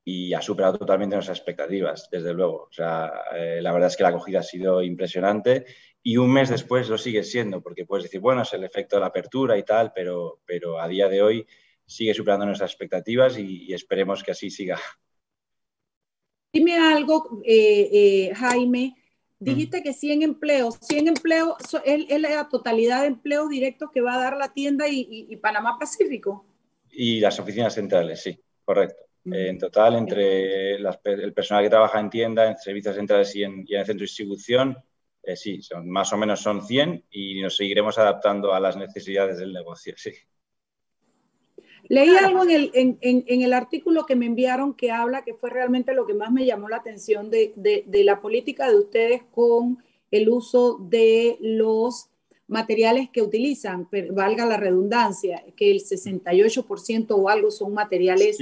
y 0.04 0.32
ha 0.34 0.40
superado 0.40 0.78
totalmente 0.78 1.14
nuestras 1.14 1.38
expectativas, 1.38 2.08
desde 2.10 2.32
luego. 2.32 2.64
O 2.64 2.72
sea, 2.72 3.12
eh, 3.34 3.60
la 3.60 3.72
verdad 3.72 3.88
es 3.88 3.96
que 3.96 4.02
la 4.02 4.08
acogida 4.08 4.40
ha 4.40 4.42
sido 4.42 4.82
impresionante 4.82 5.66
y 6.02 6.16
un 6.16 6.32
mes 6.32 6.48
después 6.48 6.88
lo 6.88 6.96
sigue 6.96 7.22
siendo, 7.22 7.60
porque 7.62 7.84
puedes 7.84 8.04
decir, 8.04 8.20
bueno, 8.20 8.42
es 8.42 8.52
el 8.52 8.64
efecto 8.64 8.96
de 8.96 9.00
la 9.00 9.08
apertura 9.08 9.58
y 9.58 9.62
tal, 9.64 9.92
pero, 9.94 10.40
pero 10.46 10.80
a 10.80 10.88
día 10.88 11.08
de 11.08 11.22
hoy 11.22 11.46
sigue 11.84 12.14
superando 12.14 12.46
nuestras 12.46 12.70
expectativas 12.70 13.38
y, 13.38 13.72
esperemos 13.74 14.22
que 14.22 14.30
así 14.30 14.50
siga. 14.50 14.78
Dime 16.52 16.78
algo, 16.78 17.42
eh, 17.44 17.88
eh, 17.92 18.34
Jaime. 18.34 18.96
Dijiste 19.38 19.82
que 19.82 19.94
100 19.94 20.22
empleos, 20.22 20.78
100 20.82 21.08
empleos, 21.08 21.56
es, 21.84 22.20
la 22.20 22.48
totalidad 22.48 23.02
de 23.02 23.06
empleos 23.06 23.48
directos 23.48 23.90
que 23.92 24.02
va 24.02 24.14
a 24.14 24.20
dar 24.20 24.36
la 24.36 24.52
tienda 24.52 24.86
y, 24.88 25.34
Panamá 25.36 25.78
Pacífico. 25.78 26.44
Y 26.90 27.20
las 27.20 27.38
oficinas 27.40 27.74
centrales, 27.74 28.22
sí, 28.22 28.38
correcto. 28.64 29.02
en 29.24 29.58
total, 29.58 29.96
entre 29.96 30.74
el 30.74 31.32
personal 31.32 31.62
que 31.64 31.70
trabaja 31.70 32.00
en 32.00 32.10
tienda, 32.10 32.48
en 32.48 32.58
servicios 32.58 32.96
centrales 32.96 33.34
y 33.34 33.44
en, 33.44 33.64
y 33.66 33.74
en 33.74 33.80
el 33.80 33.86
centro 33.86 34.02
de 34.02 34.08
distribución, 34.08 34.76
eh, 35.32 35.36
sí, 35.36 35.62
son, 35.62 35.88
más 35.88 36.12
o 36.12 36.16
menos 36.16 36.40
son 36.40 36.62
100 36.62 37.04
y 37.10 37.40
nos 37.40 37.56
seguiremos 37.56 37.98
adaptando 37.98 38.54
a 38.54 38.60
las 38.60 38.76
necesidades 38.76 39.38
del 39.38 39.52
negocio, 39.52 39.94
sí. 39.96 40.12
Leí 41.88 42.14
algo 42.16 42.44
en 42.44 42.50
el, 42.50 42.70
en, 42.74 42.98
en, 43.00 43.42
el, 43.42 43.52
artículo 43.52 44.06
que 44.06 44.14
me 44.14 44.26
enviaron 44.26 44.74
que 44.74 44.92
habla, 44.92 45.24
que 45.24 45.34
fue 45.34 45.50
realmente 45.50 45.94
lo 45.94 46.06
que 46.06 46.14
más 46.14 46.30
me 46.30 46.46
llamó 46.46 46.68
la 46.68 46.76
atención 46.76 47.30
de, 47.30 47.52
de, 47.56 47.84
de 47.86 48.04
la 48.04 48.20
política 48.20 48.68
de 48.68 48.78
ustedes 48.78 49.22
con 49.32 49.82
el 50.10 50.28
uso 50.28 50.78
de 50.78 51.36
los 51.40 52.10
materiales 52.50 53.08
que 53.10 53.22
utilizan, 53.22 53.88
valga 54.12 54.44
la 54.44 54.56
redundancia, 54.56 55.44
que 55.56 55.70
el 55.70 55.78
68% 55.78 57.06
o 57.10 57.28
algo 57.28 57.50
son 57.50 57.72
materiales 57.72 58.38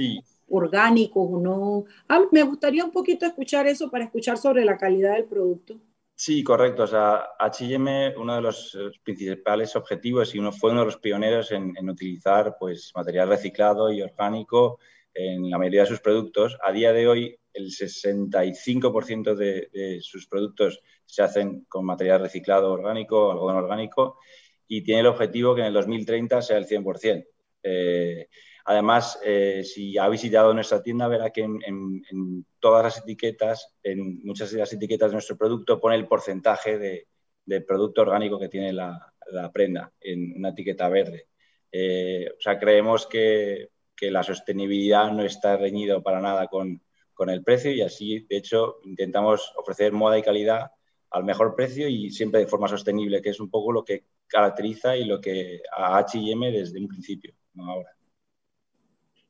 orgánicos 0.49 1.27
o 1.31 1.39
no. 1.39 1.85
Ah, 2.07 2.21
me 2.31 2.41
gustaría 2.41 2.83
un 2.83 2.91
poquito 2.91 3.27
escuchar 3.27 3.67
eso 3.67 3.89
para 3.89 4.05
escuchar 4.05 4.37
sobre 4.37 4.65
la 4.65 4.77
calidad 4.77 5.13
del 5.13 5.25
producto. 5.25 5.79
Sí, 6.21 6.43
correcto. 6.43 6.83
O 6.83 6.87
sea, 6.87 7.29
H&M, 7.39 8.13
uno 8.17 8.35
de 8.35 8.41
los 8.41 8.75
eh, 8.75 8.91
principales 9.01 9.73
objetivos 9.77 10.35
y 10.35 10.39
uno 10.39 10.51
fue 10.51 10.71
uno 10.71 10.81
de 10.81 10.87
los 10.87 10.97
pioneros 10.97 11.49
en, 11.53 11.89
utilizar 11.89 12.57
pues, 12.59 12.91
material 12.93 13.29
reciclado 13.29 13.89
y 13.89 14.01
orgánico 14.01 14.79
en 15.13 15.49
la 15.49 15.57
mayoría 15.57 15.83
de 15.83 15.87
sus 15.87 16.01
productos. 16.01 16.57
A 16.61 16.73
día 16.73 16.91
de 16.91 17.07
hoy, 17.07 17.39
el 17.53 17.67
65% 17.67 19.33
de, 19.33 19.69
de, 19.71 20.01
sus 20.01 20.27
productos 20.27 20.81
se 21.05 21.23
hacen 21.23 21.63
con 21.69 21.85
material 21.85 22.19
reciclado 22.19 22.73
orgánico, 22.73 23.31
algodón 23.31 23.55
orgánico, 23.55 24.19
y 24.67 24.83
tiene 24.83 24.99
el 24.99 25.07
objetivo 25.07 25.55
que 25.55 25.61
en 25.61 25.67
el 25.67 25.73
2030 25.73 26.41
sea 26.41 26.57
el 26.57 26.67
100%. 26.67 27.27
Eh, 27.63 28.27
Además, 28.69 29.19
eh, 29.25 29.63
si 29.63 29.97
ha 29.97 30.07
visitado 30.09 30.53
nuestra 30.53 30.83
tienda, 30.83 31.07
verá 31.07 31.31
que 31.31 31.41
en, 31.41 32.45
todas 32.59 32.83
las 32.83 32.97
etiquetas, 32.99 33.75
en 33.81 34.23
muchas 34.23 34.51
de 34.51 34.59
las 34.59 34.71
etiquetas 34.71 35.09
de 35.09 35.15
nuestro 35.15 35.35
producto, 35.35 35.79
pone 35.81 35.95
el 35.95 36.07
porcentaje 36.07 36.77
de, 36.77 37.61
producto 37.61 38.03
orgánico 38.03 38.37
que 38.37 38.47
tiene 38.47 38.71
la, 38.71 39.11
prenda 39.51 39.91
en 39.99 40.37
una 40.37 40.49
etiqueta 40.49 40.87
verde. 40.87 41.29
Eh, 41.71 42.29
o 42.29 42.39
sea, 42.39 42.59
creemos 42.59 43.07
que, 43.07 43.69
la 44.01 44.21
sostenibilidad 44.21 45.11
no 45.11 45.23
está 45.23 45.57
reñido 45.57 46.03
para 46.03 46.21
nada 46.21 46.45
con, 46.45 46.79
con 47.15 47.31
el 47.31 47.43
precio 47.43 47.71
y 47.71 47.81
así, 47.81 48.27
de 48.29 48.37
hecho, 48.37 48.81
intentamos 48.83 49.51
ofrecer 49.57 49.93
moda 49.93 50.19
y 50.19 50.21
calidad 50.21 50.71
al 51.09 51.23
mejor 51.23 51.55
precio 51.55 51.87
y 51.87 52.11
siempre 52.11 52.41
de 52.41 52.47
forma 52.47 52.67
sostenible, 52.67 53.19
que 53.23 53.31
es 53.31 53.39
un 53.39 53.49
poco 53.49 53.71
lo 53.71 53.83
que 53.83 54.05
caracteriza 54.27 54.95
y 54.95 55.05
lo 55.05 55.19
que 55.19 55.63
a 55.75 55.97
H&M 55.97 56.51
desde 56.51 56.79
un 56.79 56.87
principio, 56.87 57.33
no 57.55 57.71
ahora. 57.71 57.98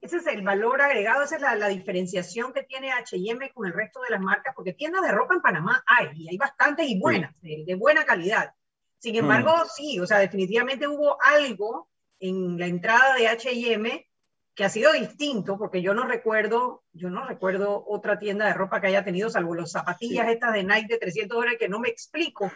Ese 0.01 0.17
es 0.17 0.27
el 0.27 0.41
valor 0.41 0.81
agregado, 0.81 1.23
esa 1.23 1.35
es 1.35 1.41
la, 1.41 1.67
diferenciación 1.67 2.53
que 2.53 2.63
tiene 2.63 2.91
H&M 2.91 3.51
con 3.51 3.67
el 3.67 3.73
resto 3.73 4.01
de 4.01 4.11
las 4.11 4.21
marcas, 4.21 4.53
porque 4.55 4.73
tiendas 4.73 5.01
de 5.01 5.11
ropa 5.11 5.35
en 5.35 5.41
Panamá 5.41 5.83
hay, 5.85 6.09
y 6.15 6.29
hay 6.29 6.37
bastantes 6.37 6.87
y 6.87 6.97
buenas, 6.97 7.35
de, 7.41 7.75
buena 7.77 8.05
calidad. 8.05 8.53
Sin 8.97 9.15
embargo, 9.15 9.51
mm. 9.51 9.67
sí, 9.75 9.99
o 9.99 10.05
sea, 10.05 10.19
definitivamente 10.19 10.87
hubo 10.87 11.17
algo 11.21 11.89
en 12.19 12.57
la 12.57 12.67
entrada 12.67 13.15
de 13.15 13.27
H&M 13.27 14.09
que 14.59 14.65
ha 14.65 14.69
sido 14.69 14.91
distinto, 14.91 15.57
porque 15.57 15.81
yo 15.81 15.93
no 15.93 16.05
recuerdo, 16.05 16.83
yo 16.91 17.09
no 17.09 17.25
recuerdo 17.25 17.81
otra 17.87 18.19
tienda 18.19 18.45
de 18.45 18.53
ropa 18.53 18.81
que 18.81 18.87
haya 18.87 19.05
tenido, 19.05 19.29
salvo 19.29 19.55
las 19.55 19.71
zapatillas 19.71 20.27
estas 20.27 20.51
de 20.51 20.65
Nike 20.65 20.93
de 20.95 20.97
300 20.97 21.37
dólares, 21.37 21.59
que 21.59 21.69
no 21.69 21.79
me 21.79 21.87
explico 21.87 22.51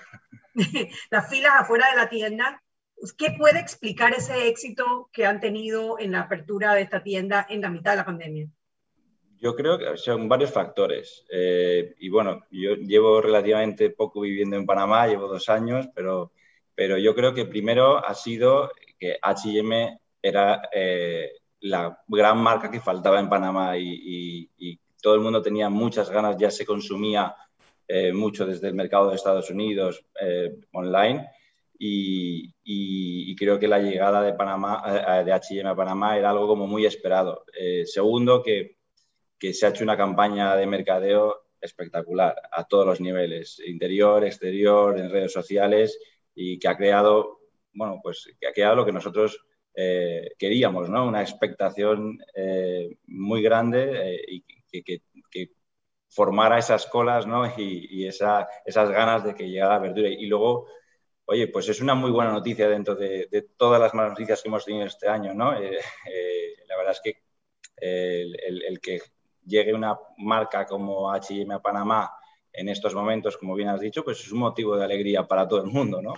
las 1.09 1.29
filas 1.29 1.53
afuera 1.59 1.89
de 1.89 1.95
la 1.95 2.09
tienda. 2.09 2.61
¿Qué 3.11 3.35
puede 3.37 3.59
explicar 3.59 4.13
ese 4.13 4.47
éxito 4.47 5.09
que 5.11 5.25
han 5.25 5.41
tenido 5.41 5.99
en 5.99 6.13
la 6.13 6.21
apertura 6.21 6.73
de 6.73 6.81
esta 6.81 7.03
tienda 7.03 7.45
en 7.49 7.61
la 7.61 7.69
mitad 7.69 7.91
de 7.91 7.97
la 7.97 8.05
pandemia? 8.05 8.47
Yo 9.37 9.55
creo 9.55 9.77
que 9.77 9.97
son 9.97 10.29
varios 10.29 10.51
factores. 10.51 11.25
Eh, 11.29 11.95
y 11.99 12.07
bueno, 12.07 12.45
yo 12.49 12.75
llevo 12.75 13.19
relativamente 13.19 13.89
poco 13.89 14.21
viviendo 14.21 14.55
en 14.55 14.65
Panamá, 14.65 15.07
llevo 15.07 15.27
dos 15.27 15.49
años, 15.49 15.89
pero, 15.93 16.31
pero 16.75 16.97
yo 16.97 17.13
creo 17.13 17.33
que 17.33 17.45
primero 17.45 17.97
ha 18.05 18.13
sido 18.13 18.71
que 18.97 19.17
HM 19.21 19.99
era 20.21 20.61
eh, 20.71 21.29
la 21.59 22.01
gran 22.07 22.37
marca 22.37 22.71
que 22.71 22.79
faltaba 22.79 23.19
en 23.19 23.29
Panamá 23.29 23.77
y, 23.77 24.49
todo 25.01 25.15
el 25.15 25.19
mundo 25.19 25.41
tenía 25.41 25.69
muchas 25.69 26.09
ganas, 26.09 26.37
ya 26.37 26.49
se 26.49 26.65
consumía 26.65 27.35
eh, 27.89 28.13
mucho 28.13 28.45
desde 28.45 28.69
el 28.69 28.73
mercado 28.73 29.09
de 29.09 29.15
Estados 29.15 29.49
Unidos 29.49 30.05
eh, 30.17 30.55
online 30.71 31.27
y, 31.77 33.35
creo 33.35 33.59
que 33.59 33.67
la 33.67 33.79
llegada 33.79 34.21
de 34.21 34.33
Panamá, 34.33 34.83
eh, 34.85 35.23
de 35.25 35.33
H&M 35.33 35.67
a 35.69 35.75
Panamá 35.75 36.17
era 36.17 36.29
algo 36.29 36.47
como 36.47 36.67
muy 36.67 36.85
esperado. 36.85 37.45
segundo, 37.85 38.41
que, 38.41 38.77
que 39.37 39.53
se 39.53 39.65
ha 39.65 39.69
hecho 39.69 39.83
una 39.83 39.97
campaña 39.97 40.55
de 40.55 40.65
mercadeo 40.67 41.43
espectacular 41.59 42.35
a 42.51 42.65
todos 42.65 42.85
los 42.85 43.01
niveles, 43.01 43.59
interior, 43.65 44.23
exterior, 44.23 44.99
en 44.99 45.09
redes 45.09 45.31
sociales 45.31 45.97
y 46.35 46.59
que 46.59 46.67
ha 46.67 46.77
creado, 46.77 47.39
bueno, 47.73 47.99
pues 48.03 48.27
que 48.39 48.47
ha 48.47 48.53
creado 48.53 48.75
lo 48.75 48.85
que 48.85 48.91
nosotros 48.91 49.39
eh, 49.75 50.31
queríamos, 50.37 50.89
¿no? 50.89 51.07
Una 51.07 51.21
expectación 51.21 52.19
eh, 52.35 52.97
muy 53.07 53.41
grande 53.41 54.15
eh, 54.15 54.25
y 54.27 54.81
que, 54.83 55.01
formara 56.09 56.59
esas 56.59 56.85
colas, 56.85 57.25
¿no? 57.25 57.43
Y, 57.57 58.05
esas 58.05 58.47
ganas 58.89 59.23
de 59.23 59.33
que 59.33 59.49
llegara 59.49 59.75
la 59.75 59.79
verdura. 59.79 60.09
Y 60.09 60.27
luego, 60.27 60.67
oye, 61.25 61.47
pues 61.47 61.69
es 61.69 61.81
una 61.81 61.95
muy 61.95 62.11
buena 62.11 62.31
noticia 62.31 62.67
dentro 62.69 62.95
de, 62.95 63.47
todas 63.57 63.79
las 63.79 63.93
malas 63.93 64.11
noticias 64.11 64.41
que 64.41 64.49
hemos 64.49 64.65
tenido 64.65 64.85
este 64.85 65.07
año, 65.07 65.33
¿no? 65.33 65.51
la 65.53 66.77
verdad 66.77 66.91
es 66.91 67.01
que 67.03 67.23
el, 67.77 68.79
que 68.81 69.01
llegue 69.45 69.73
una 69.73 69.97
marca 70.17 70.65
como 70.65 71.11
H&M 71.11 71.53
a 71.53 71.59
Panamá 71.59 72.11
en 72.51 72.69
estos 72.69 72.93
momentos, 72.93 73.37
como 73.37 73.55
bien 73.55 73.69
has 73.69 73.81
dicho, 73.81 74.03
pues 74.03 74.19
es 74.19 74.31
un 74.31 74.39
motivo 74.39 74.77
de 74.77 74.85
alegría 74.85 75.27
para 75.27 75.47
todo 75.47 75.63
el 75.63 75.71
mundo, 75.71 76.01
¿no? 76.01 76.13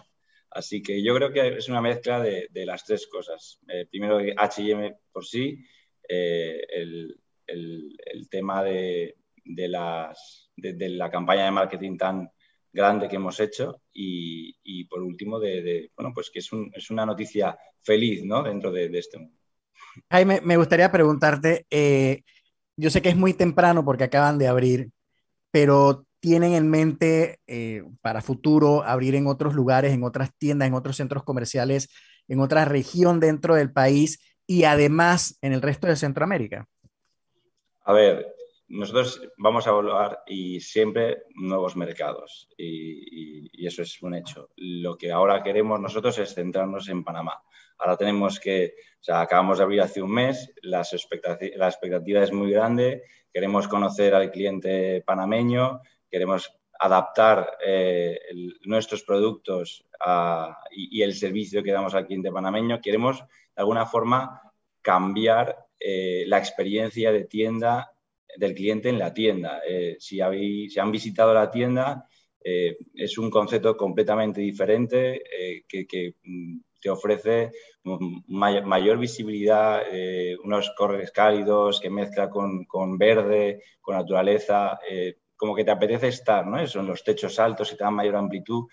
Así 0.51 0.82
que 0.82 1.03
yo 1.03 1.16
creo 1.16 1.32
que 1.32 1.58
es 1.58 1.68
una 1.70 1.82
mezcla 1.82 2.22
de, 2.22 2.49
las 2.66 2.86
tres 2.86 3.08
cosas. 3.08 3.60
Eh, 3.68 3.86
primero, 3.89 4.20
HM 4.20 4.95
por 5.12 5.26
sí, 5.26 5.66
eh, 6.08 6.62
el, 6.70 7.20
tema 8.30 8.64
de, 8.64 9.18
de, 9.43 9.68
la 9.68 11.10
campaña 11.12 11.45
de 11.45 11.51
marketing 11.51 11.97
tan 11.97 12.32
grande 12.76 13.07
que 13.07 13.15
hemos 13.15 13.39
hecho 13.39 13.82
y, 13.93 14.84
por 14.86 15.01
último, 15.01 15.39
de, 15.39 15.89
bueno, 15.95 16.11
pues 16.13 16.30
que 16.30 16.39
es, 16.39 16.51
una 16.91 17.05
noticia 17.05 17.57
feliz 17.82 18.23
¿no? 18.26 18.43
dentro 18.43 18.71
de, 18.71 18.86
este 18.97 19.17
mundo. 19.17 19.34
Jaime, 20.11 20.41
me 20.41 20.57
gustaría 20.57 20.91
preguntarte, 20.91 21.65
eh, 21.69 22.21
yo 22.76 22.89
sé 22.89 23.01
que 23.01 23.09
es 23.09 23.15
muy 23.15 23.34
temprano 23.34 23.86
porque 23.86 24.03
acaban 24.03 24.38
de 24.38 24.47
abrir, 24.47 24.89
pero 25.51 26.05
tienen 26.19 26.53
en 26.53 26.69
mente 26.69 27.39
eh, 27.47 27.84
para 28.01 28.21
futuro 28.21 28.84
abrir 28.84 29.15
en 29.15 29.28
otros 29.28 29.53
lugares, 29.53 29.93
en 29.93 30.03
otras 30.03 30.32
tiendas, 30.38 30.67
en 30.67 30.73
otros 30.73 30.97
centros 30.97 31.23
comerciales, 31.23 31.89
en 32.28 32.41
otra 32.41 32.65
región 32.65 33.19
dentro 33.19 33.55
del 33.55 33.71
país 33.71 34.19
y 34.45 34.65
además 34.65 35.38
en 35.41 35.53
el 35.53 35.61
resto 35.61 35.88
de 35.88 35.95
Centroamérica? 35.95 36.67
A 37.86 37.93
ver, 37.93 38.34
nosotros 38.76 39.21
vamos 39.38 39.65
a 39.65 39.69
evaluar 39.71 40.23
y 40.28 40.59
siempre 40.59 41.23
nuevos 41.36 41.76
mercados 41.76 42.49
y, 42.57 43.65
eso 43.65 43.82
es 43.82 43.99
un 44.03 44.13
hecho. 44.13 44.49
Lo 44.57 44.95
que 44.95 45.11
ahora 45.11 45.41
queremos 45.41 45.80
nosotros 45.80 46.19
es 46.19 46.36
centrarnos 46.36 46.88
en 46.89 47.03
Panamá. 47.03 47.41
Ahora 47.80 47.97
tenemos 47.97 48.39
que, 48.39 48.76
o 48.99 49.03
sea, 49.03 49.21
acabamos 49.21 49.57
de 49.57 49.63
abrir 49.63 49.82
hace 49.82 50.01
un 50.01 50.11
mes, 50.11 50.53
la 50.61 50.82
expectativa 50.82 52.23
es 52.23 52.32
muy 52.32 52.51
grande, 52.51 53.03
queremos 53.34 53.67
conocer 53.67 54.13
al 54.13 54.30
cliente 54.30 55.01
panameño, 55.01 55.82
queremos 56.09 56.53
adaptar 56.80 57.57
eh, 57.65 58.19
nuestros 58.65 59.03
productos 59.03 59.86
y, 60.71 61.01
el 61.01 61.15
servicio 61.15 61.63
que 61.63 61.71
damos 61.71 61.95
al 61.95 62.05
cliente 62.05 62.32
panameño, 62.32 62.82
queremos 62.82 63.21
de 63.21 63.26
alguna 63.55 63.86
forma 63.88 64.41
cambiar 64.82 65.65
eh, 65.80 66.23
la 66.28 66.38
experiencia 66.38 67.11
de 67.11 67.23
tienda 67.23 67.94
del 68.38 68.53
cliente 68.53 68.89
en 68.89 68.99
la 68.99 69.13
tienda. 69.13 69.61
Eh, 69.67 69.97
si, 69.99 70.21
habéis, 70.21 70.77
han 70.77 70.91
visitado 70.91 71.33
la 71.33 71.49
tienda, 71.49 72.07
es 72.47 73.17
un 73.17 73.31
concepto 73.31 73.75
completamente 73.75 74.39
diferente 74.39 75.23
que, 75.67 76.13
mm, 76.23 76.59
te 76.79 76.91
ofrece 76.91 77.51
mayor, 78.27 78.99
visibilidad, 78.99 79.81
unos 80.43 80.71
corres 80.77 81.09
cálidos 81.09 81.79
que 81.81 81.89
mezcla 81.89 82.29
con, 82.29 82.65
con 82.65 82.99
verde, 82.99 83.63
con 83.81 83.95
naturaleza 83.95 84.79
como 85.36 85.55
que 85.55 85.63
te 85.63 85.71
apetece 85.71 86.07
estar, 86.07 86.45
¿no? 86.45 86.65
Son 86.67 86.88
los 86.88 87.03
techos 87.03 87.39
altos 87.39 87.71
y 87.71 87.77
te 87.77 87.83
dan 87.83 87.93
mayor 87.93 88.15
amplitud. 88.15 88.65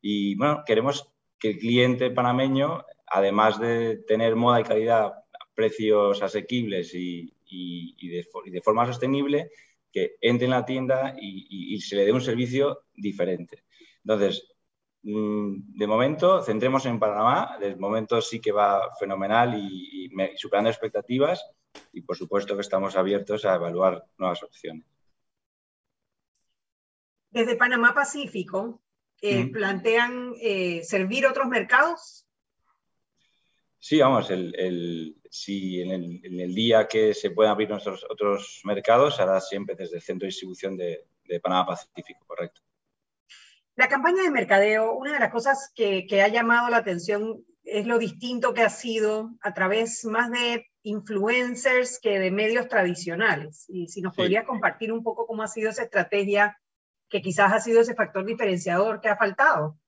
Y 0.00 0.34
bueno, 0.36 0.62
queremos 0.66 1.10
que 1.38 1.50
el 1.50 1.58
cliente 1.58 2.10
panameño, 2.10 2.84
además 3.06 3.58
de 3.58 3.98
tener 4.06 4.36
moda 4.36 4.60
y 4.60 4.64
calidad, 4.64 5.12
precios 5.54 6.22
asequibles 6.22 6.94
y, 6.94 7.34
de, 7.50 8.62
forma 8.62 8.86
sostenible, 8.86 9.50
que 9.92 10.16
entre 10.20 10.46
en 10.46 10.50
la 10.50 10.64
tienda 10.64 11.16
y, 11.20 11.80
se 11.80 11.96
le 11.96 12.04
dé 12.04 12.12
un 12.12 12.20
servicio 12.20 12.84
diferente. 12.94 13.64
Entonces, 14.04 14.46
mm, 15.02 15.76
de 15.78 15.86
momento, 15.86 16.42
centremos 16.42 16.86
en 16.86 16.98
Panamá. 16.98 17.56
De 17.60 17.76
momento 17.76 18.20
sí 18.20 18.40
que 18.40 18.52
va 18.52 18.90
fenomenal 18.98 19.54
y, 19.54 20.06
y 20.06 20.36
superando 20.36 20.70
expectativas. 20.70 21.44
Y 21.92 22.02
por 22.02 22.16
supuesto 22.16 22.54
que 22.54 22.62
estamos 22.62 22.96
abiertos 22.96 23.44
a 23.44 23.54
evaluar 23.54 24.04
nuevas 24.18 24.42
opciones 24.42 24.86
desde 27.30 27.56
Panamá 27.56 27.94
Pacífico, 27.94 28.82
eh, 29.22 29.46
¿plantean 29.50 30.34
eh, 30.40 30.82
servir 30.84 31.26
otros 31.26 31.48
mercados? 31.48 32.26
Sí, 33.78 33.98
vamos, 33.98 34.30
el, 34.30 35.16
si 35.30 35.80
en 35.80 35.90
el, 36.40 36.54
día 36.54 36.88
que 36.88 37.14
se 37.14 37.30
puedan 37.30 37.52
abrir 37.52 37.70
nuestros 37.70 38.04
otros 38.10 38.60
mercados, 38.64 39.20
hará 39.20 39.40
siempre 39.40 39.76
desde 39.76 39.96
el 39.96 40.02
centro 40.02 40.26
de 40.26 40.30
distribución 40.30 40.76
de, 40.76 41.06
Panamá 41.40 41.66
Pacífico, 41.66 42.24
correcto. 42.26 42.60
La 43.76 43.88
campaña 43.88 44.24
de 44.24 44.32
mercadeo, 44.32 44.92
una 44.94 45.12
de 45.12 45.20
las 45.20 45.30
cosas 45.30 45.72
que, 45.72 46.04
ha 46.20 46.26
llamado 46.26 46.68
la 46.68 46.78
atención 46.78 47.44
es 47.62 47.86
lo 47.86 47.98
distinto 47.98 48.52
que 48.52 48.62
ha 48.62 48.70
sido 48.70 49.30
a 49.40 49.54
través 49.54 50.04
más 50.04 50.32
de 50.32 50.66
influencers 50.82 52.00
que 52.00 52.18
de 52.18 52.32
medios 52.32 52.66
tradicionales. 52.66 53.66
Y 53.68 53.86
si 53.86 54.02
nos 54.02 54.16
podría 54.16 54.44
compartir 54.44 54.92
un 54.92 55.04
poco 55.04 55.26
cómo 55.26 55.44
ha 55.44 55.48
sido 55.48 55.70
esa 55.70 55.84
estrategia 55.84 56.58
que 57.08 57.22
quizás 57.22 57.52
ha 57.52 57.60
sido 57.60 57.82
ese 57.82 57.94
factor 57.94 58.24
diferenciador 58.24 59.00
que 59.00 59.08
ha 59.08 59.16
faltado. 59.16 59.78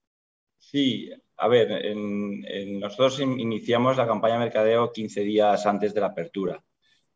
Sí, 0.59 1.11
a 1.37 1.47
ver, 1.47 1.95
nosotros 1.95 3.19
iniciamos 3.19 3.97
la 3.97 4.07
campaña 4.07 4.35
de 4.35 4.45
mercadeo 4.45 4.91
15 4.91 5.21
días 5.21 5.65
antes 5.65 5.93
de 5.93 6.01
la 6.01 6.07
apertura. 6.07 6.63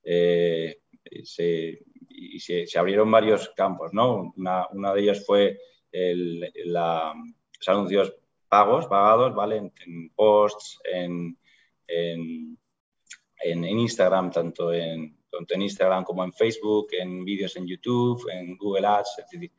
Eh, 0.03 0.81
se, 1.23 1.79
y 2.09 2.39
se, 2.39 2.67
abrieron 2.77 3.11
varios 3.11 3.49
campos, 3.49 3.93
¿no? 3.93 4.33
Una, 4.35 4.93
de 4.93 5.01
ellas 5.01 5.25
fue 5.25 5.59
los 5.91 7.67
anuncios 7.67 8.15
pagos, 8.47 8.87
pagados, 8.87 9.35
¿vale? 9.35 9.71
En, 9.85 10.09
posts, 10.15 10.79
en, 10.83 11.37
en, 11.87 12.57
Instagram, 13.63 14.31
tanto 14.31 14.73
en, 14.73 15.17
tanto 15.29 15.53
en 15.53 15.61
Instagram 15.61 16.03
como 16.03 16.23
en 16.23 16.33
Facebook, 16.33 16.87
en 16.91 17.23
vídeos 17.23 17.55
en 17.55 17.67
YouTube, 17.67 18.27
en 18.31 18.57
Google 18.57 18.87
Ads, 18.87 19.19
etc 19.19 19.51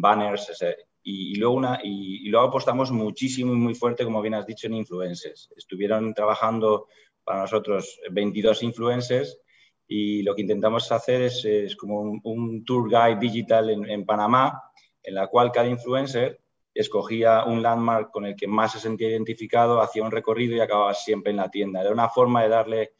banners, 0.00 0.50
y, 1.02 1.36
luego 1.36 1.54
una, 1.54 1.80
y, 1.82 2.28
luego 2.28 2.48
apostamos 2.48 2.90
muchísimo 2.90 3.52
y 3.52 3.56
muy 3.56 3.74
fuerte, 3.74 4.04
como 4.04 4.20
bien 4.20 4.34
has 4.34 4.46
dicho, 4.46 4.66
en 4.66 4.74
influencers. 4.74 5.50
Estuvieron 5.56 6.12
trabajando 6.14 6.86
para 7.24 7.40
nosotros 7.40 7.98
22 8.10 8.62
influencers 8.62 9.38
y 9.86 10.22
lo 10.22 10.34
que 10.34 10.42
intentamos 10.42 10.90
hacer 10.92 11.22
es, 11.22 11.44
es 11.44 11.76
como 11.76 12.00
un, 12.22 12.64
tour 12.64 12.88
guide 12.88 13.18
digital 13.18 13.70
en, 13.70 13.88
en, 13.88 14.04
Panamá, 14.04 14.62
en 15.02 15.14
la 15.14 15.28
cual 15.28 15.50
cada 15.50 15.68
influencer 15.68 16.40
escogía 16.74 17.44
un 17.44 17.62
landmark 17.62 18.10
con 18.10 18.26
el 18.26 18.36
que 18.36 18.46
más 18.46 18.72
se 18.72 18.80
sentía 18.80 19.08
identificado, 19.08 19.80
hacía 19.80 20.04
un 20.04 20.10
recorrido 20.10 20.56
y 20.56 20.60
acababa 20.60 20.94
siempre 20.94 21.30
en 21.30 21.38
la 21.38 21.50
tienda. 21.50 21.80
Era 21.80 21.90
una 21.90 22.08
forma 22.08 22.42
de 22.42 22.48
darle 22.48 22.92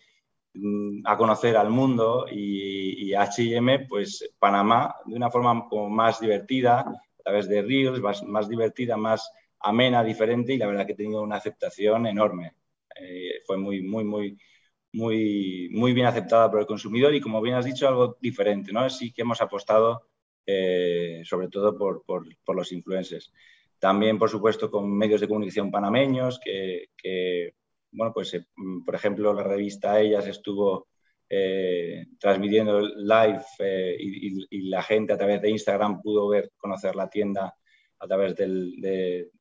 mm, 0.54 1.06
a 1.06 1.16
conocer 1.16 1.56
al 1.56 1.70
mundo 1.70 2.26
y, 2.30 3.08
y 3.08 3.14
H&M, 3.14 3.86
pues 3.88 4.30
Panamá, 4.38 4.96
de 5.04 5.14
una 5.14 5.30
forma 5.30 5.68
más 5.90 6.20
divertida, 6.20 6.86
través 7.28 7.48
de 7.48 7.62
Reels, 7.62 8.00
más, 8.00 8.22
más 8.22 8.48
divertida, 8.48 8.96
más 8.96 9.30
amena, 9.60 10.04
diferente 10.04 10.52
y 10.54 10.58
la 10.58 10.66
verdad 10.66 10.86
que 10.86 10.92
ha 10.92 10.96
tenido 10.96 11.22
una 11.22 11.36
aceptación 11.36 12.06
enorme. 12.06 12.54
Eh, 13.00 13.42
fue 13.46 13.56
muy, 13.56 13.82
muy, 13.82 14.04
muy, 14.04 14.38
muy, 14.92 15.68
muy 15.72 15.92
bien 15.92 16.06
aceptada 16.06 16.50
por 16.50 16.60
el 16.60 16.66
consumidor 16.66 17.14
y 17.14 17.20
como 17.20 17.40
bien 17.40 17.56
has 17.56 17.64
dicho, 17.64 17.86
algo 17.88 18.16
diferente, 18.20 18.72
¿no? 18.72 18.88
Sí 18.90 19.12
que 19.12 19.22
hemos 19.22 19.40
apostado 19.40 20.08
eh, 20.50 21.20
sobre 21.24 21.48
todo 21.48 21.76
por, 21.76 22.04
por, 22.06 22.56
los 22.56 22.72
influencers. 22.72 23.30
También, 23.78 24.18
por 24.18 24.30
supuesto, 24.30 24.70
con 24.70 24.90
medios 24.96 25.20
de 25.20 25.28
comunicación 25.28 25.70
panameños, 25.70 26.40
que, 26.42 26.86
que 26.96 27.52
bueno, 27.92 28.14
pues, 28.14 28.32
eh, 28.32 28.46
por 28.84 28.94
ejemplo, 28.94 29.34
la 29.34 29.42
revista 29.42 30.00
Ellas 30.00 30.26
estuvo 30.26 30.87
eh, 31.30 32.06
transmitiendo 32.18 32.80
live 32.80 33.42
y, 33.98 34.46
y, 34.50 34.68
la 34.68 34.82
gente 34.82 35.12
a 35.12 35.18
través 35.18 35.42
de 35.42 35.50
Instagram 35.50 36.00
pudo 36.00 36.28
ver, 36.28 36.52
conocer 36.56 36.96
la 36.96 37.08
tienda 37.08 37.54
a 38.00 38.06
través 38.06 38.34
de, 38.36 38.46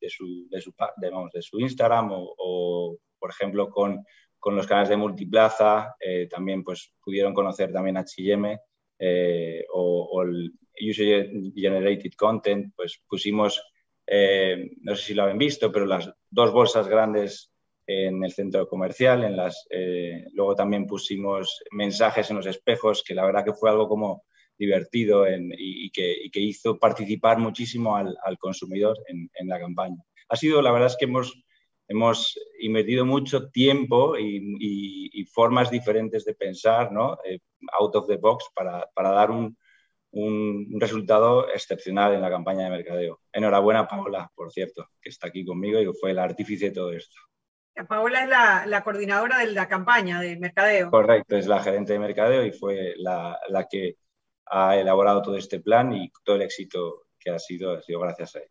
su, 0.08 0.48
de, 0.50 0.60
su, 0.60 0.74
vamos, 0.76 1.32
de 1.32 1.42
su 1.42 1.60
Instagram 1.60 2.10
o, 2.12 2.96
por 3.18 3.30
ejemplo, 3.30 3.70
con 3.70 4.04
con 4.38 4.54
los 4.54 4.66
canales 4.66 4.88
de 4.88 4.96
Multiplaza, 4.96 5.96
eh, 6.00 6.28
también 6.28 6.62
pues, 6.62 6.92
pudieron 7.02 7.34
conocer 7.34 7.72
también 7.72 7.96
H&M 7.96 8.58
eh, 8.98 9.64
o, 9.72 10.08
o, 10.12 10.22
el 10.22 10.52
User 10.80 11.30
Generated 11.54 12.12
Content, 12.16 12.72
pues 12.76 13.02
pusimos, 13.08 13.60
eh, 14.06 14.70
no 14.82 14.94
sé 14.94 15.06
si 15.06 15.14
lo 15.14 15.24
habéis 15.24 15.38
visto, 15.38 15.72
pero 15.72 15.86
las 15.86 16.10
dos 16.30 16.52
bolsas 16.52 16.88
grandes 16.88 17.52
en 17.88 18.22
el 18.22 18.32
centro 18.32 18.68
comercial, 18.68 19.24
en 19.24 19.36
las, 19.36 19.66
eh, 19.70 20.26
luego 20.34 20.54
también 20.54 20.86
pusimos 20.86 21.62
mensajes 21.72 22.28
en 22.30 22.36
los 22.36 22.46
espejos, 22.46 23.02
que 23.02 23.14
la 23.14 23.24
verdad 23.24 23.44
que 23.44 23.54
fue 23.54 23.70
algo 23.70 23.88
como 23.88 24.24
divertido 24.58 25.26
en, 25.26 25.50
y, 25.52 25.86
y, 25.86 25.90
que, 25.90 26.14
y, 26.24 26.30
que, 26.30 26.40
hizo 26.40 26.78
participar 26.78 27.38
muchísimo 27.38 27.96
al, 27.96 28.16
al 28.24 28.38
consumidor 28.38 28.98
en, 29.06 29.30
en, 29.34 29.48
la 29.48 29.58
campaña. 29.58 30.04
Ha 30.28 30.36
sido, 30.36 30.60
la 30.60 30.70
verdad 30.70 30.88
es 30.88 30.96
que 30.98 31.06
hemos 31.06 31.42
hemos 31.88 32.38
invertido 32.60 33.06
mucho 33.06 33.48
tiempo 33.48 34.18
y, 34.18 34.56
y, 34.60 35.24
formas 35.24 35.70
diferentes 35.70 36.24
de 36.24 36.34
pensar, 36.34 36.92
¿no? 36.92 37.18
Eh, 37.24 37.38
out 37.78 37.96
of 37.96 38.06
the 38.06 38.16
box, 38.16 38.44
para, 38.54 38.86
para 38.94 39.10
dar 39.10 39.30
un, 39.30 39.56
un, 40.12 40.80
resultado 40.80 41.48
excepcional 41.48 42.14
en 42.14 42.20
la 42.20 42.30
campaña 42.30 42.64
de 42.64 42.70
mercadeo. 42.70 43.20
Enhorabuena, 43.32 43.88
Paola, 43.88 44.30
por 44.34 44.52
cierto, 44.52 44.86
que 45.00 45.08
está 45.08 45.28
aquí 45.28 45.44
conmigo 45.44 45.80
y 45.80 45.86
fue 45.98 46.10
el 46.10 46.18
artífice 46.18 46.66
de 46.66 46.72
todo 46.72 46.92
esto. 46.92 47.16
Paola 47.86 48.22
es 48.22 48.28
la, 48.28 48.66
la, 48.66 48.82
coordinadora 48.82 49.38
de 49.38 49.52
la 49.52 49.68
campaña 49.68 50.20
de 50.20 50.36
mercadeo. 50.36 50.90
Correcto, 50.90 51.36
es 51.36 51.46
la 51.46 51.62
gerente 51.62 51.92
de 51.92 51.98
mercadeo 51.98 52.44
y 52.44 52.52
fue 52.52 52.94
la, 52.96 53.38
la 53.48 53.66
que 53.66 53.96
ha 54.46 54.76
elaborado 54.76 55.22
todo 55.22 55.36
este 55.36 55.60
plan 55.60 55.92
y 55.92 56.10
todo 56.24 56.36
el 56.36 56.42
éxito 56.42 57.06
que 57.18 57.30
ha 57.30 57.38
sido, 57.38 57.76
ha 57.76 57.82
sido 57.82 58.00
gracias 58.00 58.36
a 58.36 58.38
ella. 58.40 58.48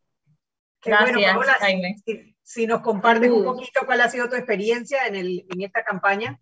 Gracias, 0.84 1.14
bueno, 1.14 1.34
Paola, 1.34 1.54
Jaime. 1.60 1.96
Si, 2.06 2.36
si, 2.42 2.68
nos 2.68 2.82
compartes 2.82 3.32
un 3.32 3.44
poquito 3.44 3.82
cuál 3.86 4.02
ha 4.02 4.10
sido 4.10 4.30
tu 4.30 4.36
experiencia 4.36 5.08
en, 5.08 5.16
el, 5.16 5.46
en 5.50 5.62
esta 5.62 5.84
campaña. 5.84 6.40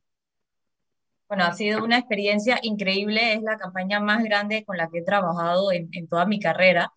Bueno, 1.27 1.45
ha 1.45 1.53
sido 1.53 1.83
una 1.83 1.97
experiencia 1.97 2.59
increíble, 2.61 3.33
es 3.33 3.41
la 3.41 3.57
campaña 3.57 3.99
más 3.99 4.23
grande 4.23 4.63
con 4.63 4.77
la 4.77 4.89
que 4.89 4.99
he 4.99 5.03
trabajado 5.03 5.71
en, 5.71 5.89
en 5.93 6.07
toda 6.07 6.25
mi 6.25 6.39
carrera 6.39 6.91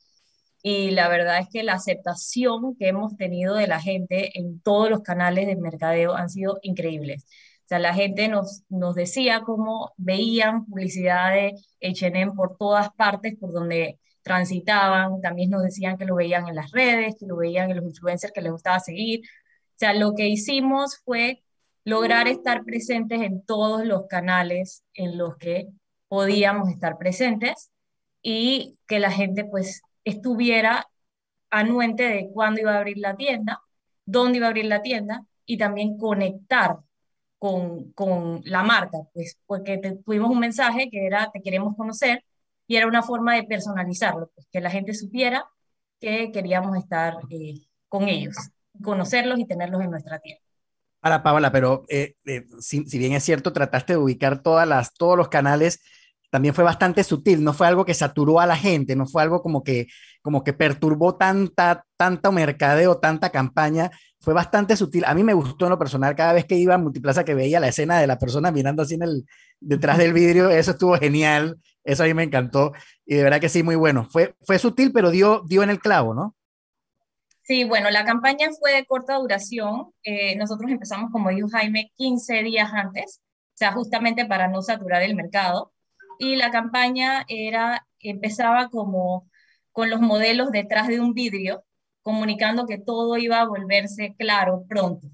y 0.62 0.90
la 0.90 1.08
verdad 1.08 1.38
es 1.40 1.48
que 1.50 1.62
la 1.62 1.74
aceptación 1.74 2.76
que 2.76 2.88
hemos 2.88 3.16
tenido 3.16 3.54
de 3.54 3.68
la 3.68 3.80
gente 3.80 4.38
en 4.38 4.60
todos 4.60 4.90
los 4.90 5.02
canales 5.02 5.46
de 5.46 5.56
mercadeo 5.56 6.14
han 6.16 6.30
sido 6.30 6.58
increíbles. 6.62 7.24
O 7.64 7.68
sea, 7.68 7.78
la 7.78 7.94
gente 7.94 8.28
nos, 8.28 8.64
nos 8.68 8.94
decía 8.94 9.42
cómo 9.42 9.92
veían 9.96 10.66
publicidad 10.66 11.32
de 11.32 11.54
H&M 11.82 12.32
por 12.32 12.56
todas 12.56 12.90
partes, 12.94 13.36
por 13.38 13.52
donde 13.52 13.98
transitaban, 14.22 15.20
también 15.20 15.50
nos 15.50 15.62
decían 15.62 15.96
que 15.98 16.04
lo 16.04 16.16
veían 16.16 16.48
en 16.48 16.54
las 16.54 16.70
redes, 16.72 17.16
que 17.18 17.26
lo 17.26 17.36
veían 17.36 17.70
en 17.70 17.76
los 17.78 17.86
influencers 17.86 18.32
que 18.32 18.42
les 18.42 18.52
gustaba 18.52 18.80
seguir. 18.80 19.20
O 19.20 19.78
sea, 19.78 19.94
lo 19.94 20.14
que 20.14 20.28
hicimos 20.28 20.98
fue 21.04 21.42
lograr 21.84 22.28
estar 22.28 22.64
presentes 22.64 23.22
en 23.22 23.42
todos 23.44 23.84
los 23.86 24.06
canales 24.08 24.84
en 24.94 25.16
los 25.18 25.36
que 25.36 25.68
podíamos 26.08 26.68
estar 26.70 26.98
presentes 26.98 27.70
y 28.22 28.78
que 28.86 28.98
la 28.98 29.10
gente 29.10 29.44
pues 29.44 29.82
estuviera 30.08 30.88
anuente 31.50 32.04
de 32.04 32.30
cuándo 32.32 32.60
iba 32.60 32.74
a 32.74 32.78
abrir 32.78 32.98
la 32.98 33.16
tienda, 33.16 33.60
dónde 34.04 34.38
iba 34.38 34.46
a 34.46 34.50
abrir 34.50 34.66
la 34.66 34.82
tienda 34.82 35.24
y 35.46 35.58
también 35.58 35.96
conectar 35.98 36.78
con, 37.38 37.92
con 37.92 38.42
la 38.44 38.62
marca, 38.62 38.98
pues 39.14 39.38
porque 39.46 39.78
te, 39.78 39.96
tuvimos 39.96 40.30
un 40.30 40.40
mensaje 40.40 40.90
que 40.90 41.06
era 41.06 41.30
te 41.32 41.40
queremos 41.40 41.76
conocer 41.76 42.24
y 42.66 42.76
era 42.76 42.86
una 42.86 43.02
forma 43.02 43.34
de 43.34 43.44
personalizarlo, 43.44 44.30
pues, 44.34 44.46
que 44.52 44.60
la 44.60 44.70
gente 44.70 44.92
supiera 44.92 45.46
que 46.00 46.30
queríamos 46.32 46.76
estar 46.76 47.18
eh, 47.30 47.66
con 47.88 48.08
ellos, 48.08 48.36
conocerlos 48.82 49.38
y 49.38 49.46
tenerlos 49.46 49.82
en 49.82 49.90
nuestra 49.90 50.18
tienda. 50.18 50.42
Para 51.00 51.22
Paola, 51.22 51.52
pero 51.52 51.84
eh, 51.88 52.16
eh, 52.26 52.44
si, 52.60 52.84
si, 52.84 52.98
bien 52.98 53.12
es 53.12 53.22
cierto, 53.22 53.52
trataste 53.52 53.92
de 53.94 53.98
ubicar 53.98 54.42
todas 54.42 54.66
las, 54.66 54.94
todos 54.94 55.16
los 55.16 55.28
canales, 55.28 55.80
también 56.30 56.54
fue 56.54 56.64
bastante 56.64 57.04
sutil, 57.04 57.42
no 57.42 57.52
fue 57.52 57.66
algo 57.66 57.84
que 57.84 57.94
saturó 57.94 58.40
a 58.40 58.46
la 58.46 58.56
gente, 58.56 58.96
no 58.96 59.06
fue 59.06 59.22
algo 59.22 59.42
como 59.42 59.62
que, 59.62 59.86
como 60.22 60.44
que 60.44 60.52
perturbó 60.52 61.16
tanta, 61.16 61.84
tanta 61.96 62.30
mercadeo, 62.30 62.98
tanta 62.98 63.30
campaña, 63.30 63.90
fue 64.20 64.34
bastante 64.34 64.76
sutil. 64.76 65.04
A 65.06 65.14
mí 65.14 65.24
me 65.24 65.34
gustó 65.34 65.66
en 65.66 65.70
lo 65.70 65.78
personal 65.78 66.14
cada 66.14 66.32
vez 66.32 66.44
que 66.44 66.56
iba 66.56 66.74
a 66.74 66.78
Multiplaza 66.78 67.24
que 67.24 67.34
veía 67.34 67.60
la 67.60 67.68
escena 67.68 67.98
de 67.98 68.06
la 68.06 68.18
persona 68.18 68.50
mirando 68.50 68.82
así 68.82 68.94
en 68.94 69.02
el, 69.02 69.24
detrás 69.60 69.98
del 69.98 70.12
vidrio, 70.12 70.50
eso 70.50 70.72
estuvo 70.72 70.96
genial, 70.96 71.58
eso 71.84 72.02
a 72.02 72.06
mí 72.06 72.14
me 72.14 72.24
encantó 72.24 72.72
y 73.06 73.14
de 73.14 73.22
verdad 73.22 73.40
que 73.40 73.48
sí, 73.48 73.62
muy 73.62 73.76
bueno. 73.76 74.06
Fue, 74.10 74.34
fue 74.42 74.58
sutil, 74.58 74.92
pero 74.92 75.10
dio, 75.10 75.42
dio 75.46 75.62
en 75.62 75.70
el 75.70 75.80
clavo, 75.80 76.14
¿no? 76.14 76.36
Sí, 77.42 77.64
bueno, 77.64 77.88
la 77.88 78.04
campaña 78.04 78.50
fue 78.60 78.74
de 78.74 78.84
corta 78.84 79.14
duración. 79.14 79.90
Eh, 80.04 80.36
nosotros 80.36 80.70
empezamos, 80.70 81.10
como 81.10 81.30
dijo 81.30 81.48
Jaime, 81.48 81.90
15 81.96 82.42
días 82.42 82.70
antes, 82.74 83.22
o 83.22 83.56
sea, 83.56 83.72
justamente 83.72 84.26
para 84.26 84.48
no 84.48 84.60
saturar 84.60 85.02
el 85.02 85.16
mercado. 85.16 85.72
Y 86.18 86.36
la 86.36 86.50
campaña 86.50 87.24
era, 87.28 87.86
empezaba 88.00 88.68
como 88.68 89.30
con 89.72 89.90
los 89.90 90.00
modelos 90.00 90.50
detrás 90.50 90.88
de 90.88 91.00
un 91.00 91.14
vidrio, 91.14 91.64
comunicando 92.02 92.66
que 92.66 92.78
todo 92.78 93.16
iba 93.16 93.40
a 93.40 93.46
volverse 93.46 94.14
claro 94.18 94.64
pronto. 94.68 95.08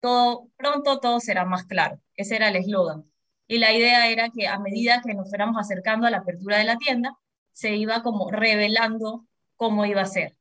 Todo, 0.00 0.48
pronto 0.56 1.00
todo 1.00 1.20
será 1.20 1.44
más 1.44 1.64
claro. 1.64 2.00
Ese 2.16 2.36
era 2.36 2.48
el 2.48 2.56
eslogan 2.56 3.10
y 3.50 3.58
la 3.58 3.72
idea 3.72 4.08
era 4.08 4.30
que 4.30 4.46
a 4.46 4.60
medida 4.60 5.02
que 5.04 5.12
nos 5.12 5.28
fuéramos 5.28 5.56
acercando 5.58 6.06
a 6.06 6.10
la 6.10 6.18
apertura 6.18 6.56
de 6.58 6.62
la 6.62 6.78
tienda, 6.78 7.18
se 7.50 7.74
iba 7.74 8.00
como 8.00 8.30
revelando 8.30 9.26
cómo 9.56 9.84
iba 9.86 10.02
a 10.02 10.06
ser. 10.06 10.36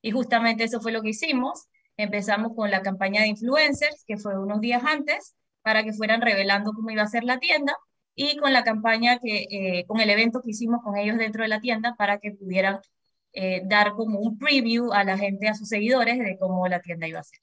Y 0.00 0.12
justamente 0.12 0.64
eso 0.64 0.80
fue 0.80 0.90
lo 0.90 1.02
que 1.02 1.10
hicimos. 1.10 1.66
Empezamos 1.98 2.52
con 2.56 2.70
la 2.70 2.80
campaña 2.80 3.20
de 3.20 3.28
influencers, 3.28 4.04
que 4.06 4.16
fue 4.16 4.38
unos 4.38 4.62
días 4.62 4.82
antes, 4.82 5.36
para 5.60 5.84
que 5.84 5.92
fueran 5.92 6.22
revelando 6.22 6.72
cómo 6.72 6.88
iba 6.88 7.02
a 7.02 7.06
ser 7.06 7.24
la 7.24 7.38
tienda, 7.38 7.76
y 8.14 8.36
con 8.36 8.52
la 8.52 8.64
campaña 8.64 9.18
que, 9.18 9.46
eh, 9.50 9.84
con 9.86 10.00
el 10.00 10.10
evento 10.10 10.40
que 10.40 10.50
hicimos 10.50 10.82
con 10.82 10.96
ellos 10.96 11.18
dentro 11.18 11.42
de 11.42 11.48
la 11.48 11.60
tienda, 11.60 11.94
para 11.96 12.18
que 12.18 12.32
pudieran 12.32 12.80
eh, 13.32 13.62
dar 13.64 13.92
como 13.92 14.20
un 14.20 14.38
preview 14.38 14.92
a 14.92 15.02
la 15.04 15.18
gente, 15.18 15.48
a 15.48 15.54
sus 15.54 15.68
seguidores, 15.68 16.18
de 16.18 16.38
cómo 16.38 16.66
la 16.68 16.80
tienda 16.80 17.08
iba 17.08 17.20
a 17.20 17.24
ser. 17.24 17.40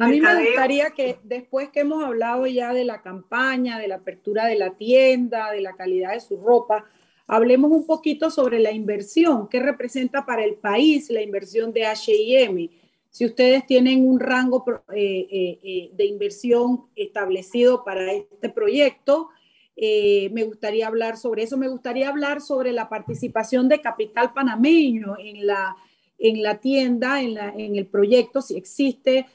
A 0.00 0.08
mí 0.08 0.20
me 0.20 0.44
gustaría 0.46 0.90
que 0.90 1.18
después 1.22 1.68
que 1.70 1.80
hemos 1.80 2.02
hablado 2.02 2.46
ya 2.46 2.72
de 2.72 2.84
la 2.84 3.02
campaña, 3.02 3.78
de 3.78 3.88
la 3.88 3.96
apertura 3.96 4.46
de 4.46 4.56
la 4.56 4.74
tienda, 4.76 5.50
de 5.50 5.60
la 5.60 5.74
calidad 5.74 6.12
de 6.12 6.20
su 6.20 6.38
ropa, 6.38 6.86
hablemos 7.26 7.70
un 7.70 7.86
poquito 7.86 8.30
sobre 8.30 8.58
la 8.58 8.72
inversión. 8.72 9.48
¿Qué 9.48 9.60
representa 9.60 10.24
para 10.24 10.44
el 10.44 10.54
país 10.54 11.10
la 11.10 11.20
inversión 11.20 11.72
de 11.72 11.84
HM? 11.84 12.81
Si 13.12 13.26
ustedes 13.26 13.66
tienen 13.66 14.08
un 14.08 14.18
rango 14.18 14.64
eh, 14.90 15.28
eh, 15.30 15.58
eh, 15.62 15.90
de 15.92 16.06
inversión 16.06 16.86
establecido 16.96 17.84
para 17.84 18.10
este 18.10 18.48
proyecto, 18.48 19.28
me 19.76 20.44
gustaría 20.44 20.86
hablar 20.86 21.18
sobre 21.18 21.42
eso. 21.42 21.58
Me 21.58 21.68
gustaría 21.68 22.08
hablar 22.08 22.40
sobre 22.40 22.72
la 22.72 22.88
participación 22.88 23.68
de 23.68 23.82
capital 23.82 24.32
panameño 24.32 25.16
en 25.18 25.46
la, 25.46 25.76
en 26.18 26.42
la 26.42 26.58
tienda, 26.58 27.20
en, 27.20 27.34
la, 27.34 27.50
en 27.50 27.76
el 27.76 27.86
proyecto, 27.86 28.40
si 28.40 28.56
existe 28.56 29.26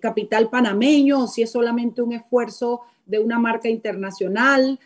capital 0.00 0.48
panameño 0.48 1.24
o 1.24 1.26
si 1.26 1.42
es 1.42 1.50
solamente 1.50 2.02
un 2.02 2.12
esfuerzo 2.12 2.82
de 3.04 3.18
una 3.18 3.38
marca 3.38 3.68
internacional 3.68 4.78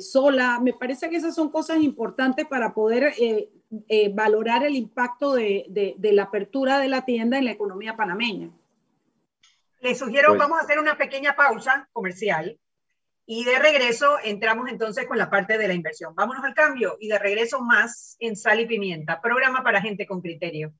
sola. 0.00 0.60
Me 0.62 0.72
parece 0.72 1.10
que 1.10 1.16
esas 1.16 1.34
son 1.34 1.50
cosas 1.50 1.82
importantes 1.82 2.46
para 2.46 2.72
poder 2.72 3.12
eh, 3.88 4.10
valorar 4.14 4.64
el 4.64 4.74
impacto 4.74 5.34
de, 5.34 5.66
de, 5.68 5.94
de, 5.98 6.12
la 6.12 6.24
apertura 6.24 6.78
de 6.78 6.88
la 6.88 7.04
tienda 7.04 7.38
en 7.38 7.44
la 7.44 7.52
economía 7.52 7.96
panameña. 7.96 8.50
Les 9.80 9.98
sugiero, 9.98 10.28
pues, 10.28 10.38
vamos 10.38 10.58
a 10.58 10.62
hacer 10.62 10.78
una 10.78 10.96
pequeña 10.96 11.36
pausa 11.36 11.88
comercial 11.92 12.58
Y 13.26 13.44
de 13.44 13.58
regreso 13.58 14.16
entramos 14.24 14.70
entonces 14.70 15.06
con 15.06 15.18
la 15.18 15.28
parte 15.28 15.58
de 15.58 15.68
la 15.68 15.74
inversión. 15.74 16.14
Vámonos 16.14 16.42
al 16.44 16.54
cambio 16.54 16.96
y 16.98 17.08
de 17.08 17.18
regreso 17.18 17.60
más 17.60 18.16
en 18.20 18.36
Sal 18.36 18.60
y 18.60 18.66
Pimienta, 18.66 19.20
programa 19.20 19.62
para 19.62 19.82
gente 19.82 20.06
con 20.06 20.22
criterio. 20.22 20.72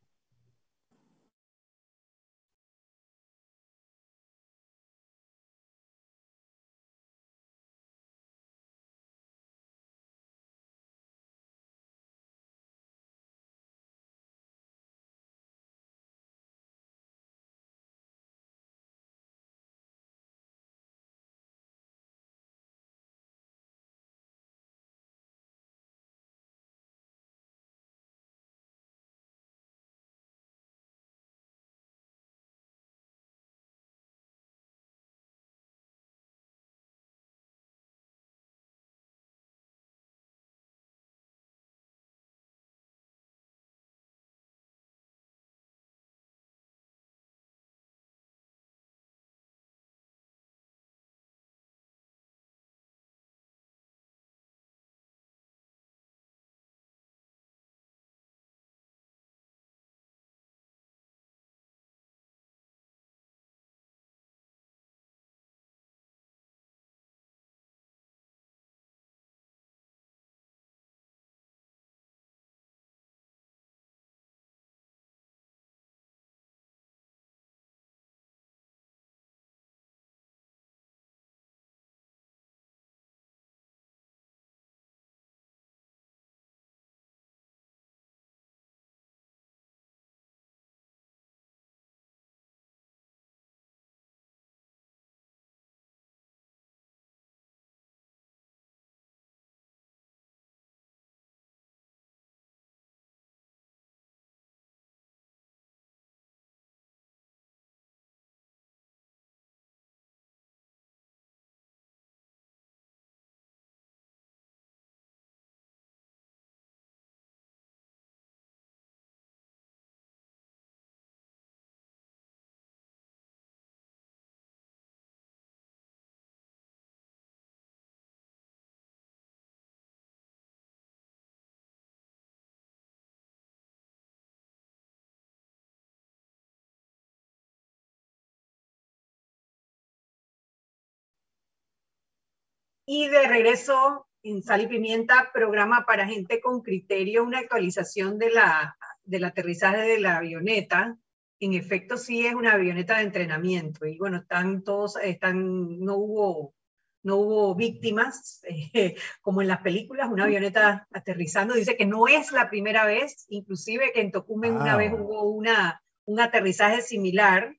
Y 142.90 143.06
de 143.08 143.28
regreso 143.28 144.08
en 144.22 144.42
Sal 144.42 144.62
y 144.62 144.66
Pimienta, 144.66 145.28
programa 145.34 145.84
para 145.86 146.06
gente 146.06 146.40
con 146.40 146.62
criterio, 146.62 147.22
una 147.22 147.40
actualización 147.40 148.18
de 148.18 148.30
la, 148.30 148.78
del 149.04 149.24
aterrizaje 149.24 149.82
de 149.82 150.00
la 150.00 150.16
avioneta. 150.16 150.96
En 151.38 151.52
efecto, 151.52 151.98
sí 151.98 152.24
es 152.24 152.34
una 152.34 152.54
avioneta 152.54 152.96
de 152.96 153.02
entrenamiento. 153.02 153.84
Y 153.84 153.98
bueno, 153.98 154.16
están 154.16 154.64
todos, 154.64 154.96
están, 155.02 155.80
no 155.80 155.96
hubo, 155.96 156.54
no 157.02 157.16
hubo 157.16 157.54
víctimas, 157.54 158.40
eh, 158.72 158.94
como 159.20 159.42
en 159.42 159.48
las 159.48 159.60
películas, 159.60 160.08
una 160.10 160.24
avioneta 160.24 160.88
aterrizando. 160.90 161.52
Dice 161.52 161.76
que 161.76 161.84
no 161.84 162.08
es 162.08 162.32
la 162.32 162.48
primera 162.48 162.86
vez, 162.86 163.26
inclusive 163.28 163.92
que 163.92 164.00
en 164.00 164.12
Tocumen 164.12 164.56
una 164.56 164.78
vez 164.78 164.94
hubo 164.94 165.24
una, 165.24 165.82
un 166.06 166.20
aterrizaje 166.20 166.80
similar 166.80 167.54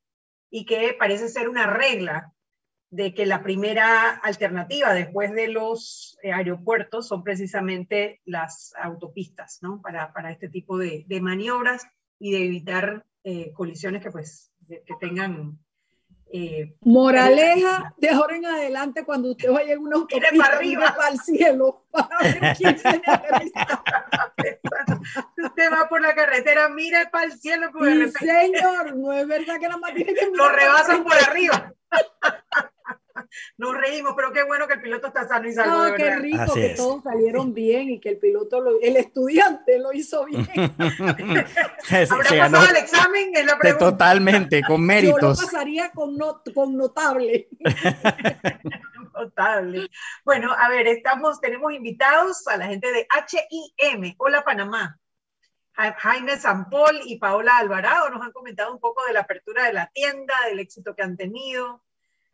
y 0.50 0.66
que 0.66 0.96
parece 0.98 1.30
ser 1.30 1.50
una 1.50 1.68
regla 1.68 2.34
de 2.92 3.14
que 3.14 3.26
la 3.26 3.44
primera 3.44 4.10
alternativa 4.10 4.94
después 4.94 5.32
de 5.34 5.48
los 5.48 6.18
eh, 6.24 6.32
aeropuertos 6.32 7.08
son 7.08 7.24
precisamente 7.24 8.22
las 8.26 8.74
autopistas, 8.82 9.60
¿no? 9.62 9.82
Para, 9.82 10.12
para 10.12 10.32
este 10.32 10.50
tipo 10.50 10.78
de, 10.78 11.06
de, 11.08 11.22
maniobras 11.22 11.88
y 12.18 12.32
de 12.32 12.46
evitar 12.46 13.06
eh, 13.24 13.52
colisiones 13.54 14.02
que 14.02 14.12
pues 14.12 14.52
que 14.68 14.96
tengan... 15.00 15.58
Eh, 16.32 16.76
Moraleja, 16.82 17.96
de 17.98 18.10
ahora 18.10 18.36
en 18.36 18.46
adelante, 18.46 19.04
cuando 19.04 19.32
usted 19.32 19.52
vaya 19.52 19.74
en 19.74 19.80
una 19.80 19.96
autopista, 19.96 20.28
para 20.38 20.58
arriba, 20.58 20.94
para 20.96 21.10
el 21.10 21.20
cielo, 21.20 21.88
para 21.90 22.18
ver 22.22 22.40
quién 22.58 22.78
se 22.78 23.02
Usted 25.44 25.72
va 25.72 25.90
por 25.90 26.04
la 26.04 26.14
carretera, 26.14 26.70
mire 26.70 27.08
para 27.12 27.26
el 27.26 27.32
cielo. 27.32 27.72
Sí, 27.74 28.12
señor, 28.12 28.96
no 28.96 29.12
es 29.12 29.28
verdad 29.28 29.60
que 29.60 29.68
nada 29.68 29.78
más 29.78 29.96
tiene 29.96 30.14
que 30.14 30.30
Lo 30.32 30.50
rebasan 30.50 31.04
por 31.04 31.16
arriba. 31.16 31.74
Nos 33.58 33.78
reímos, 33.78 34.14
pero 34.16 34.32
qué 34.32 34.44
bueno 34.44 34.68
que 34.68 34.74
el 34.76 34.82
piloto 34.82 35.08
está 35.08 35.28
sano 35.28 35.48
y 35.48 35.54
salvo. 35.54 35.90
No, 35.90 35.96
qué 35.96 36.16
rico 36.18 36.54
que 36.54 36.70
todos 36.70 37.04
salieron 37.04 37.54
bien 37.54 37.90
y 37.90 38.00
que 38.00 38.10
el 38.10 38.18
piloto, 38.18 38.64
el 38.82 38.98
estudiante 38.98 39.80
lo 39.80 39.94
hizo 39.94 40.26
bien. 40.26 40.48
¿Habrá 42.10 42.30
pasado 42.30 42.70
el 42.70 42.76
examen? 42.76 43.32
Es 43.34 43.46
la 43.46 43.58
pregunta. 43.58 43.92
Totalmente, 43.92 44.62
con 44.64 44.86
méritos. 44.86 45.40
Yo 45.40 45.46
lo 45.46 45.52
pasaría 45.52 45.92
con, 45.92 46.18
con 46.54 46.78
notable. 46.78 47.50
notable. 49.14 49.90
Bueno, 50.24 50.54
a 50.58 50.70
ver, 50.70 50.88
estamos, 50.88 51.42
tenemos 51.42 51.74
invitados 51.74 52.48
a 52.48 52.58
la 52.58 52.68
gente 52.68 52.92
de 52.92 53.08
HIM. 53.78 54.16
Hola, 54.18 54.44
Panamá. 54.44 55.00
Jaime 55.98 56.38
Sampol 56.38 57.00
y 57.06 57.20
Paola 57.20 57.58
Alvarado 57.58 58.10
nos 58.10 58.22
han 58.22 58.34
comentado 58.34 58.74
un 58.74 58.80
poco 58.80 59.06
de 59.06 59.14
la 59.14 59.22
apertura 59.22 59.64
de 59.64 59.74
la 59.74 59.88
tienda, 59.88 60.34
del 60.50 60.60
éxito 60.60 60.94
que 60.94 61.04
han 61.04 61.16
tenido, 61.16 61.84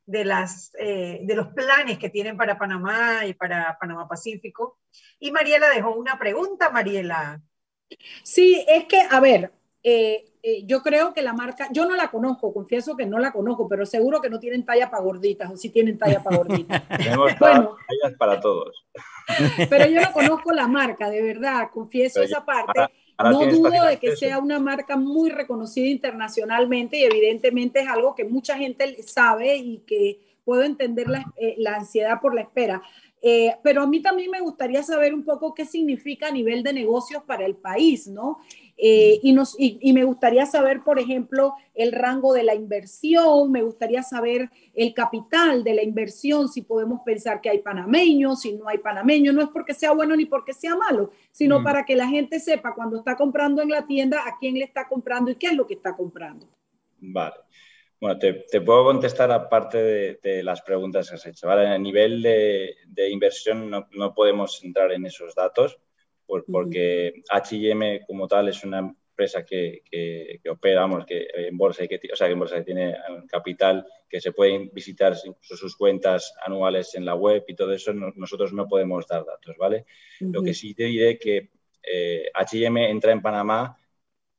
de, 0.06 0.26
las, 0.26 0.72
eh, 0.80 1.20
de 1.24 1.36
los 1.36 1.48
planes 1.48 1.98
que 1.98 2.10
tienen 2.10 2.38
para 2.38 2.58
Panamá 2.58 3.26
y 3.26 3.34
para 3.34 3.78
Panamá 3.80 4.08
Pacífico. 4.08 4.80
Y 5.20 5.32
Mariela 5.32 5.70
dejó 5.70 5.96
una 5.96 6.18
pregunta, 6.18 6.70
Mariela. 6.70 7.42
Sí, 8.24 8.64
es 8.68 8.86
que, 8.86 9.02
a 9.10 9.20
ver, 9.20 9.52
eh, 9.84 10.26
eh, 10.42 10.64
yo 10.66 10.82
creo 10.82 11.14
que 11.14 11.22
la 11.22 11.34
marca, 11.34 11.68
yo 11.72 11.86
no 11.86 11.96
la 11.96 12.10
conozco, 12.10 12.54
confieso 12.54 12.96
que 12.96 13.06
no 13.06 13.20
la 13.20 13.32
conozco, 13.32 13.68
pero 13.68 13.86
seguro 13.86 14.22
que 14.22 14.30
no 14.30 14.40
tienen 14.40 14.66
talla 14.66 14.90
para 14.90 15.04
gorditas, 15.04 15.52
o 15.52 15.58
sí 15.58 15.70
tienen 15.70 15.98
talla 15.98 16.24
para 16.24 16.38
gorditas. 16.38 16.84
Tenemos 16.98 17.32
bueno, 17.40 17.76
tallas 17.88 18.18
para 18.18 18.40
todos. 18.40 18.86
Pero 19.70 19.88
yo 19.88 20.02
no 20.02 20.12
conozco 20.12 20.52
la 20.52 20.68
marca, 20.68 21.10
de 21.10 21.22
verdad, 21.22 21.70
confieso 21.72 22.22
esa 22.22 22.46
parte 22.46 22.92
no 23.18 23.46
dudo 23.48 23.86
de 23.86 23.98
que 23.98 24.16
sea 24.16 24.40
una 24.40 24.60
marca 24.60 24.98
muy 24.98 25.30
reconocida 25.30 25.88
internacionalmente 25.88 26.98
y 26.98 27.04
evidentemente 27.04 27.80
es 27.80 27.88
algo 27.88 28.16
que 28.16 28.26
mucha 28.26 28.58
gente 28.58 29.02
sabe 29.04 29.56
y 29.56 29.80
que 29.80 30.20
puedo 30.44 30.64
entender 30.64 31.08
la, 31.08 31.26
eh, 31.38 31.58
ansiedad 31.68 32.20
por 32.22 32.36
la 32.36 32.42
espera. 32.42 32.82
Eh, 33.22 33.56
pero 33.64 33.82
a 33.82 33.88
mí 33.88 34.02
también 34.02 34.30
me 34.30 34.40
gustaría 34.40 34.84
saber 34.84 35.14
un 35.14 35.24
poco 35.24 35.54
qué 35.54 35.66
significa 35.66 36.28
a 36.28 36.32
nivel 36.32 36.62
de 36.62 36.74
negocios 36.74 37.24
para 37.24 37.46
el 37.46 37.56
país, 37.56 38.08
¿no? 38.08 38.38
Eh, 38.78 39.20
y, 39.24 39.32
nos, 39.32 39.56
y, 39.58 39.94
me 39.94 40.04
gustaría 40.04 40.46
saber, 40.46 40.84
por 40.84 41.00
ejemplo, 41.00 41.54
el 41.74 41.94
rango 41.94 42.34
de 42.34 42.44
la 42.44 42.56
inversión, 42.56 43.52
me 43.52 43.62
gustaría 43.62 44.04
saber 44.04 44.50
el 44.74 44.94
capital 44.94 45.64
de 45.64 45.76
la 45.76 45.84
inversión, 45.84 46.50
si 46.50 46.62
podemos 46.62 47.02
pensar 47.06 47.40
que 47.40 47.50
hay 47.50 47.60
panameños, 47.60 48.42
si 48.42 48.54
no 48.54 48.68
hay 48.68 48.80
panameños, 48.80 49.34
no 49.34 49.42
es 49.42 49.50
porque 49.50 49.74
sea 49.74 49.92
bueno 49.92 50.16
ni 50.16 50.26
porque 50.26 50.54
sea 50.54 50.76
malo, 50.76 51.12
sino 51.32 51.62
mm. 51.62 51.64
para 51.64 51.86
que 51.86 51.96
la 51.96 52.08
gente 52.08 52.40
sepa 52.40 52.74
cuando 52.76 52.98
está 52.98 53.16
comprando 53.16 53.62
en 53.62 53.70
la 53.70 53.88
tienda 53.88 54.28
a 54.28 54.38
quién 54.40 54.56
le 54.56 54.66
está 54.66 54.88
comprando 54.88 55.32
y 55.32 55.36
qué 55.36 55.48
es 55.48 55.54
lo 55.54 55.66
que 55.66 55.76
está 55.76 55.96
comprando. 55.96 56.48
Vale. 57.00 57.36
Bueno, 58.00 58.20
te, 58.20 58.62
puedo 58.62 58.84
contestar 58.84 59.32
aparte 59.32 60.20
de, 60.22 60.44
las 60.44 60.62
preguntas 60.62 61.10
que 61.10 61.16
has 61.16 61.26
hecho. 61.26 61.48
¿vale? 61.48 61.68
A 61.68 61.78
nivel 61.78 62.22
de, 62.22 63.10
inversión 63.10 63.70
no, 63.70 64.14
podemos 64.14 64.64
entrar 64.64 64.92
en 64.92 65.06
esos 65.06 65.34
datos 65.34 65.80
porque 66.26 67.24
HM 67.30 68.06
como 68.06 68.28
tal 68.28 68.50
es 68.50 68.64
una 68.64 68.80
empresa 68.80 69.46
que, 69.46 69.82
que, 69.90 70.40
que 70.44 70.50
opera, 70.50 70.82
vamos, 70.82 71.06
que 71.06 71.28
en 71.34 71.58
bolsa 71.58 71.86
y 71.86 71.88
que, 71.88 72.00
o 72.12 72.16
sea, 72.16 72.28
que 72.28 72.34
en 72.34 72.40
bolsa 72.40 72.64
tiene 72.64 72.98
capital, 73.30 73.86
que 74.10 74.20
se 74.20 74.34
pueden 74.34 74.70
visitar 74.74 75.16
sus 75.16 75.76
cuentas 75.78 76.34
anuales 76.46 76.96
en 76.96 77.06
la 77.06 77.16
web 77.16 77.46
y 77.48 77.56
todo 77.56 77.72
eso, 77.72 77.94
nosotros 77.94 78.52
no 78.52 78.68
podemos 78.68 79.08
dar 79.08 79.26
datos, 79.26 79.56
¿vale? 79.58 79.86
Lo 80.20 80.44
que 80.44 80.54
sí 80.54 80.74
te 80.74 80.84
diré 80.84 81.18
que 81.18 81.50
eh, 81.82 82.30
H&M 82.34 82.90
entra 82.90 83.12
en 83.12 83.22
Panamá 83.22 83.78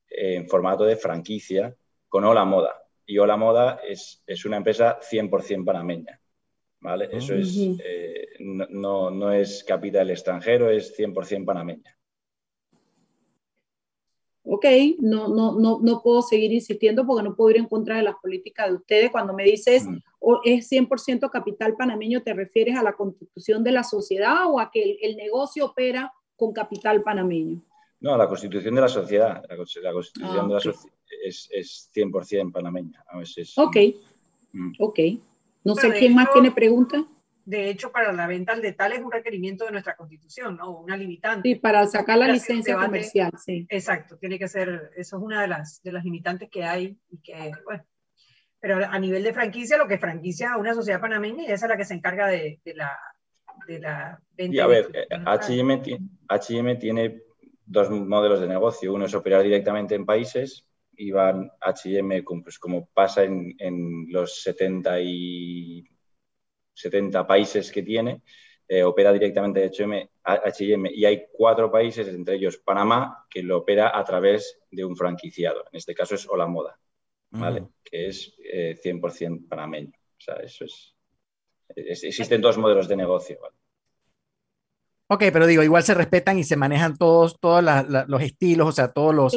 en 0.09 0.49
formato 0.49 0.84
de 0.84 0.97
franquicia 0.97 1.74
con 2.09 2.24
Hola 2.24 2.45
Moda. 2.45 2.82
Y 3.07 3.18
Hola 3.18 3.37
Moda 3.37 3.80
es, 3.87 4.22
es 4.26 4.45
una 4.45 4.57
empresa 4.57 4.99
100% 5.01 5.64
panameña, 5.64 6.20
¿vale? 6.87 7.09
Eso 7.12 7.34
es, 7.34 7.57
eh, 7.84 8.28
no, 8.39 9.11
no 9.11 9.32
es 9.32 9.64
capital 9.64 10.11
extranjero, 10.11 10.70
es 10.70 10.97
100% 10.97 11.45
panameña 11.45 11.97
ok, 14.47 14.64
no, 15.01 15.28
no, 15.28 15.59
no, 15.59 15.80
no 15.82 16.03
puedo 16.03 16.22
seguir 16.22 16.53
insistiendo 16.53 17.05
porque 17.07 17.24
no 17.24 17.34
puedo 17.34 17.51
ir 17.51 17.57
en 17.59 17.66
contra 17.66 17.97
de 17.97 18.03
las 18.03 18.14
políticas 18.16 18.68
de 18.68 18.76
ustedes. 18.76 19.11
Cuando 19.11 19.34
me 19.34 19.45
dices 19.45 19.87
mm. 19.87 19.99
es 20.45 20.70
100% 20.70 21.30
capital 21.30 21.74
panameño, 21.76 22.22
¿te 22.22 22.32
refieres 22.32 22.76
a 22.76 22.82
la 22.82 22.93
constitución 22.93 23.64
de 23.64 23.72
la 23.72 23.82
sociedad 23.82 24.47
o 24.47 24.61
a 24.61 24.70
que 24.70 24.99
el, 25.03 25.16
negocio 25.16 25.66
opera 25.66 26.12
con 26.37 26.53
capital 26.53 27.03
panameño? 27.03 27.61
No, 28.01 28.14
a 28.14 28.18
la 28.18 28.28
constitución 28.28 28.74
de 28.74 28.80
la 28.80 28.89
sociedad. 28.89 29.43
La, 29.49 29.57
constitución 29.57 30.45
ah, 30.45 30.49
de 30.49 30.55
la 30.55 30.61
sociedad 30.61 30.97
es, 31.24 31.49
es 31.53 31.91
100% 31.95 32.53
panameña. 32.53 33.05
ok, 33.57 33.76
mm. 34.53 34.72
ok. 34.78 34.99
No 35.67 35.75
sé 35.75 35.93
quién 35.93 36.14
más 36.14 36.33
tiene 36.33 36.51
preguntas 36.51 37.05
de 37.47 37.71
hecho, 37.71 37.93
para 37.93 38.12
la 38.12 38.27
venta 38.27 38.53
al 38.53 38.61
detalle 38.61 38.97
es 38.97 39.03
un 39.03 39.12
requerimiento 39.12 39.64
de 39.64 39.71
nuestra 39.71 39.95
constitución, 39.95 40.57
¿no? 40.57 40.81
Una 40.81 40.97
limitante. 40.97 41.49
Sí, 41.49 41.55
para 41.55 41.87
sacar 41.87 42.19
la 42.19 42.27
licencia 42.27 42.77
comercial, 42.77 43.31
sí. 43.39 43.64
Exacto, 43.69 44.19
tiene 44.19 44.37
que 44.37 44.49
ser, 44.49 44.91
eso 44.97 45.17
es 45.17 45.23
una 45.23 45.43
de 45.43 45.49
las, 45.49 45.81
de 45.81 45.93
las 45.93 46.05
limitantes 46.05 46.51
que 46.51 46.64
hay 46.64 46.99
y 47.09 47.19
que, 47.19 47.53
bueno, 47.64 47.87
pero 48.59 48.85
a 48.85 48.99
nivel 48.99 49.23
de 49.23 49.33
franquicia, 49.33 49.77
lo 49.77 49.87
que 49.87 49.97
franquicia 49.97 50.55
a 50.55 50.59
una 50.59 50.75
sociedad 50.75 51.01
panameña 51.01 51.45
y 51.45 51.53
esa 51.53 51.67
es 51.67 51.71
la 51.71 51.77
que 51.77 51.85
se 51.85 51.95
encarga 51.95 52.27
de, 52.27 52.61
la, 52.75 52.99
de 53.69 53.79
la 53.79 54.21
venta. 54.37 54.57
Y 54.57 54.59
a 54.59 54.67
ver, 54.67 54.91
H&M 55.25 56.77
tiene 56.77 57.23
dos 57.64 57.91
modelos 57.91 58.41
de 58.41 58.49
negocio. 58.49 58.93
Uno 58.93 59.05
es 59.05 59.14
operar 59.14 59.45
directamente 59.45 59.95
en 59.95 60.05
países 60.05 60.67
y 60.97 61.11
van 61.11 61.51
H&M, 61.61 62.23
pues 62.23 62.59
como 62.59 62.87
pasa 62.87 63.25
en, 63.25 63.55
en 63.59 64.07
los 64.09 64.43
70 64.43 65.01
y 65.01 65.89
70 66.75 67.27
países 67.27 67.71
que 67.73 67.83
tiene, 67.83 68.23
eh, 68.69 68.83
opera 68.83 69.13
directamente 69.13 69.61
de 69.61 69.67
H&M 70.25 70.91
y 70.93 71.05
hay 71.05 71.27
cuatro 71.33 71.71
países, 71.71 72.09
entre 72.09 72.35
ellos 72.35 72.59
Panamá, 72.59 73.27
que 73.31 73.43
lo 73.43 73.59
opera 73.59 73.97
a 73.97 74.05
través 74.05 74.61
de 74.71 74.85
un 74.85 74.97
franquiciado. 74.97 75.65
En 75.71 75.79
este 75.79 75.95
caso 75.95 76.17
es 76.17 76.29
Hola 76.29 76.47
Moda, 76.47 76.79
¿vale? 77.31 77.69
Que 77.85 78.09
es 78.09 78.37
100% 78.39 79.37
eh, 79.37 79.47
panameño. 79.49 79.91
O 79.91 80.21
sea, 80.21 80.37
eso 80.37 80.65
es, 80.65 80.97
Existen 81.75 82.41
dos 82.41 82.59
modelos 82.59 82.89
de 82.89 82.97
negocio, 82.97 83.39
Ok, 85.09 85.25
pero 85.33 85.47
digo, 85.47 85.63
igual 85.63 85.85
se 85.85 85.95
respetan 85.95 86.39
y 86.39 86.45
se 86.45 86.57
manejan 86.57 86.97
todos, 86.97 87.39
todos 87.39 87.63
los 88.09 88.23
estilos, 88.23 88.69
o 88.69 88.73
sea, 88.73 88.93
todos 88.93 89.15
los, 89.15 89.37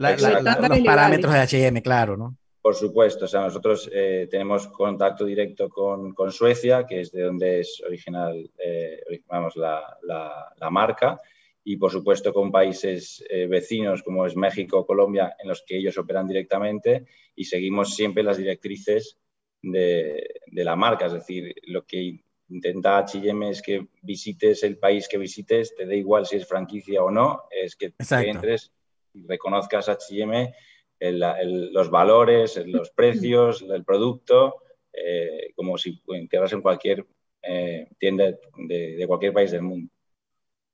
los 0.00 0.80
parámetros 0.84 1.32
de 1.32 1.38
H&M, 1.38 1.82
claro, 1.82 2.16
¿no? 2.16 2.36
Por 2.62 2.74
supuesto, 2.74 3.24
o 3.24 3.28
sea, 3.28 3.40
nosotros 3.40 3.90
eh, 3.92 4.28
tenemos 4.30 4.68
contacto 4.68 5.24
directo 5.24 5.70
con, 5.70 6.14
Suecia, 6.30 6.86
que 6.86 7.00
es 7.00 7.10
de 7.10 7.22
donde 7.22 7.60
es 7.60 7.82
original, 7.86 8.50
eh, 8.58 9.00
vamos, 9.26 9.56
la, 9.56 10.70
marca, 10.70 11.20
y 11.64 11.76
por 11.76 11.90
supuesto 11.90 12.34
con 12.34 12.52
países 12.52 13.24
eh, 13.30 13.46
vecinos 13.46 14.02
como 14.02 14.26
es 14.26 14.36
México, 14.36 14.86
Colombia, 14.86 15.34
en 15.38 15.48
los 15.48 15.62
que 15.66 15.78
ellos 15.78 15.96
operan 15.96 16.26
directamente 16.26 17.06
y 17.34 17.44
seguimos 17.44 17.94
siempre 17.94 18.22
las 18.22 18.36
directrices 18.36 19.18
de, 19.62 20.40
la 20.52 20.76
marca, 20.76 21.06
es 21.06 21.14
decir, 21.14 21.54
lo 21.64 21.86
que 21.86 22.20
intenta 22.48 22.98
H&M 22.98 23.48
es 23.48 23.62
que 23.62 23.88
visites 24.02 24.62
el 24.64 24.76
país 24.78 25.08
que 25.08 25.16
visites, 25.16 25.74
te 25.74 25.86
da 25.86 25.94
igual 25.94 26.26
si 26.26 26.36
es 26.36 26.46
franquicia 26.46 27.02
o 27.02 27.10
no, 27.10 27.44
es 27.50 27.76
que 27.76 27.94
entres 27.98 28.70
reconozcas 29.14 29.88
H&M 29.88 30.52
los 31.00 31.90
valores, 31.90 32.62
los 32.66 32.90
precios 32.90 33.66
del 33.68 33.84
producto, 33.84 34.56
eh, 34.92 35.52
como 35.54 35.78
si 35.78 36.00
entras 36.08 36.52
en 36.52 36.62
cualquier 36.62 37.06
eh, 37.42 37.88
tienda 37.98 38.34
de, 38.56 39.04
cualquier 39.06 39.32
país 39.32 39.50
del 39.50 39.62
mundo. 39.62 39.90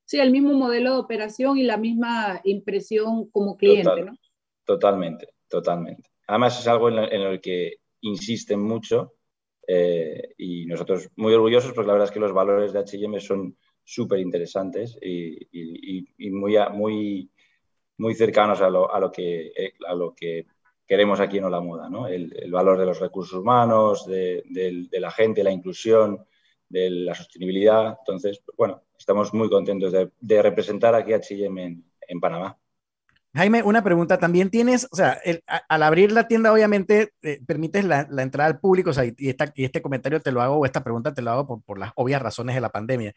Sí, 0.05 0.18
el 0.18 0.30
mismo 0.30 0.53
modelo 0.53 0.93
de 0.93 0.99
operación 0.99 1.59
y 1.59 1.64
la 1.64 1.76
misma 1.76 2.41
impresión 2.45 3.28
como 3.30 3.57
cliente, 3.57 4.03
¿no? 4.03 4.16
Totalmente, 4.64 5.28
totalmente. 5.49 6.11
Además 6.28 6.59
es 6.59 6.66
algo 6.66 6.89
en, 6.89 6.99
el 6.99 7.41
que 7.41 7.74
insisten 8.01 8.61
mucho 8.61 9.14
eh, 9.66 10.34
y 10.39 10.66
nosotros 10.66 11.09
muy 11.16 11.34
orgullosos 11.34 11.72
porque 11.72 11.89
la 11.89 11.95
verdad 11.95 12.09
es 12.09 12.12
que 12.12 12.20
los 12.20 12.32
valores 12.32 12.72
de 12.72 12.80
H&M 12.80 13.18
son 13.20 13.57
súper 13.82 14.20
interesantes 14.20 14.97
y, 15.01 15.39
y, 15.53 16.30
muy, 16.30 16.57
muy 16.72 17.30
muy 17.99 18.14
cercanos 18.14 18.61
a 18.61 18.68
lo, 18.68 18.92
a 18.92 18.99
lo, 19.01 19.11
que, 19.11 19.53
eh, 19.57 19.74
a 19.86 19.94
lo 19.94 20.14
que 20.14 20.47
queremos 20.86 21.20
aquí 21.20 21.38
en 21.38 21.51
la 21.51 21.61
Moda, 21.61 21.88
¿no? 21.88 22.07
el, 22.07 22.51
valor 22.51 22.78
de 22.78 22.86
los 22.86 23.01
recursos 23.01 23.38
humanos, 23.40 24.07
de, 24.07 24.42
la 24.92 25.11
gente, 25.11 25.42
la 25.42 25.51
inclusión, 25.51 26.24
de 26.68 26.90
la 26.90 27.14
sostenibilidad. 27.14 27.97
Entonces, 27.99 28.40
pues, 28.44 28.57
bueno, 28.57 28.82
estamos 28.99 29.32
muy 29.34 29.49
contentos 29.49 29.92
de, 29.92 30.42
representar 30.42 30.94
aquí 30.94 31.12
a 31.12 31.16
H&M 31.16 31.82
en 32.09 32.20
Panamá. 32.20 32.59
Jaime, 33.37 33.62
una 33.62 33.84
pregunta. 33.84 34.16
También 34.18 34.49
tienes, 34.49 34.89
o 34.91 34.97
sea, 34.97 35.20
al 35.68 35.82
abrir 35.82 36.11
la 36.11 36.26
tienda, 36.26 36.51
obviamente, 36.51 37.11
eh, 37.20 37.39
permites 37.47 37.84
la, 37.84 38.09
entrada 38.16 38.49
al 38.49 38.61
público, 38.61 38.91
o 38.91 38.93
sea, 38.95 39.05
y, 39.05 39.14
este 39.57 39.82
comentario 39.82 40.20
te 40.20 40.32
lo 40.32 40.41
hago, 40.41 40.57
o 40.57 40.64
esta 40.64 40.82
pregunta 40.82 41.12
te 41.12 41.20
lo 41.20 41.32
hago 41.32 41.61
por, 41.61 41.78
las 41.78 41.93
obvias 41.97 42.22
razones 42.22 42.55
de 42.55 42.62
la 42.62 42.70
pandemia. 42.70 43.12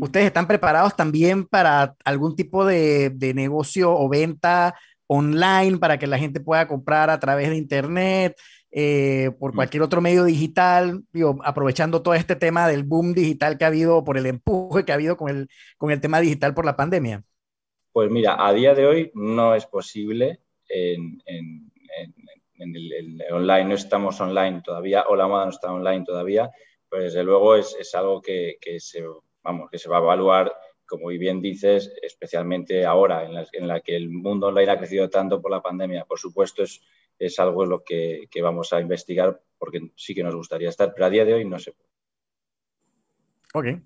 ¿Ustedes 0.00 0.26
están 0.26 0.48
preparados 0.48 0.96
también 0.96 1.46
para 1.46 1.94
algún 2.04 2.34
tipo 2.34 2.64
de, 2.64 3.32
negocio 3.36 3.94
o 3.96 4.08
venta 4.08 4.74
online 5.06 5.78
para 5.78 5.96
que 5.96 6.08
la 6.08 6.18
gente 6.18 6.40
pueda 6.40 6.66
comprar 6.66 7.08
a 7.08 7.20
través 7.20 7.48
de 7.50 7.56
Internet? 7.56 8.36
Eh, 8.72 9.30
por 9.38 9.54
cualquier 9.54 9.82
otro 9.84 10.00
medio 10.00 10.24
digital, 10.24 11.04
digo, 11.12 11.38
aprovechando 11.44 12.02
todo 12.02 12.14
este 12.14 12.34
tema 12.34 12.66
del 12.66 12.82
boom 12.82 13.12
digital 13.12 13.58
que 13.58 13.64
ha 13.64 13.68
habido, 13.68 14.02
por 14.02 14.18
el 14.18 14.26
empuje 14.26 14.84
que 14.84 14.90
ha 14.90 14.96
habido 14.96 15.16
con 15.16 15.28
el, 15.28 15.48
con 15.76 15.92
el 15.92 16.00
tema 16.00 16.20
digital 16.20 16.52
por 16.52 16.64
la 16.64 16.74
pandemia. 16.74 17.22
Pues 17.92 18.10
mira, 18.10 18.44
a 18.44 18.52
día 18.52 18.74
de 18.74 18.86
hoy 18.86 19.10
no 19.14 19.54
es 19.54 19.66
posible 19.66 20.40
en, 20.68 21.22
el, 22.58 23.22
online, 23.30 23.64
no 23.64 23.74
estamos 23.74 24.20
online 24.20 24.62
todavía, 24.64 25.04
o 25.08 25.16
la 25.16 25.28
moda 25.28 25.44
no 25.44 25.50
está 25.50 25.72
online 25.72 26.04
todavía, 26.04 26.50
pues 26.88 27.04
desde 27.04 27.22
luego 27.22 27.56
es, 27.56 27.94
algo 27.94 28.22
que, 28.22 28.58
se, 28.78 29.04
vamos, 29.42 29.70
que 29.70 29.78
se 29.78 29.88
va 29.88 29.98
a 29.98 30.02
evaluar, 30.02 30.54
como 30.86 31.08
bien 31.08 31.40
dices, 31.40 31.92
especialmente 32.02 32.86
ahora 32.86 33.24
en 33.24 33.68
la, 33.68 33.80
que 33.80 33.96
el 33.96 34.08
mundo 34.10 34.48
online 34.48 34.72
ha 34.72 34.78
crecido 34.78 35.10
tanto 35.10 35.40
por 35.40 35.50
la 35.50 35.62
pandemia. 35.62 36.04
Por 36.04 36.18
supuesto, 36.18 36.62
es, 36.62 36.82
es 37.18 37.38
algo 37.38 37.64
en 37.64 37.70
lo 37.70 37.84
que, 37.84 38.26
que 38.30 38.42
vamos 38.42 38.72
a 38.72 38.80
investigar 38.80 39.40
porque 39.58 39.92
sí 39.96 40.14
que 40.14 40.24
nos 40.24 40.34
gustaría 40.34 40.68
estar, 40.68 40.92
pero 40.92 41.06
a 41.06 41.10
día 41.10 41.24
de 41.24 41.34
hoy 41.34 41.44
no 41.44 41.58
se 41.58 41.72
puede. 41.72 41.90
Ok. 43.54 43.82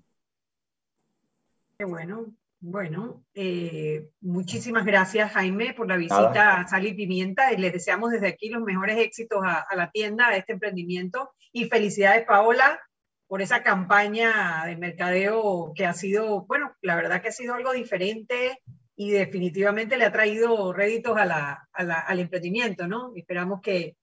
Qué 1.77 1.85
bueno. 1.85 2.33
Bueno, 2.59 3.23
eh, 3.35 4.09
muchísimas 4.19 4.83
gracias 4.83 5.31
Jaime 5.33 5.75
por 5.75 5.87
la 5.87 5.95
visita 5.95 6.59
a 6.59 6.67
Sal 6.67 6.87
y 6.87 6.93
Pimienta 6.95 7.53
y 7.53 7.57
les 7.57 7.71
deseamos 7.71 8.09
desde 8.09 8.29
aquí 8.29 8.49
los 8.49 8.63
mejores 8.63 8.97
éxitos 8.97 9.41
a, 9.43 9.67
la 9.75 9.91
tienda, 9.91 10.29
a 10.29 10.37
este 10.37 10.53
emprendimiento 10.53 11.29
y 11.51 11.65
felicidades 11.65 12.25
Paola 12.25 12.79
por 13.27 13.43
esa 13.43 13.61
campaña 13.61 14.63
de 14.65 14.75
mercadeo 14.75 15.71
que 15.75 15.85
ha 15.85 15.93
sido, 15.93 16.47
bueno, 16.47 16.73
la 16.81 16.95
verdad 16.95 17.21
que 17.21 17.27
ha 17.27 17.31
sido 17.31 17.53
algo 17.53 17.73
diferente 17.73 18.59
y 18.95 19.11
definitivamente 19.11 19.95
le 19.97 20.05
ha 20.05 20.11
traído 20.11 20.73
réditos 20.73 21.15
al 21.15 22.19
emprendimiento, 22.19 22.87
¿no? 22.87 23.11
Esperamos 23.15 23.61
que, 23.61 23.95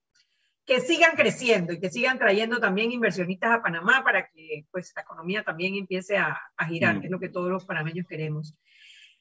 que 0.66 0.80
sigan 0.80 1.14
creciendo 1.16 1.72
y 1.72 1.80
que 1.80 1.90
sigan 1.90 2.18
trayendo 2.18 2.58
también 2.58 2.92
inversionistas 2.92 3.52
a 3.52 3.62
Panamá 3.62 4.02
para 4.02 4.28
que 4.28 4.64
pues 4.70 4.92
la 4.96 5.02
economía 5.02 5.42
también 5.42 5.74
empiece 5.74 6.16
a, 6.16 6.40
girar, 6.68 7.00
que 7.00 7.06
es 7.06 7.10
lo 7.10 7.20
que 7.20 7.28
todos 7.28 7.50
los 7.50 7.64
panameños 7.64 8.06
queremos. 8.06 8.54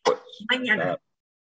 Pues, 0.04 0.20
Mañana. 0.50 0.98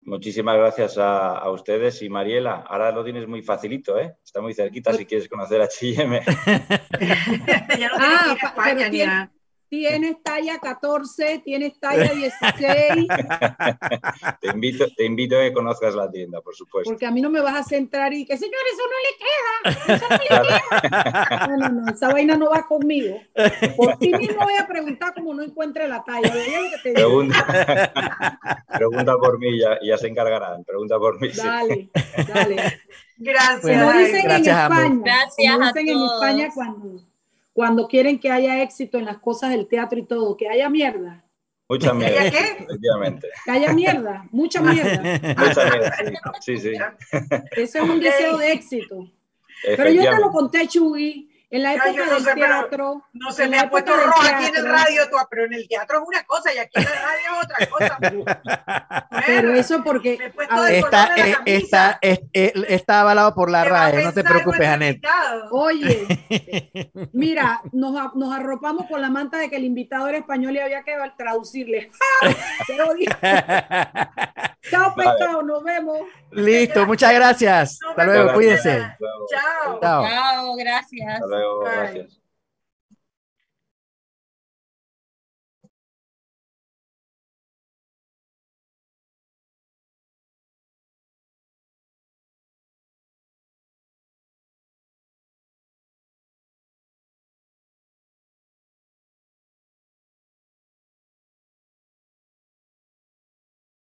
Muchísimas 0.02 0.56
gracias 0.56 0.96
a, 0.96 1.50
ustedes 1.50 2.00
y 2.02 2.08
Mariela. 2.08 2.64
Ahora 2.66 2.92
lo 2.92 3.04
tienes 3.04 3.26
muy 3.26 3.42
facilito, 3.42 3.98
¿eh? 3.98 4.16
Está 4.24 4.40
muy 4.40 4.54
cerquita 4.54 4.92
si 4.94 5.04
quieres 5.04 5.28
conocer 5.28 5.60
a 5.60 5.64
H&M. 5.64 6.20
ya 7.78 7.88
no 7.88 7.96
ah, 7.98 8.36
España, 8.40 9.30
tienes 9.68 10.22
talla 10.22 10.58
14, 10.58 11.42
tienes 11.44 11.78
talla 11.78 12.12
16. 12.12 13.06
te, 14.40 14.48
invito, 14.48 14.86
te 14.96 15.04
invito 15.04 15.36
a 15.36 15.42
que 15.42 15.52
conozcas 15.52 15.94
la 15.94 16.10
tienda, 16.10 16.40
por 16.40 16.54
supuesto. 16.54 16.90
Porque 16.90 17.06
a 17.06 17.10
mí 17.10 17.20
no 17.20 17.30
me 17.30 17.40
vas 17.40 17.56
a 17.56 17.62
centrar 17.62 18.12
y 18.12 18.24
que, 18.24 18.36
señor, 18.36 18.60
eso 18.72 18.82
no 18.88 18.96
le 19.06 19.16
queda. 19.18 19.96
Eso 19.96 20.06
no 20.08 20.42
le 20.42 20.60
queda. 20.88 21.46
No, 21.46 21.56
no, 21.56 21.68
no, 21.68 21.92
esa 21.92 22.12
vaina 22.12 22.36
no 22.36 22.50
va 22.50 22.66
conmigo. 22.66 23.20
Por 23.76 23.96
ti 23.98 24.12
mismo 24.12 24.42
voy 24.42 24.54
a 24.58 24.66
preguntar 24.66 25.14
cómo 25.14 25.34
no 25.34 25.42
encuentre 25.42 25.88
la 25.88 26.02
talla. 26.02 26.32
Pregunta, 26.82 28.62
pregunta 28.76 29.16
por 29.18 29.38
mí, 29.38 29.58
ya, 29.58 29.78
ya 29.82 29.98
se 29.98 30.08
encargarán. 30.08 30.64
Pregunta 30.64 30.98
por 30.98 31.20
mí. 31.20 31.28
Dale, 31.28 31.90
dale. 32.32 32.80
Gracias. 33.18 33.60
Como 33.60 33.92
dicen 33.98 34.24
Gracias, 34.24 34.46
en 34.46 34.72
España, 34.72 35.02
Gracias 35.04 35.52
como 35.52 35.64
a 35.64 35.72
dicen 35.72 35.88
en. 35.88 36.04
España 36.04 36.48
cuando, 36.54 37.07
cuando 37.58 37.88
quieren 37.88 38.20
que 38.20 38.30
haya 38.30 38.62
éxito 38.62 38.98
en 38.98 39.04
las 39.06 39.18
cosas 39.18 39.50
del 39.50 39.66
teatro 39.66 39.98
y 39.98 40.04
todo, 40.04 40.36
que 40.36 40.48
haya 40.48 40.70
mierda. 40.70 41.24
Mucha 41.68 41.92
mierda, 41.92 42.30
qué? 42.30 42.38
efectivamente. 42.38 43.28
Que 43.44 43.50
haya 43.50 43.72
mierda, 43.72 44.28
mucha 44.30 44.62
mierda. 44.62 45.02
Mucha 45.36 45.64
mierda, 45.64 45.96
sí, 46.40 46.56
sí. 46.56 46.70
sí. 46.70 47.18
Ese 47.56 47.78
es 47.80 47.84
un 47.84 47.98
deseo 47.98 48.38
de 48.38 48.52
éxito. 48.52 49.10
Pero 49.64 49.90
yo 49.90 50.02
te 50.02 50.20
lo 50.20 50.30
conté, 50.30 50.68
Chuy, 50.68 51.28
en 51.50 51.62
la 51.62 51.74
época 51.74 51.92
yo 51.92 52.04
no 52.06 52.12
del 52.14 52.24
sé, 52.24 52.34
teatro. 52.34 53.02
No 53.12 53.32
se 53.32 53.48
me 53.48 53.58
ha 53.58 53.70
puesto 53.70 53.96
rojo 53.96 54.20
aquí 54.22 54.46
en 54.46 54.56
el 54.56 54.68
radio, 54.68 55.08
tú, 55.10 55.16
pero 55.30 55.44
en 55.46 55.54
el 55.54 55.66
teatro 55.68 55.98
es 56.02 56.08
una 56.08 56.22
cosa 56.24 56.52
y 56.52 56.58
aquí 56.58 56.78
en 56.78 56.84
la 56.84 56.90
radio 56.90 57.40
es 57.40 57.44
otra 57.44 57.98
cosa. 57.98 57.98
Pero 59.26 59.52
eso 59.54 59.82
porque. 59.84 60.32
Está, 60.70 61.16
eh, 61.16 61.36
está, 61.44 61.98
es- 62.00 62.20
eh, 62.32 62.52
está 62.68 63.00
avalado 63.00 63.34
por 63.34 63.50
la 63.50 63.64
¿Qué 63.64 63.70
va 63.70 63.86
a 63.86 63.90
RAE, 63.90 64.04
no 64.04 64.12
te 64.12 64.22
preocupes, 64.24 64.66
Anet. 64.66 65.00
Oye, 65.50 66.06
mira, 67.12 67.60
nos, 67.72 68.14
nos 68.14 68.34
arropamos 68.34 68.86
con 68.86 69.00
la 69.02 69.10
manta 69.10 69.36
de 69.38 69.50
que 69.50 69.56
el 69.56 69.64
invitado 69.64 70.08
era 70.08 70.18
español 70.18 70.54
y 70.54 70.60
había 70.60 70.82
que 70.82 70.94
traducirle. 71.16 71.90
Chao, 74.70 74.94
pescado, 74.94 75.42
nos 75.42 75.62
vemos. 75.64 75.98
Listo, 76.30 76.86
muchas 76.86 77.12
gracias. 77.14 77.78
No 77.82 77.90
Hasta 77.90 78.04
luego, 78.04 78.32
cuídense. 78.34 78.78
Chao. 79.30 79.78
Chao. 79.80 80.04
Chao, 80.06 80.54
gracias. 80.56 81.20
Luego, 81.38 81.70
gracias. 81.70 82.17